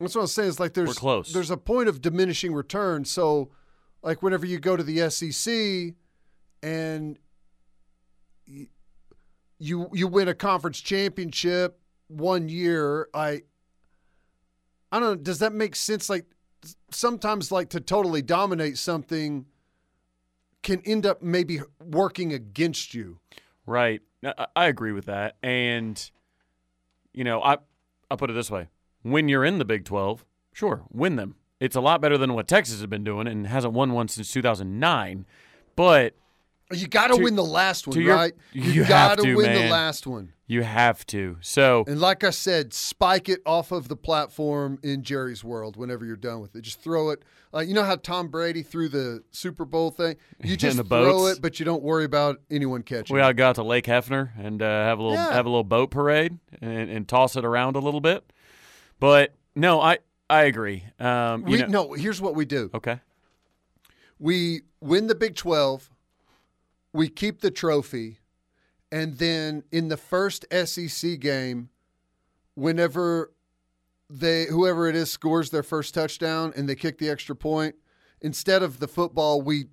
that's 0.00 0.16
what 0.16 0.22
I'm 0.22 0.26
saying. 0.26 0.48
Is 0.48 0.58
like 0.58 0.74
there's 0.74 0.98
close. 0.98 1.32
there's 1.32 1.50
a 1.50 1.56
point 1.56 1.88
of 1.88 2.00
diminishing 2.00 2.52
return. 2.52 3.04
So 3.04 3.50
like 4.02 4.22
whenever 4.22 4.44
you 4.44 4.58
go 4.58 4.76
to 4.76 4.82
the 4.82 5.08
SEC 5.10 5.94
and 6.62 7.18
you 9.58 9.88
you 9.92 10.08
win 10.08 10.26
a 10.26 10.34
conference 10.34 10.80
championship 10.80 11.78
one 12.08 12.48
year, 12.48 13.08
I 13.14 13.42
I 14.90 14.98
don't 14.98 15.02
know, 15.02 15.14
does 15.14 15.38
that 15.38 15.52
make 15.52 15.76
sense? 15.76 16.10
Like 16.10 16.26
sometimes 16.90 17.52
like 17.52 17.70
to 17.70 17.80
totally 17.80 18.22
dominate 18.22 18.78
something 18.78 19.46
can 20.62 20.80
end 20.84 21.06
up 21.06 21.22
maybe 21.22 21.60
working 21.80 22.32
against 22.32 22.94
you. 22.94 23.18
Right. 23.66 24.00
I, 24.24 24.46
I 24.54 24.66
agree 24.66 24.92
with 24.92 25.06
that. 25.06 25.36
And, 25.42 26.10
you 27.12 27.24
know, 27.24 27.42
I, 27.42 27.58
I'll 28.12 28.18
put 28.18 28.28
it 28.28 28.34
this 28.34 28.50
way 28.50 28.68
when 29.00 29.30
you're 29.30 29.42
in 29.42 29.56
the 29.56 29.64
Big 29.64 29.86
12, 29.86 30.26
sure, 30.52 30.82
win 30.90 31.16
them. 31.16 31.36
It's 31.60 31.74
a 31.74 31.80
lot 31.80 32.02
better 32.02 32.18
than 32.18 32.34
what 32.34 32.46
Texas 32.46 32.78
has 32.78 32.86
been 32.86 33.04
doing 33.04 33.26
and 33.26 33.46
hasn't 33.46 33.72
won 33.72 33.94
one 33.94 34.06
since 34.08 34.30
2009. 34.30 35.24
But 35.76 36.14
You 36.72 36.86
got 36.88 37.08
to 37.08 37.16
win 37.22 37.36
the 37.36 37.44
last 37.44 37.86
one, 37.86 38.00
your- 38.00 38.14
right? 38.14 38.32
you 38.52 38.84
got 38.84 39.18
to 39.18 39.34
win 39.34 39.52
the 39.54 39.68
last 39.70 40.06
one. 40.06 40.32
you 40.46 40.62
have 40.62 41.04
to. 41.06 41.36
So, 41.40 41.84
And 41.86 42.00
like 42.00 42.24
I 42.24 42.30
said, 42.30 42.74
spike 42.74 43.28
it 43.28 43.40
off 43.46 43.72
of 43.72 43.88
the 43.88 43.96
platform 43.96 44.78
in 44.82 45.02
Jerry's 45.02 45.42
world 45.44 45.76
whenever 45.76 46.04
you're 46.04 46.16
done 46.16 46.40
with 46.40 46.54
it. 46.56 46.62
Just 46.62 46.80
throw 46.82 47.10
it. 47.10 47.22
Like 47.52 47.68
you 47.68 47.74
know 47.74 47.84
how 47.84 47.96
Tom 47.96 48.28
Brady 48.28 48.62
threw 48.62 48.88
the 48.88 49.22
Super 49.30 49.64
Bowl 49.64 49.90
thing? 49.90 50.16
You 50.42 50.56
just 50.56 50.76
throw 50.76 50.84
boats. 50.84 51.38
it, 51.38 51.42
but 51.42 51.58
you 51.60 51.64
don't 51.64 51.82
worry 51.82 52.04
about 52.04 52.40
anyone 52.50 52.82
catching 52.82 53.14
it. 53.14 53.18
we 53.18 53.22
all 53.22 53.32
go 53.32 53.48
out 53.48 53.54
to 53.56 53.62
Lake 53.62 53.84
Hefner 53.86 54.30
and 54.38 54.62
uh, 54.62 54.66
have 54.66 54.98
a 54.98 55.02
little 55.02 55.16
Yeah. 55.18 55.32
have 55.32 55.46
a 55.46 55.48
little 55.50 55.64
boat 55.64 55.90
parade 55.90 56.38
and, 56.60 56.90
and 56.90 57.06
toss 57.08 57.36
it 57.36 57.44
around 57.44 57.76
a 57.76 57.80
little 57.80 58.00
bit. 58.00 58.24
But 59.00 59.34
no, 59.54 59.80
I 59.80 59.98
I 60.30 60.42
agree. 60.44 60.84
Um, 60.98 61.42
you 61.46 61.52
We, 61.52 61.58
know, 61.58 61.66
no, 61.88 61.92
here's 61.92 62.20
what 62.22 62.34
we 62.34 62.44
do. 62.46 62.70
okay. 62.74 63.00
we 64.18 64.62
win 64.80 65.06
the 65.08 65.14
Big 65.14 65.34
12, 65.36 65.90
we 66.92 67.08
keep 67.08 67.40
the 67.40 67.50
trophy, 67.50 68.18
and 68.90 69.18
then 69.18 69.64
in 69.72 69.88
the 69.88 69.96
first 69.96 70.44
SEC 70.52 71.18
game, 71.20 71.70
whenever 72.54 73.32
they 74.10 74.44
whoever 74.46 74.88
it 74.88 74.94
is 74.96 75.10
scores 75.10 75.50
their 75.50 75.62
first 75.62 75.94
touchdown 75.94 76.52
and 76.56 76.68
they 76.68 76.74
kick 76.74 76.98
the 76.98 77.08
extra 77.08 77.34
point, 77.34 77.74
instead 78.20 78.62
of 78.62 78.78
the 78.78 78.88
football, 78.88 79.40
we 79.40 79.66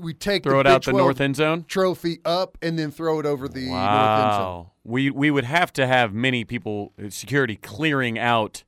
we 0.00 0.14
take 0.14 0.44
Throw 0.44 0.54
the 0.54 0.60
it 0.60 0.66
out 0.68 0.84
the 0.84 0.92
north 0.92 1.20
end 1.20 1.36
zone. 1.36 1.64
trophy 1.68 2.18
up 2.24 2.56
and 2.62 2.78
then 2.78 2.90
throw 2.90 3.18
it 3.20 3.26
over 3.26 3.48
the 3.48 3.66
north 3.66 3.70
end 3.72 4.32
zone. 4.32 4.40
Wow. 4.40 4.70
We 4.84 5.10
we 5.10 5.30
would 5.30 5.44
have 5.44 5.72
to 5.74 5.86
have 5.86 6.14
many 6.14 6.44
people 6.44 6.92
uh, 7.02 7.10
security 7.10 7.56
clearing 7.56 8.18
out, 8.18 8.64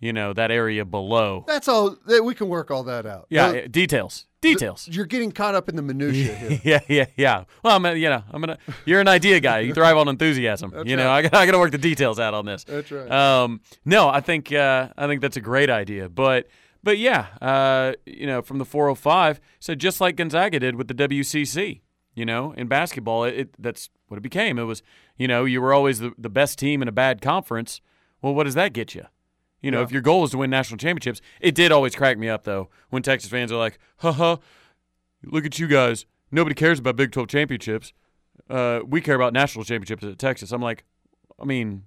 you 0.00 0.12
know, 0.12 0.32
that 0.32 0.50
area 0.50 0.84
below. 0.84 1.44
That's 1.46 1.68
all. 1.68 1.96
that- 2.06 2.24
We 2.24 2.34
can 2.34 2.48
work 2.48 2.70
all 2.70 2.84
that 2.84 3.04
out. 3.04 3.26
Yeah, 3.30 3.46
uh, 3.48 3.66
details. 3.70 4.26
Details. 4.54 4.88
you're 4.90 5.04
getting 5.06 5.32
caught 5.32 5.54
up 5.54 5.68
in 5.68 5.76
the 5.76 5.82
minutia 5.82 6.34
here. 6.34 6.60
yeah, 6.64 6.80
yeah, 6.88 7.06
yeah. 7.16 7.44
Well, 7.62 7.76
I'm, 7.76 7.84
a- 7.86 7.94
you 7.94 8.08
know, 8.08 8.22
I'm 8.32 8.40
gonna. 8.40 8.58
You're 8.84 9.00
an 9.00 9.08
idea 9.08 9.40
guy. 9.40 9.60
You 9.60 9.74
thrive 9.74 9.96
on 9.96 10.08
enthusiasm. 10.08 10.72
That's 10.74 10.88
you 10.88 10.96
know, 10.96 11.06
right. 11.06 11.18
I 11.18 11.28
got, 11.28 11.34
I 11.34 11.46
got 11.46 11.52
to 11.52 11.58
work 11.58 11.72
the 11.72 11.78
details 11.78 12.18
out 12.18 12.34
on 12.34 12.44
this. 12.46 12.64
That's 12.64 12.90
right. 12.90 13.10
Um, 13.10 13.60
no, 13.84 14.08
I 14.08 14.20
think, 14.20 14.52
uh, 14.52 14.88
I 14.96 15.06
think 15.06 15.20
that's 15.20 15.36
a 15.36 15.40
great 15.40 15.70
idea. 15.70 16.08
But, 16.08 16.46
but 16.82 16.98
yeah, 16.98 17.26
uh, 17.40 17.92
you 18.06 18.26
know, 18.26 18.42
from 18.42 18.58
the 18.58 18.64
405, 18.64 19.40
so 19.60 19.74
just 19.74 20.00
like 20.00 20.16
Gonzaga 20.16 20.60
did 20.60 20.76
with 20.76 20.88
the 20.88 20.94
WCC, 20.94 21.80
you 22.14 22.24
know, 22.24 22.52
in 22.52 22.66
basketball, 22.68 23.24
it, 23.24 23.34
it 23.34 23.54
that's 23.58 23.90
what 24.08 24.16
it 24.18 24.22
became. 24.22 24.58
It 24.58 24.64
was, 24.64 24.82
you 25.16 25.26
know, 25.28 25.44
you 25.44 25.60
were 25.60 25.72
always 25.74 25.98
the, 25.98 26.12
the 26.16 26.30
best 26.30 26.58
team 26.58 26.82
in 26.82 26.88
a 26.88 26.92
bad 26.92 27.20
conference. 27.20 27.80
Well, 28.22 28.34
what 28.34 28.44
does 28.44 28.54
that 28.54 28.72
get 28.72 28.94
you? 28.94 29.06
You 29.62 29.70
know, 29.70 29.78
Yeah. 29.78 29.84
if 29.84 29.90
your 29.92 30.02
goal 30.02 30.24
is 30.24 30.30
to 30.32 30.38
win 30.38 30.50
national 30.50 30.78
championships, 30.78 31.20
it 31.40 31.54
did 31.54 31.72
always 31.72 31.94
crack 31.94 32.18
me 32.18 32.28
up 32.28 32.44
though 32.44 32.68
when 32.90 33.02
Texas 33.02 33.30
fans 33.30 33.50
are 33.50 33.56
like, 33.56 33.78
"Ha 33.98 34.12
ha, 34.12 34.38
look 35.24 35.44
at 35.46 35.58
you 35.58 35.66
guys. 35.66 36.06
Nobody 36.30 36.54
cares 36.54 36.78
about 36.78 36.96
Big 36.96 37.10
12 37.12 37.28
championships. 37.28 37.92
Uh, 38.50 38.80
we 38.86 39.00
care 39.00 39.14
about 39.16 39.32
national 39.32 39.64
championships 39.64 40.04
at 40.04 40.18
Texas." 40.18 40.52
I'm 40.52 40.60
like, 40.62 40.84
I 41.40 41.44
mean, 41.44 41.84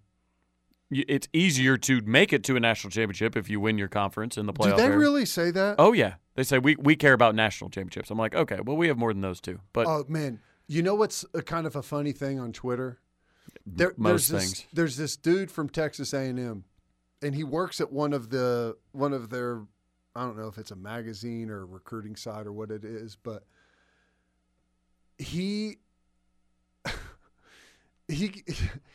it's 0.92 1.28
easier 1.34 1.78
to 1.78 2.02
make 2.02 2.34
it 2.34 2.44
to 2.46 2.56
a 2.56 2.60
national 2.60 2.90
championship 2.92 3.38
if 3.38 3.50
you 3.50 3.60
win 3.60 3.78
your 3.78 3.88
conference 3.88 4.38
in 4.38 4.48
the 4.48 4.54
Do 4.54 4.64
playoff. 4.64 4.78
they 4.78 4.84
area. 4.86 4.98
really 4.98 5.26
say 5.26 5.52
that? 5.52 5.76
Oh 5.78 5.94
yeah, 5.94 6.16
they 6.36 6.44
say 6.44 6.58
we 6.58 6.76
we 6.78 6.96
care 6.96 7.14
about 7.14 7.36
national 7.36 7.70
championships. 7.70 8.10
I'm 8.10 8.18
like, 8.18 8.34
okay, 8.36 8.60
well 8.64 8.76
we 8.76 8.88
have 8.88 8.98
more 8.98 9.14
than 9.14 9.22
those 9.22 9.40
two, 9.40 9.60
but 9.74 9.86
Oh 9.86 10.06
man, 10.08 10.40
you 10.68 10.82
know 10.82 10.96
what's 10.96 11.24
a 11.36 11.44
kind 11.44 11.68
of 11.68 11.76
a 11.76 11.84
funny 11.84 12.12
thing 12.12 12.40
on 12.40 12.52
Twitter? 12.52 13.00
There, 13.66 13.94
most 13.98 14.30
there's 14.30 14.42
this, 14.44 14.44
things. 14.62 14.68
There's 14.74 14.98
this 14.98 15.16
dude 15.16 15.52
from 15.52 15.70
Texas 15.70 16.12
A&M, 16.14 16.64
and 17.22 17.36
he 17.36 17.44
works 17.44 17.82
at 17.82 17.92
one 17.92 18.14
of 18.14 18.30
the 18.30 18.78
one 18.92 19.14
of 19.14 19.30
their 19.30 19.62
I 20.16 20.24
don't 20.24 20.38
know 20.38 20.48
if 20.48 20.58
it's 20.58 20.72
a 20.72 20.76
magazine 20.76 21.50
or 21.50 21.62
a 21.62 21.66
recruiting 21.66 22.16
site 22.16 22.48
or 22.48 22.52
what 22.52 22.72
it 22.72 22.84
is, 22.84 23.16
but 23.16 23.44
he 25.18 25.78
he 28.08 28.44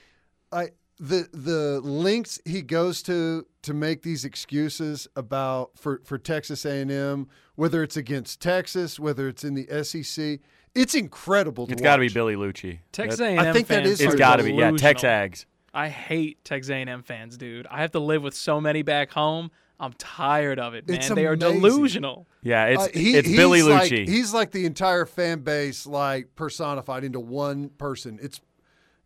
I 0.53 0.71
the 0.99 1.29
the 1.33 1.81
links 1.81 2.41
he 2.45 2.63
goes 2.63 3.03
to 3.03 3.47
to 3.63 3.75
make 3.75 4.03
these 4.03 4.25
excuses 4.25 5.09
about 5.17 5.73
for 5.77 6.01
for 6.05 6.19
Texas 6.19 6.65
A&M 6.65 7.29
whether 7.57 7.83
it's 7.83 7.97
against 7.97 8.41
Texas 8.41 9.01
whether 9.01 9.29
it's 9.29 9.43
in 9.45 9.55
the 9.55 9.67
SEC 9.85 10.39
it's 10.75 10.95
incredible 10.95 11.67
to 11.67 11.73
it's 11.73 11.83
got 11.83 11.97
to 11.97 12.01
be. 12.01 12.09
Billy 12.09 12.37
Liucci. 12.37 12.79
Texas 12.93 13.19
That- 13.19 13.27
A&M 13.27 13.39
I 13.41 13.53
think 13.53 13.67
that 13.69 13.83
fans 13.85 13.91
is 13.91 14.01
It's 14.03 14.15
are 14.15 14.17
got 14.17 14.37
to 14.37 14.45
be 14.45 14.53
yeah, 14.53 14.71
Tex 14.73 15.03
delusional. 15.03 15.29
Ags. 15.31 15.45
I 15.75 15.89
hate 15.89 16.45
Texas 16.45 16.71
A&M 16.71 17.03
fans, 17.03 17.37
dude. 17.37 17.67
I 17.69 17.81
have 17.81 17.91
to 17.93 17.99
live 17.99 18.23
with 18.23 18.35
so 18.35 18.61
many 18.61 18.83
back 18.83 19.11
home. 19.11 19.51
I'm 19.81 19.93
tired 19.95 20.61
of 20.61 20.75
it, 20.75 20.89
man. 20.89 20.99
It's 20.99 21.09
they 21.09 21.27
are 21.27 21.35
delusional. 21.35 22.29
Yeah, 22.43 22.67
it's 22.67 22.83
Uh, 22.85 22.89
he- 22.95 23.17
it's 23.17 23.27
he's 23.29 23.37
Billy 23.37 23.63
like, 23.63 23.91
Liucci. 23.91 24.07
He's 24.09 24.33
like 24.33 24.53
the 24.53 24.67
entire 24.67 25.05
fan 25.05 25.41
base, 25.41 25.85
like 25.85 26.37
personified 26.37 27.03
into 27.03 27.19
one 27.21 27.71
person. 27.71 28.19
It's 28.23 28.41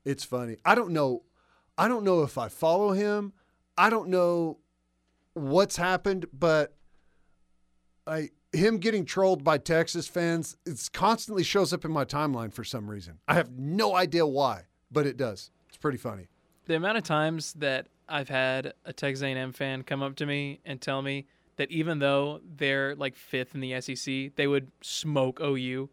it's 0.04 0.24
funny. 0.24 0.57
I 0.64 0.74
don't 0.74 0.90
know. 0.92 1.22
I 1.78 1.88
don't 1.88 2.04
know 2.04 2.22
if 2.22 2.37
I 2.37 2.48
follow 2.48 2.92
him. 2.92 3.33
I 3.78 3.88
don't 3.88 4.09
know 4.11 4.59
what's 5.33 5.76
happened, 5.76 6.26
but 6.33 6.76
I 8.07 8.31
him 8.52 8.78
getting 8.78 9.04
trolled 9.04 9.42
by 9.44 9.59
Texas 9.59 10.07
fans. 10.07 10.57
It's 10.66 10.88
constantly 10.88 11.44
shows 11.44 11.72
up 11.72 11.85
in 11.85 11.92
my 11.92 12.04
timeline 12.04 12.52
for 12.52 12.64
some 12.64 12.90
reason. 12.90 13.18
I 13.26 13.35
have 13.35 13.59
no 13.59 13.94
idea 13.94 14.26
why, 14.26 14.62
but 14.90 15.07
it 15.07 15.16
does. 15.16 15.50
It's 15.68 15.76
pretty 15.78 15.98
funny. 15.98 16.28
The 16.68 16.76
amount 16.76 16.98
of 16.98 17.02
times 17.02 17.54
that 17.54 17.88
I've 18.09 18.28
had 18.28 18.74
a 18.85 18.92
Texas 18.92 19.22
A&M 19.24 19.52
fan 19.52 19.83
come 19.83 20.02
up 20.02 20.14
to 20.16 20.26
me 20.26 20.61
and 20.64 20.81
tell 20.81 21.02
me 21.02 21.26
that 21.57 21.70
even 21.70 21.98
though 21.98 22.40
they're 22.57 22.94
like 22.94 23.16
fifth 23.16 23.54
in 23.54 23.61
the 23.61 23.81
SEC, 23.81 24.37
they 24.37 24.46
would 24.46 24.70
smoke 24.81 25.40
OU. 25.40 25.90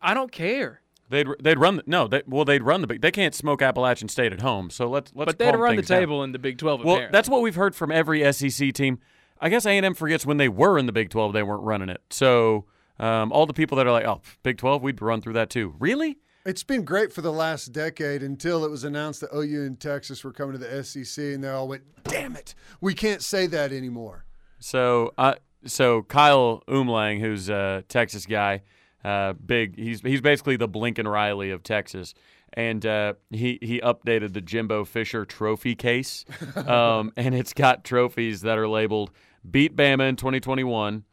I 0.00 0.14
don't 0.14 0.30
care. 0.30 0.82
They'd 1.08 1.26
they'd 1.40 1.58
run 1.58 1.76
the, 1.76 1.82
no, 1.86 2.06
they, 2.06 2.22
well 2.26 2.44
they'd 2.44 2.62
run 2.62 2.80
the 2.80 2.86
big. 2.86 3.00
They 3.00 3.10
can't 3.10 3.34
smoke 3.34 3.60
Appalachian 3.60 4.08
State 4.08 4.32
at 4.32 4.40
home, 4.40 4.70
so 4.70 4.88
let's 4.88 5.12
let's. 5.14 5.26
but 5.26 5.38
they'd 5.38 5.54
run 5.54 5.76
the 5.76 5.82
things 5.82 5.88
down. 5.88 6.00
table 6.00 6.22
in 6.22 6.32
the 6.32 6.38
Big 6.38 6.56
12. 6.56 6.84
Well, 6.84 6.94
apparently. 6.94 7.16
that's 7.16 7.28
what 7.28 7.42
we've 7.42 7.54
heard 7.54 7.74
from 7.74 7.90
every 7.90 8.32
SEC 8.32 8.72
team. 8.72 8.98
I 9.40 9.48
guess 9.48 9.66
A 9.66 9.70
and 9.70 9.84
M 9.84 9.94
forgets 9.94 10.24
when 10.24 10.36
they 10.36 10.48
were 10.48 10.78
in 10.78 10.86
the 10.86 10.92
Big 10.92 11.10
Twelve, 11.10 11.32
they 11.32 11.42
weren't 11.42 11.62
running 11.62 11.88
it. 11.88 12.00
So 12.10 12.64
um, 12.98 13.32
all 13.32 13.46
the 13.46 13.52
people 13.52 13.76
that 13.76 13.86
are 13.86 13.92
like, 13.92 14.06
"Oh, 14.06 14.22
Big 14.42 14.56
Twelve, 14.56 14.82
we'd 14.82 15.02
run 15.02 15.20
through 15.20 15.34
that 15.34 15.50
too." 15.50 15.74
Really? 15.78 16.18
It's 16.46 16.62
been 16.62 16.84
great 16.84 17.10
for 17.10 17.22
the 17.22 17.32
last 17.32 17.72
decade 17.72 18.22
until 18.22 18.66
it 18.66 18.70
was 18.70 18.84
announced 18.84 19.22
that 19.22 19.30
OU 19.34 19.62
and 19.62 19.80
Texas 19.80 20.22
were 20.22 20.32
coming 20.32 20.52
to 20.52 20.58
the 20.58 20.84
SEC, 20.84 21.24
and 21.24 21.42
they 21.42 21.48
all 21.48 21.66
went, 21.66 21.84
"Damn 22.04 22.36
it, 22.36 22.54
we 22.82 22.92
can't 22.92 23.22
say 23.22 23.46
that 23.46 23.72
anymore." 23.72 24.26
So, 24.58 25.14
uh, 25.16 25.36
so 25.64 26.02
Kyle 26.02 26.62
Umlang, 26.68 27.20
who's 27.20 27.48
a 27.48 27.84
Texas 27.88 28.26
guy, 28.26 28.60
uh, 29.04 29.32
big. 29.32 29.78
He's 29.78 30.02
he's 30.02 30.20
basically 30.20 30.56
the 30.56 30.68
Blinken 30.68 31.10
Riley 31.10 31.50
of 31.50 31.62
Texas, 31.62 32.12
and 32.52 32.84
uh, 32.84 33.14
he 33.30 33.58
he 33.62 33.80
updated 33.80 34.34
the 34.34 34.42
Jimbo 34.42 34.84
Fisher 34.84 35.24
Trophy 35.24 35.74
case, 35.74 36.26
um, 36.56 37.10
and 37.16 37.34
it's 37.34 37.54
got 37.54 37.84
trophies 37.84 38.42
that 38.42 38.58
are 38.58 38.68
labeled 38.68 39.12
"Beat 39.50 39.74
Bama 39.74 40.10
in 40.10 40.16
2021." 40.16 41.04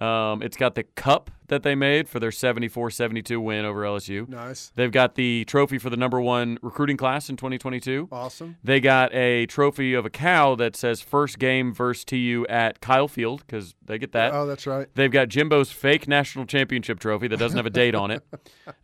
Um, 0.00 0.42
it's 0.42 0.56
got 0.56 0.74
the 0.74 0.84
cup 0.84 1.30
that 1.48 1.62
they 1.62 1.74
made 1.74 2.08
for 2.08 2.20
their 2.20 2.30
74-72 2.30 3.42
win 3.42 3.64
over 3.64 3.82
LSU. 3.82 4.28
Nice. 4.28 4.72
They've 4.76 4.90
got 4.90 5.16
the 5.16 5.44
trophy 5.46 5.78
for 5.78 5.90
the 5.90 5.96
number 5.96 6.20
one 6.20 6.58
recruiting 6.62 6.96
class 6.96 7.28
in 7.28 7.36
2022. 7.36 8.08
Awesome. 8.10 8.56
They 8.62 8.80
got 8.80 9.12
a 9.12 9.46
trophy 9.46 9.94
of 9.94 10.06
a 10.06 10.10
cow 10.10 10.54
that 10.54 10.76
says 10.76 11.00
first 11.00 11.38
game 11.38 11.74
versus 11.74 12.04
TU 12.04 12.46
at 12.48 12.80
Kyle 12.80 13.08
Field 13.08 13.44
because 13.46 13.74
they 13.84 13.98
get 13.98 14.12
that. 14.12 14.32
Oh, 14.32 14.46
that's 14.46 14.66
right. 14.66 14.88
They've 14.94 15.10
got 15.10 15.28
Jimbo's 15.28 15.72
fake 15.72 16.08
national 16.08 16.46
championship 16.46 17.00
trophy 17.00 17.28
that 17.28 17.38
doesn't 17.38 17.56
have 17.56 17.66
a 17.66 17.70
date 17.70 17.94
on 17.94 18.10
it. 18.10 18.22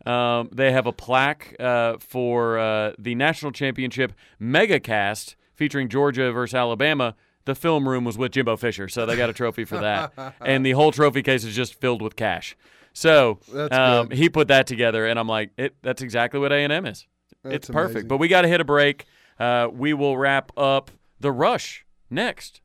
Um, 0.05 0.49
they 0.53 0.71
have 0.71 0.85
a 0.85 0.93
plaque 0.93 1.55
uh, 1.59 1.97
for 1.99 2.57
uh, 2.57 2.93
the 2.97 3.13
national 3.15 3.51
championship 3.51 4.13
mega 4.39 4.79
cast 4.79 5.35
featuring 5.53 5.89
Georgia 5.89 6.31
versus 6.31 6.55
Alabama. 6.55 7.15
The 7.47 7.55
film 7.55 7.87
room 7.87 8.03
was 8.03 8.17
with 8.17 8.33
Jimbo 8.33 8.57
Fisher, 8.57 8.89
so 8.89 9.05
they 9.05 9.15
got 9.15 9.29
a 9.29 9.33
trophy 9.33 9.63
for 9.63 9.77
that. 9.77 10.35
and 10.41 10.65
the 10.65 10.71
whole 10.71 10.91
trophy 10.91 11.23
case 11.23 11.45
is 11.45 11.55
just 11.55 11.75
filled 11.75 12.01
with 12.01 12.17
cash. 12.17 12.57
So 12.91 13.39
um, 13.71 14.09
he 14.09 14.27
put 14.27 14.49
that 14.49 14.67
together, 14.67 15.07
and 15.07 15.17
I'm 15.17 15.29
like, 15.29 15.51
it, 15.55 15.77
that's 15.81 16.01
exactly 16.01 16.41
what 16.41 16.51
A&M 16.51 16.85
is. 16.85 17.07
it's 17.45 17.69
perfect. 17.69 17.91
amazing. 17.91 18.07
But 18.09 18.17
we 18.17 18.27
got 18.27 18.41
to 18.41 18.49
hit 18.49 18.59
a 18.59 18.65
break. 18.65 19.05
Uh, 19.39 19.69
we 19.71 19.93
will 19.93 20.17
wrap 20.17 20.51
up 20.57 20.91
the 21.21 21.31
rush 21.31 21.85
next. 22.09 22.59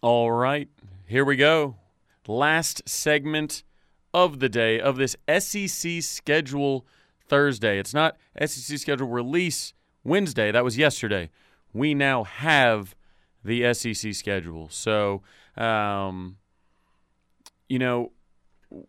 All 0.00 0.30
right, 0.30 0.68
here 1.04 1.24
we 1.24 1.34
go. 1.34 1.78
Last 2.28 2.88
segment 2.88 3.64
of 4.14 4.38
the 4.38 4.48
day 4.48 4.78
of 4.78 4.98
this 4.98 5.16
SEC 5.40 6.00
schedule 6.00 6.86
Thursday. 7.26 7.80
It's 7.80 7.92
not 7.92 8.16
SEC 8.46 8.78
schedule 8.78 9.08
release 9.08 9.74
Wednesday. 10.08 10.50
That 10.50 10.64
was 10.64 10.78
yesterday. 10.78 11.30
We 11.72 11.94
now 11.94 12.24
have 12.24 12.94
the 13.44 13.72
SEC 13.74 14.14
schedule. 14.14 14.68
So, 14.70 15.22
um, 15.56 16.38
you 17.68 17.78
know, 17.78 18.12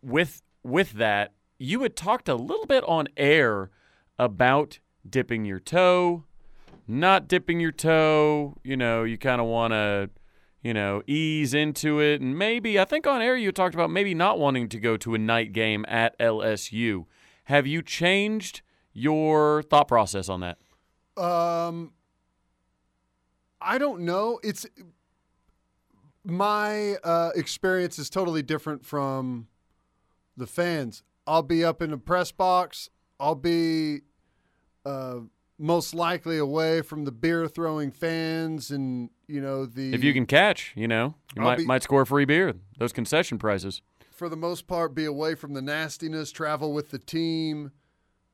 with 0.01 0.41
with 0.63 0.93
that, 0.93 1.33
you 1.57 1.81
had 1.81 1.95
talked 1.95 2.29
a 2.29 2.35
little 2.35 2.65
bit 2.65 2.83
on 2.85 3.07
air 3.17 3.69
about 4.17 4.79
dipping 5.07 5.45
your 5.45 5.59
toe, 5.59 6.23
not 6.87 7.27
dipping 7.27 7.59
your 7.59 7.71
toe. 7.71 8.57
You 8.63 8.77
know, 8.77 9.03
you 9.03 9.17
kind 9.17 9.41
of 9.41 9.47
want 9.47 9.73
to, 9.73 10.09
you 10.61 10.73
know, 10.73 11.01
ease 11.07 11.53
into 11.53 11.99
it, 11.99 12.21
and 12.21 12.37
maybe 12.37 12.79
I 12.79 12.85
think 12.85 13.07
on 13.07 13.21
air 13.21 13.35
you 13.35 13.51
talked 13.51 13.75
about 13.75 13.89
maybe 13.89 14.13
not 14.13 14.39
wanting 14.39 14.69
to 14.69 14.79
go 14.79 14.97
to 14.97 15.13
a 15.13 15.17
night 15.17 15.53
game 15.53 15.85
at 15.87 16.17
LSU. 16.19 17.05
Have 17.45 17.65
you 17.65 17.81
changed 17.81 18.61
your 18.93 19.63
thought 19.63 19.87
process 19.87 20.29
on 20.29 20.41
that? 20.41 20.57
Um, 21.19 21.91
I 23.61 23.77
don't 23.77 24.01
know. 24.01 24.39
It's 24.43 24.65
my 26.23 26.95
uh, 27.03 27.31
experience 27.35 27.99
is 27.99 28.09
totally 28.09 28.41
different 28.41 28.85
from 28.85 29.47
the 30.37 30.47
fans. 30.47 31.03
I'll 31.27 31.43
be 31.43 31.63
up 31.63 31.81
in 31.81 31.91
the 31.91 31.97
press 31.97 32.31
box. 32.31 32.89
I'll 33.19 33.35
be 33.35 34.01
uh, 34.85 35.19
most 35.57 35.93
likely 35.93 36.37
away 36.37 36.81
from 36.81 37.03
the 37.05 37.11
beer 37.11 37.47
throwing 37.47 37.91
fans, 37.91 38.71
and 38.71 39.09
you 39.27 39.41
know 39.41 39.65
the. 39.65 39.93
If 39.93 40.03
you 40.03 40.13
can 40.13 40.25
catch, 40.25 40.71
you 40.75 40.87
know, 40.87 41.15
you 41.35 41.41
I'll 41.41 41.49
might 41.49 41.57
be- 41.59 41.65
might 41.65 41.83
score 41.83 42.05
free 42.05 42.25
beer. 42.25 42.53
Those 42.77 42.93
concession 42.93 43.37
prices. 43.37 43.81
for 44.11 44.29
the 44.29 44.37
most 44.37 44.67
part, 44.67 44.95
be 44.95 45.05
away 45.05 45.35
from 45.35 45.53
the 45.53 45.61
nastiness, 45.61 46.31
travel 46.31 46.73
with 46.73 46.91
the 46.91 46.99
team. 46.99 47.71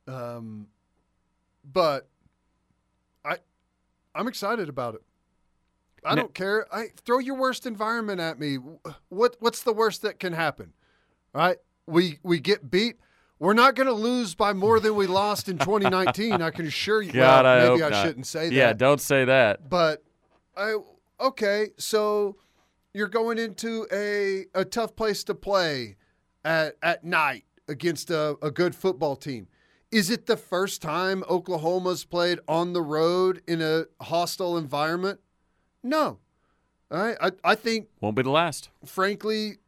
Um, 0.07 0.67
but 1.63 2.07
I'm 4.15 4.27
excited 4.27 4.69
about 4.69 4.95
it. 4.95 5.01
I 6.03 6.15
Now- 6.15 6.21
don't 6.23 6.33
care. 6.33 6.67
I 6.73 6.87
throw 7.05 7.19
your 7.19 7.35
worst 7.35 7.65
environment 7.65 8.19
at 8.21 8.39
me. 8.39 8.55
What 9.09 9.35
What's 9.39 9.61
the 9.63 9.73
worst 9.73 10.01
that 10.03 10.19
can 10.19 10.33
happen? 10.33 10.73
All 11.33 11.41
right, 11.41 11.57
we 11.87 12.19
we 12.23 12.39
get 12.39 12.69
beat. 12.71 12.97
We're 13.37 13.53
not 13.53 13.75
going 13.75 13.87
to 13.87 13.93
lose 13.93 14.33
by 14.33 14.53
more 14.53 14.79
than 14.79 14.95
we 14.95 15.07
lost 15.07 15.49
in 15.49 15.57
2019. 15.57 16.41
I 16.41 16.51
can 16.51 16.65
assure 16.65 17.01
you. 17.01 17.11
God, 17.11 17.43
well, 17.43 17.65
I 17.65 17.69
maybe 17.69 17.83
I 17.83 17.89
not. 17.89 18.05
shouldn't 18.05 18.27
say 18.27 18.47
that. 18.47 18.55
Yeah, 18.55 18.71
don't 18.71 19.01
say 19.01 19.25
that. 19.25 19.69
But 19.69 20.03
I 20.55 20.77
okay, 21.19 21.71
so 21.77 22.37
you're 22.93 23.09
going 23.09 23.37
into 23.37 23.85
a 23.91 24.45
a 24.53 24.63
tough 24.63 24.95
place 24.95 25.23
to 25.25 25.35
play 25.35 25.97
at 26.45 26.77
at 26.81 27.03
night 27.03 27.43
against 27.67 28.09
a, 28.09 28.37
a 28.41 28.51
good 28.51 28.73
football 28.75 29.15
team. 29.17 29.47
Is 29.95 30.09
it 30.09 30.25
the 30.25 30.35
first 30.35 30.81
time 30.81 31.23
Oklahoma's 31.29 32.03
played 32.03 32.39
on 32.49 32.73
the 32.73 32.81
road 32.81 33.41
in 33.47 33.61
a 33.61 33.85
hostile 34.01 34.57
environment? 34.57 35.21
No. 35.81 36.19
All 36.91 36.97
right. 37.01 37.15
I, 37.21 37.31
I 37.45 37.55
think 37.55 37.87
Won't 38.01 38.17
be 38.17 38.23
the 38.23 38.29
last. 38.29 38.67
frankly, 38.83 39.59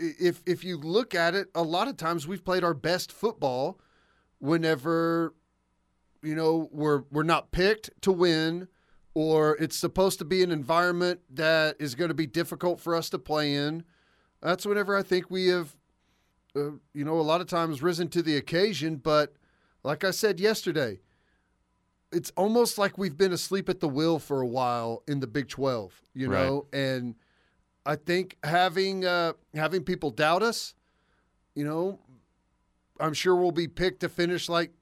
if 0.00 0.42
if 0.46 0.64
you 0.64 0.76
look 0.76 1.14
at 1.14 1.36
it, 1.36 1.46
a 1.54 1.62
lot 1.62 1.86
of 1.86 1.96
times 1.96 2.26
we've 2.26 2.44
played 2.44 2.64
our 2.64 2.74
best 2.74 3.12
football 3.12 3.78
whenever 4.40 5.32
you 6.24 6.34
know 6.34 6.68
we're 6.72 7.04
we're 7.12 7.22
not 7.22 7.52
picked 7.52 7.90
to 8.02 8.10
win 8.10 8.66
or 9.14 9.56
it's 9.58 9.76
supposed 9.76 10.18
to 10.18 10.24
be 10.24 10.42
an 10.42 10.50
environment 10.50 11.20
that 11.30 11.76
is 11.78 11.94
going 11.94 12.08
to 12.08 12.14
be 12.14 12.26
difficult 12.26 12.80
for 12.80 12.96
us 12.96 13.08
to 13.10 13.18
play 13.18 13.54
in. 13.54 13.84
That's 14.42 14.66
whenever 14.66 14.96
I 14.96 15.04
think 15.04 15.30
we 15.30 15.46
have 15.46 15.76
uh, 16.56 16.70
you 16.94 17.04
know 17.04 17.18
a 17.18 17.22
lot 17.22 17.40
of 17.40 17.46
times 17.46 17.82
risen 17.82 18.08
to 18.08 18.22
the 18.22 18.36
occasion, 18.36 18.96
but 18.96 19.34
like 19.82 20.02
I 20.04 20.10
said 20.10 20.40
yesterday, 20.40 21.00
it's 22.12 22.32
almost 22.36 22.78
like 22.78 22.96
we've 22.98 23.16
been 23.16 23.32
asleep 23.32 23.68
at 23.68 23.80
the 23.80 23.88
wheel 23.88 24.18
for 24.18 24.40
a 24.40 24.46
while 24.46 25.02
in 25.06 25.20
the 25.20 25.26
Big 25.26 25.48
12, 25.48 26.00
you 26.14 26.28
Right. 26.28 26.46
know, 26.46 26.66
and 26.72 27.14
I 27.84 27.96
think 27.96 28.36
having 28.42 29.04
uh, 29.04 29.34
having 29.54 29.84
people 29.84 30.10
doubt 30.10 30.42
us, 30.42 30.74
you 31.54 31.64
know, 31.64 32.00
I'm 32.98 33.12
sure 33.14 33.36
we'll 33.36 33.52
be 33.52 33.68
picked 33.68 34.00
to 34.00 34.08
finish 34.08 34.48
like 34.48 34.72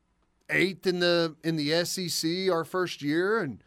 eighth 0.50 0.86
in 0.86 1.00
the 1.00 1.36
in 1.42 1.56
the 1.56 1.84
SEC 1.84 2.50
our 2.50 2.64
first 2.64 3.02
year, 3.02 3.40
and 3.40 3.62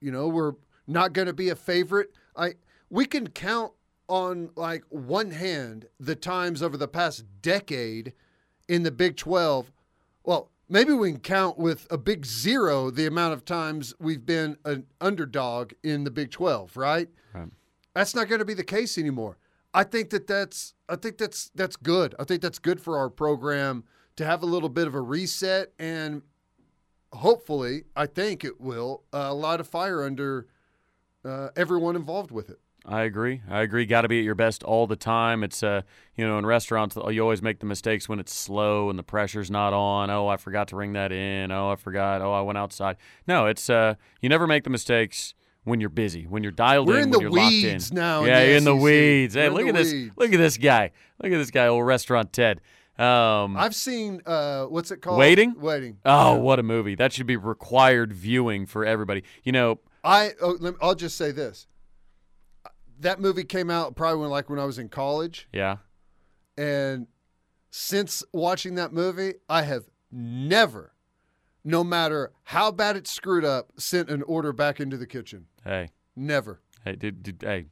you 0.00 0.12
know 0.12 0.28
we're 0.28 0.54
not 0.86 1.12
going 1.12 1.26
to 1.26 1.32
be 1.32 1.48
a 1.48 1.56
favorite. 1.56 2.10
I 2.36 2.54
we 2.90 3.06
can 3.06 3.28
count 3.28 3.72
on 4.08 4.50
like 4.56 4.84
one 4.88 5.30
hand 5.30 5.86
the 5.98 6.14
times 6.14 6.62
over 6.62 6.76
the 6.76 6.88
past 6.88 7.24
decade 7.40 8.12
in 8.68 8.82
the 8.82 8.90
Big 8.90 9.16
12. 9.16 9.72
Well, 10.24 10.50
maybe 10.68 10.92
we 10.92 11.12
can 11.12 11.20
count 11.20 11.58
with 11.58 11.86
a 11.90 11.98
big 11.98 12.24
zero 12.24 12.90
the 12.90 13.06
amount 13.06 13.34
of 13.34 13.44
times 13.44 13.94
we've 13.98 14.24
been 14.24 14.56
an 14.64 14.86
underdog 15.00 15.72
in 15.82 16.04
the 16.04 16.10
Big 16.10 16.30
12, 16.30 16.76
right? 16.76 17.08
Right. 17.32 17.48
That's 17.94 18.14
not 18.14 18.28
going 18.28 18.40
to 18.40 18.44
be 18.44 18.54
the 18.54 18.64
case 18.64 18.98
anymore. 18.98 19.38
I 19.74 19.84
think 19.84 20.10
that 20.10 20.26
that's 20.26 20.74
I 20.88 20.96
think 20.96 21.16
that's 21.16 21.50
that's 21.54 21.76
good. 21.76 22.14
I 22.18 22.24
think 22.24 22.42
that's 22.42 22.58
good 22.58 22.80
for 22.80 22.98
our 22.98 23.08
program 23.08 23.84
to 24.16 24.26
have 24.26 24.42
a 24.42 24.46
little 24.46 24.68
bit 24.68 24.86
of 24.86 24.94
a 24.94 25.00
reset 25.00 25.72
and 25.78 26.22
hopefully, 27.12 27.84
I 27.94 28.06
think 28.06 28.44
it 28.44 28.60
will 28.60 29.04
uh, 29.12 29.34
light 29.34 29.60
a 29.60 29.64
fire 29.64 30.02
under 30.02 30.46
uh, 31.24 31.48
everyone 31.56 31.96
involved 31.96 32.30
with 32.30 32.50
it. 32.50 32.58
I 32.84 33.02
agree. 33.02 33.42
I 33.48 33.60
agree. 33.62 33.86
Got 33.86 34.02
to 34.02 34.08
be 34.08 34.18
at 34.18 34.24
your 34.24 34.34
best 34.34 34.62
all 34.64 34.86
the 34.86 34.96
time. 34.96 35.44
It's 35.44 35.62
uh, 35.62 35.82
you 36.16 36.26
know, 36.26 36.38
in 36.38 36.46
restaurants 36.46 36.96
you 37.10 37.20
always 37.22 37.40
make 37.40 37.60
the 37.60 37.66
mistakes 37.66 38.08
when 38.08 38.18
it's 38.18 38.34
slow 38.34 38.90
and 38.90 38.98
the 38.98 39.02
pressure's 39.04 39.50
not 39.50 39.72
on. 39.72 40.10
Oh, 40.10 40.26
I 40.26 40.36
forgot 40.36 40.68
to 40.68 40.76
ring 40.76 40.94
that 40.94 41.12
in. 41.12 41.52
Oh, 41.52 41.70
I 41.70 41.76
forgot. 41.76 42.20
Oh, 42.20 42.32
I 42.32 42.40
went 42.40 42.58
outside. 42.58 42.96
No, 43.26 43.46
it's 43.46 43.70
uh, 43.70 43.94
you 44.20 44.28
never 44.28 44.46
make 44.48 44.64
the 44.64 44.70
mistakes 44.70 45.34
when 45.64 45.78
you're 45.80 45.90
busy, 45.90 46.24
when 46.26 46.42
you're 46.42 46.50
dialed 46.50 46.88
We're 46.88 46.98
in, 46.98 47.04
in 47.04 47.10
when 47.10 47.20
you're 47.20 47.30
locked 47.30 47.52
in. 47.52 47.62
weeds 47.74 47.92
now 47.92 48.24
Yeah, 48.24 48.40
in 48.40 48.64
the 48.64 48.74
weeds. 48.74 49.36
We're 49.36 49.42
Hey, 49.42 49.48
look 49.48 49.68
at 49.68 49.74
this. 49.74 49.92
weeds. 49.92 50.12
Look 50.16 50.32
at 50.32 50.38
this 50.38 50.56
guy. 50.58 50.90
Look 51.22 51.32
at 51.32 51.38
this 51.38 51.52
guy, 51.52 51.68
old 51.68 51.86
restaurant 51.86 52.32
Ted. 52.32 52.60
Um, 52.98 53.56
I've 53.56 53.74
seen 53.74 54.20
uh, 54.26 54.64
what's 54.66 54.90
it 54.90 54.98
called? 55.02 55.18
Waiting? 55.18 55.54
Waiting. 55.58 55.98
oh, 56.04 56.34
what 56.36 56.58
a 56.58 56.62
movie! 56.62 56.94
That 56.94 57.12
should 57.12 57.26
be 57.26 57.36
required 57.36 58.12
viewing 58.12 58.66
for 58.66 58.84
everybody. 58.84 59.22
You 59.44 59.52
know, 59.52 59.78
I 60.04 60.32
oh, 60.42 60.56
lem- 60.60 60.76
I'll 60.82 60.94
just 60.94 61.16
say 61.16 61.30
this. 61.30 61.66
That 63.02 63.20
movie 63.20 63.44
came 63.44 63.70
out 63.70 63.94
probably 63.94 64.20
when 64.20 64.30
like 64.30 64.50
when 64.50 64.58
I 64.58 64.64
was 64.64 64.78
in 64.78 64.88
college, 64.88 65.48
yeah. 65.52 65.76
and 66.56 67.06
since 67.70 68.22
watching 68.32 68.74
that 68.76 68.92
movie, 68.92 69.34
I 69.48 69.62
have 69.62 69.84
never, 70.10 70.92
no 71.64 71.84
matter 71.84 72.32
how 72.44 72.70
bad 72.70 72.96
it 72.96 73.06
screwed 73.06 73.44
up, 73.44 73.72
sent 73.76 74.10
an 74.10 74.22
order 74.22 74.52
back 74.52 74.80
into 74.80 74.96
the 74.96 75.06
kitchen. 75.06 75.46
Hey, 75.64 75.90
Never. 76.14 76.60
Hey, 76.84 76.96
dude, 76.96 77.22
dude, 77.22 77.42
hey, 77.42 77.66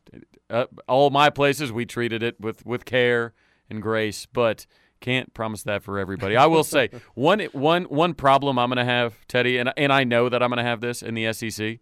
uh, 0.49 0.67
all 0.87 1.11
my 1.11 1.31
places 1.31 1.73
we 1.73 1.85
treated 1.85 2.23
it 2.23 2.41
with 2.41 2.65
with 2.65 2.85
care 2.85 3.35
and 3.69 3.83
grace, 3.83 4.27
but 4.27 4.67
can't 5.01 5.35
promise 5.35 5.63
that 5.65 5.83
for 5.83 5.99
everybody. 5.99 6.37
I 6.37 6.47
will 6.47 6.65
say 6.65 6.91
one 7.15 7.41
one 7.53 7.85
one 7.85 8.15
problem 8.15 8.59
I'm 8.59 8.69
going 8.69 8.79
to 8.79 8.85
have, 8.85 9.27
Teddy, 9.27 9.59
and 9.59 9.73
and 9.77 9.93
I 9.93 10.05
know 10.05 10.29
that 10.29 10.43
I'm 10.43 10.49
going 10.49 10.59
to 10.59 10.65
have 10.65 10.81
this 10.81 11.03
in 11.03 11.15
the 11.15 11.33
SEC 11.33 11.79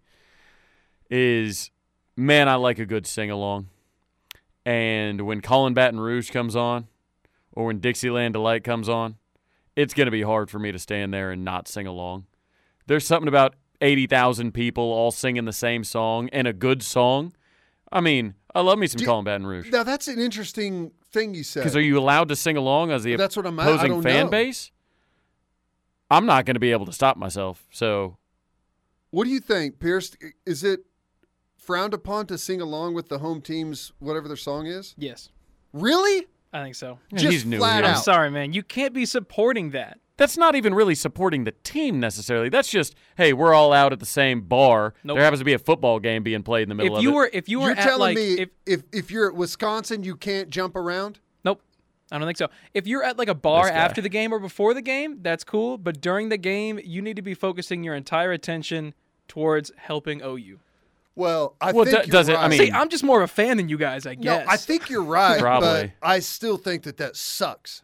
is 1.10 1.70
man, 2.18 2.48
I 2.48 2.56
like 2.56 2.78
a 2.78 2.86
good 2.86 3.06
sing 3.06 3.30
along. 3.30 3.68
And 4.66 5.22
when 5.22 5.40
Callin' 5.40 5.74
Baton 5.74 6.00
Rouge 6.00 6.30
comes 6.30 6.54
on, 6.54 6.88
or 7.52 7.66
when 7.66 7.80
Dixieland 7.80 8.34
Delight 8.34 8.64
comes 8.64 8.88
on, 8.88 9.16
it's 9.76 9.94
going 9.94 10.06
to 10.06 10.10
be 10.10 10.22
hard 10.22 10.50
for 10.50 10.58
me 10.58 10.72
to 10.72 10.78
stand 10.78 11.14
there 11.14 11.30
and 11.30 11.44
not 11.44 11.68
sing 11.68 11.86
along. 11.86 12.26
There's 12.86 13.06
something 13.06 13.28
about 13.28 13.54
80,000 13.80 14.52
people 14.52 14.82
all 14.84 15.10
singing 15.10 15.44
the 15.44 15.52
same 15.52 15.84
song 15.84 16.28
and 16.32 16.46
a 16.46 16.52
good 16.52 16.82
song 16.82 17.32
I 17.90 18.00
mean, 18.00 18.34
I 18.54 18.60
love 18.60 18.78
me 18.78 18.86
some 18.86 18.98
Do- 18.98 19.12
'em 19.12 19.24
Baton 19.24 19.46
Rouge. 19.46 19.70
Now 19.70 19.82
that's 19.82 20.08
an 20.08 20.18
interesting 20.18 20.92
thing 21.10 21.34
you 21.34 21.42
said. 21.42 21.60
Because 21.60 21.76
are 21.76 21.80
you 21.80 21.98
allowed 21.98 22.28
to 22.28 22.36
sing 22.36 22.56
along 22.56 22.90
as 22.90 23.02
the 23.04 23.16
That's 23.16 23.36
what 23.36 23.46
I'm. 23.46 23.58
Opposing 23.58 24.02
fan 24.02 24.26
know. 24.26 24.30
base? 24.30 24.70
I'm 26.10 26.26
not 26.26 26.46
going 26.46 26.54
to 26.54 26.60
be 26.60 26.72
able 26.72 26.86
to 26.86 26.92
stop 26.92 27.16
myself. 27.16 27.66
So 27.70 28.16
What 29.10 29.24
do 29.24 29.30
you 29.30 29.40
think, 29.40 29.78
Pierce? 29.78 30.16
Is 30.46 30.64
it 30.64 30.84
frowned 31.68 31.92
upon 31.92 32.24
to 32.26 32.38
sing 32.38 32.62
along 32.62 32.94
with 32.94 33.10
the 33.10 33.18
home 33.18 33.42
team's 33.42 33.92
whatever 33.98 34.26
their 34.26 34.38
song 34.38 34.66
is? 34.66 34.94
Yes, 34.96 35.28
Really? 35.74 36.26
I 36.50 36.62
think 36.62 36.76
so. 36.76 36.98
Yeah, 37.12 37.18
Just 37.18 37.32
he's 37.32 37.44
new 37.44 37.58
flat 37.58 37.84
here. 37.84 37.92
I'm 37.92 38.00
sorry, 38.00 38.30
man. 38.30 38.54
You 38.54 38.62
can't 38.62 38.94
be 38.94 39.04
supporting 39.04 39.68
that. 39.72 39.98
that's 40.16 40.38
not 40.38 40.54
even 40.54 40.72
really 40.72 40.94
supporting 40.94 41.44
the 41.44 41.52
team 41.62 42.00
necessarily. 42.00 42.48
That's 42.48 42.70
just, 42.70 42.94
hey, 43.18 43.34
we're 43.34 43.52
all 43.52 43.74
out 43.74 43.92
at 43.92 44.00
the 44.00 44.06
same 44.06 44.40
bar. 44.40 44.94
Nope. 45.04 45.16
There 45.16 45.24
happens 45.24 45.40
to 45.40 45.44
be 45.44 45.52
a 45.52 45.58
football 45.58 46.00
game 46.00 46.22
being 46.22 46.42
played 46.42 46.62
in 46.62 46.70
the 46.70 46.74
middle 46.74 46.94
If 46.94 46.98
of 47.00 47.02
you 47.02 47.10
it. 47.10 47.14
were, 47.14 47.30
if 47.34 47.48
you 47.50 47.60
were 47.60 47.66
You're 47.66 47.76
at 47.76 47.82
telling 47.84 48.00
like, 48.00 48.16
me 48.16 48.32
if, 48.38 48.48
if 48.64 48.82
if 48.92 49.10
you're 49.10 49.28
at 49.28 49.34
Wisconsin, 49.34 50.02
you 50.04 50.16
can't 50.16 50.48
jump 50.48 50.74
around? 50.74 51.20
Nope. 51.44 51.60
I 52.10 52.16
don't 52.16 52.26
think 52.26 52.38
so. 52.38 52.48
If 52.72 52.86
you're 52.86 53.04
at 53.04 53.18
like 53.18 53.28
a 53.28 53.34
bar 53.34 53.68
after 53.68 54.00
the 54.00 54.08
game 54.08 54.32
or 54.32 54.38
before 54.38 54.72
the 54.72 54.80
game, 54.82 55.18
that's 55.20 55.44
cool. 55.44 55.76
But 55.76 56.00
during 56.00 56.30
the 56.30 56.38
game, 56.38 56.80
you 56.82 57.02
need 57.02 57.16
to 57.16 57.22
be 57.22 57.34
focusing 57.34 57.84
your 57.84 57.94
entire 57.94 58.32
attention 58.32 58.94
towards 59.28 59.70
helping 59.76 60.22
OU. 60.24 60.60
Well, 61.18 61.56
I 61.60 61.72
Well, 61.72 61.84
think 61.84 62.04
do- 62.04 62.10
does 62.12 62.28
you're 62.28 62.36
it- 62.38 62.40
I 62.40 62.46
mean- 62.48 62.58
See, 62.60 62.70
I'm 62.70 62.88
just 62.88 63.02
more 63.02 63.18
of 63.20 63.24
a 63.28 63.32
fan 63.32 63.56
than 63.56 63.68
you 63.68 63.76
guys, 63.76 64.06
I 64.06 64.14
guess. 64.14 64.24
no, 64.24 64.38
guess. 64.38 64.48
I 64.48 64.56
think 64.56 64.88
you're 64.88 65.02
right, 65.02 65.40
Probably. 65.40 65.92
but 66.00 66.08
I 66.08 66.20
still 66.20 66.56
think 66.56 66.84
that 66.84 66.96
that 66.98 67.16
sucks. 67.16 67.82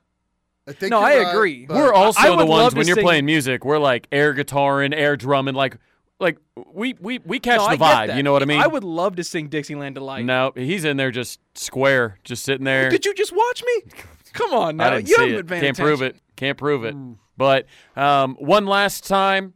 I 0.68 0.72
think 0.72 0.91
No, 0.93 1.01
you're 1.01 1.07
I 1.09 1.18
right, 1.24 1.35
agree. 1.35 1.66
we're 1.68 1.93
I 1.93 1.97
also 1.97 2.37
the 2.37 2.47
ones 2.47 2.74
when 2.76 2.87
you're 2.87 2.95
sing- 2.95 3.05
playing 3.05 3.26
music, 3.26 3.64
we're 3.64 3.78
like 3.78 4.07
air 4.12 4.32
guitar 4.35 4.82
and 4.82 4.95
air 4.95 5.16
drumming, 5.16 5.55
like 5.55 5.76
like 6.20 6.39
we 6.72 6.95
we 7.01 7.18
we 7.26 7.41
catch 7.41 7.59
No, 7.59 7.68
the 7.70 7.76
vibe. 7.76 8.16
You 8.16 8.22
know 8.22 8.32
what 8.32 8.41
I 8.43 8.47
mean? 8.47 8.61
I 8.61 8.68
would 8.68 8.85
love 8.85 9.16
to 9.16 9.24
sing 9.24 9.49
Dixieland 9.49 9.97
Delight. 9.97 10.24
No, 10.24 10.53
he's 10.55 10.85
in 10.85 10.97
there 10.97 11.11
just 11.11 11.41
square, 11.55 12.18
just 12.22 12.45
sitting 12.45 12.64
there. 12.64 12.89
Did 12.89 13.05
you 13.05 13.12
just 13.14 13.32
watch 13.35 13.62
me? 13.66 13.91
Come 14.32 14.53
on 14.55 14.76
now. 14.78 14.87
I 14.87 14.91
didn't 14.91 15.09
you 15.09 15.16
see 15.16 15.30
haven't 15.32 15.53
it. 15.53 15.61
Can't 15.61 15.76
prove 15.76 16.03
it. 16.03 16.16
Can't 16.37 16.57
prove 16.57 16.85
it. 16.85 16.95
But 17.37 17.66
um, 17.97 18.37
one 18.39 18.64
last 18.66 19.07
time, 19.09 19.55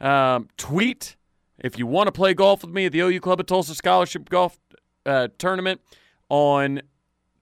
um, 0.00 0.48
tweet 0.56 1.14
if 1.60 1.78
you 1.78 1.86
want 1.86 2.08
to 2.08 2.12
play 2.12 2.34
golf 2.34 2.62
with 2.62 2.72
me 2.72 2.86
at 2.86 2.92
the 2.92 3.00
OU 3.00 3.20
Club 3.20 3.40
of 3.40 3.46
Tulsa 3.46 3.74
Scholarship 3.74 4.28
Golf 4.28 4.58
uh, 5.06 5.28
Tournament 5.38 5.80
on 6.28 6.82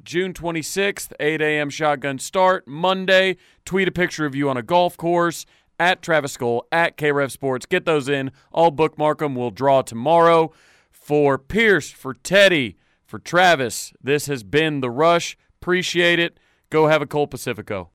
June 0.02 0.32
26th, 0.32 1.12
8 1.20 1.40
a.m. 1.40 1.70
shotgun 1.70 2.18
start. 2.18 2.66
Monday, 2.66 3.36
tweet 3.64 3.88
a 3.88 3.92
picture 3.92 4.26
of 4.26 4.34
you 4.34 4.48
on 4.48 4.56
a 4.56 4.62
golf 4.62 4.96
course 4.96 5.46
at 5.78 6.02
Travis 6.02 6.32
Skull, 6.32 6.66
at 6.72 6.96
KREF 6.96 7.30
Sports. 7.30 7.66
Get 7.66 7.84
those 7.84 8.08
in. 8.08 8.32
I'll 8.52 8.70
bookmark 8.70 9.18
them. 9.18 9.34
We'll 9.34 9.50
draw 9.50 9.82
tomorrow. 9.82 10.52
For 10.90 11.38
Pierce, 11.38 11.90
for 11.90 12.14
Teddy, 12.14 12.76
for 13.06 13.18
Travis, 13.18 13.92
this 14.02 14.26
has 14.26 14.42
been 14.42 14.80
The 14.80 14.90
Rush. 14.90 15.36
Appreciate 15.60 16.18
it. 16.18 16.38
Go 16.70 16.88
have 16.88 17.00
a 17.00 17.06
cold 17.06 17.30
Pacifico. 17.30 17.86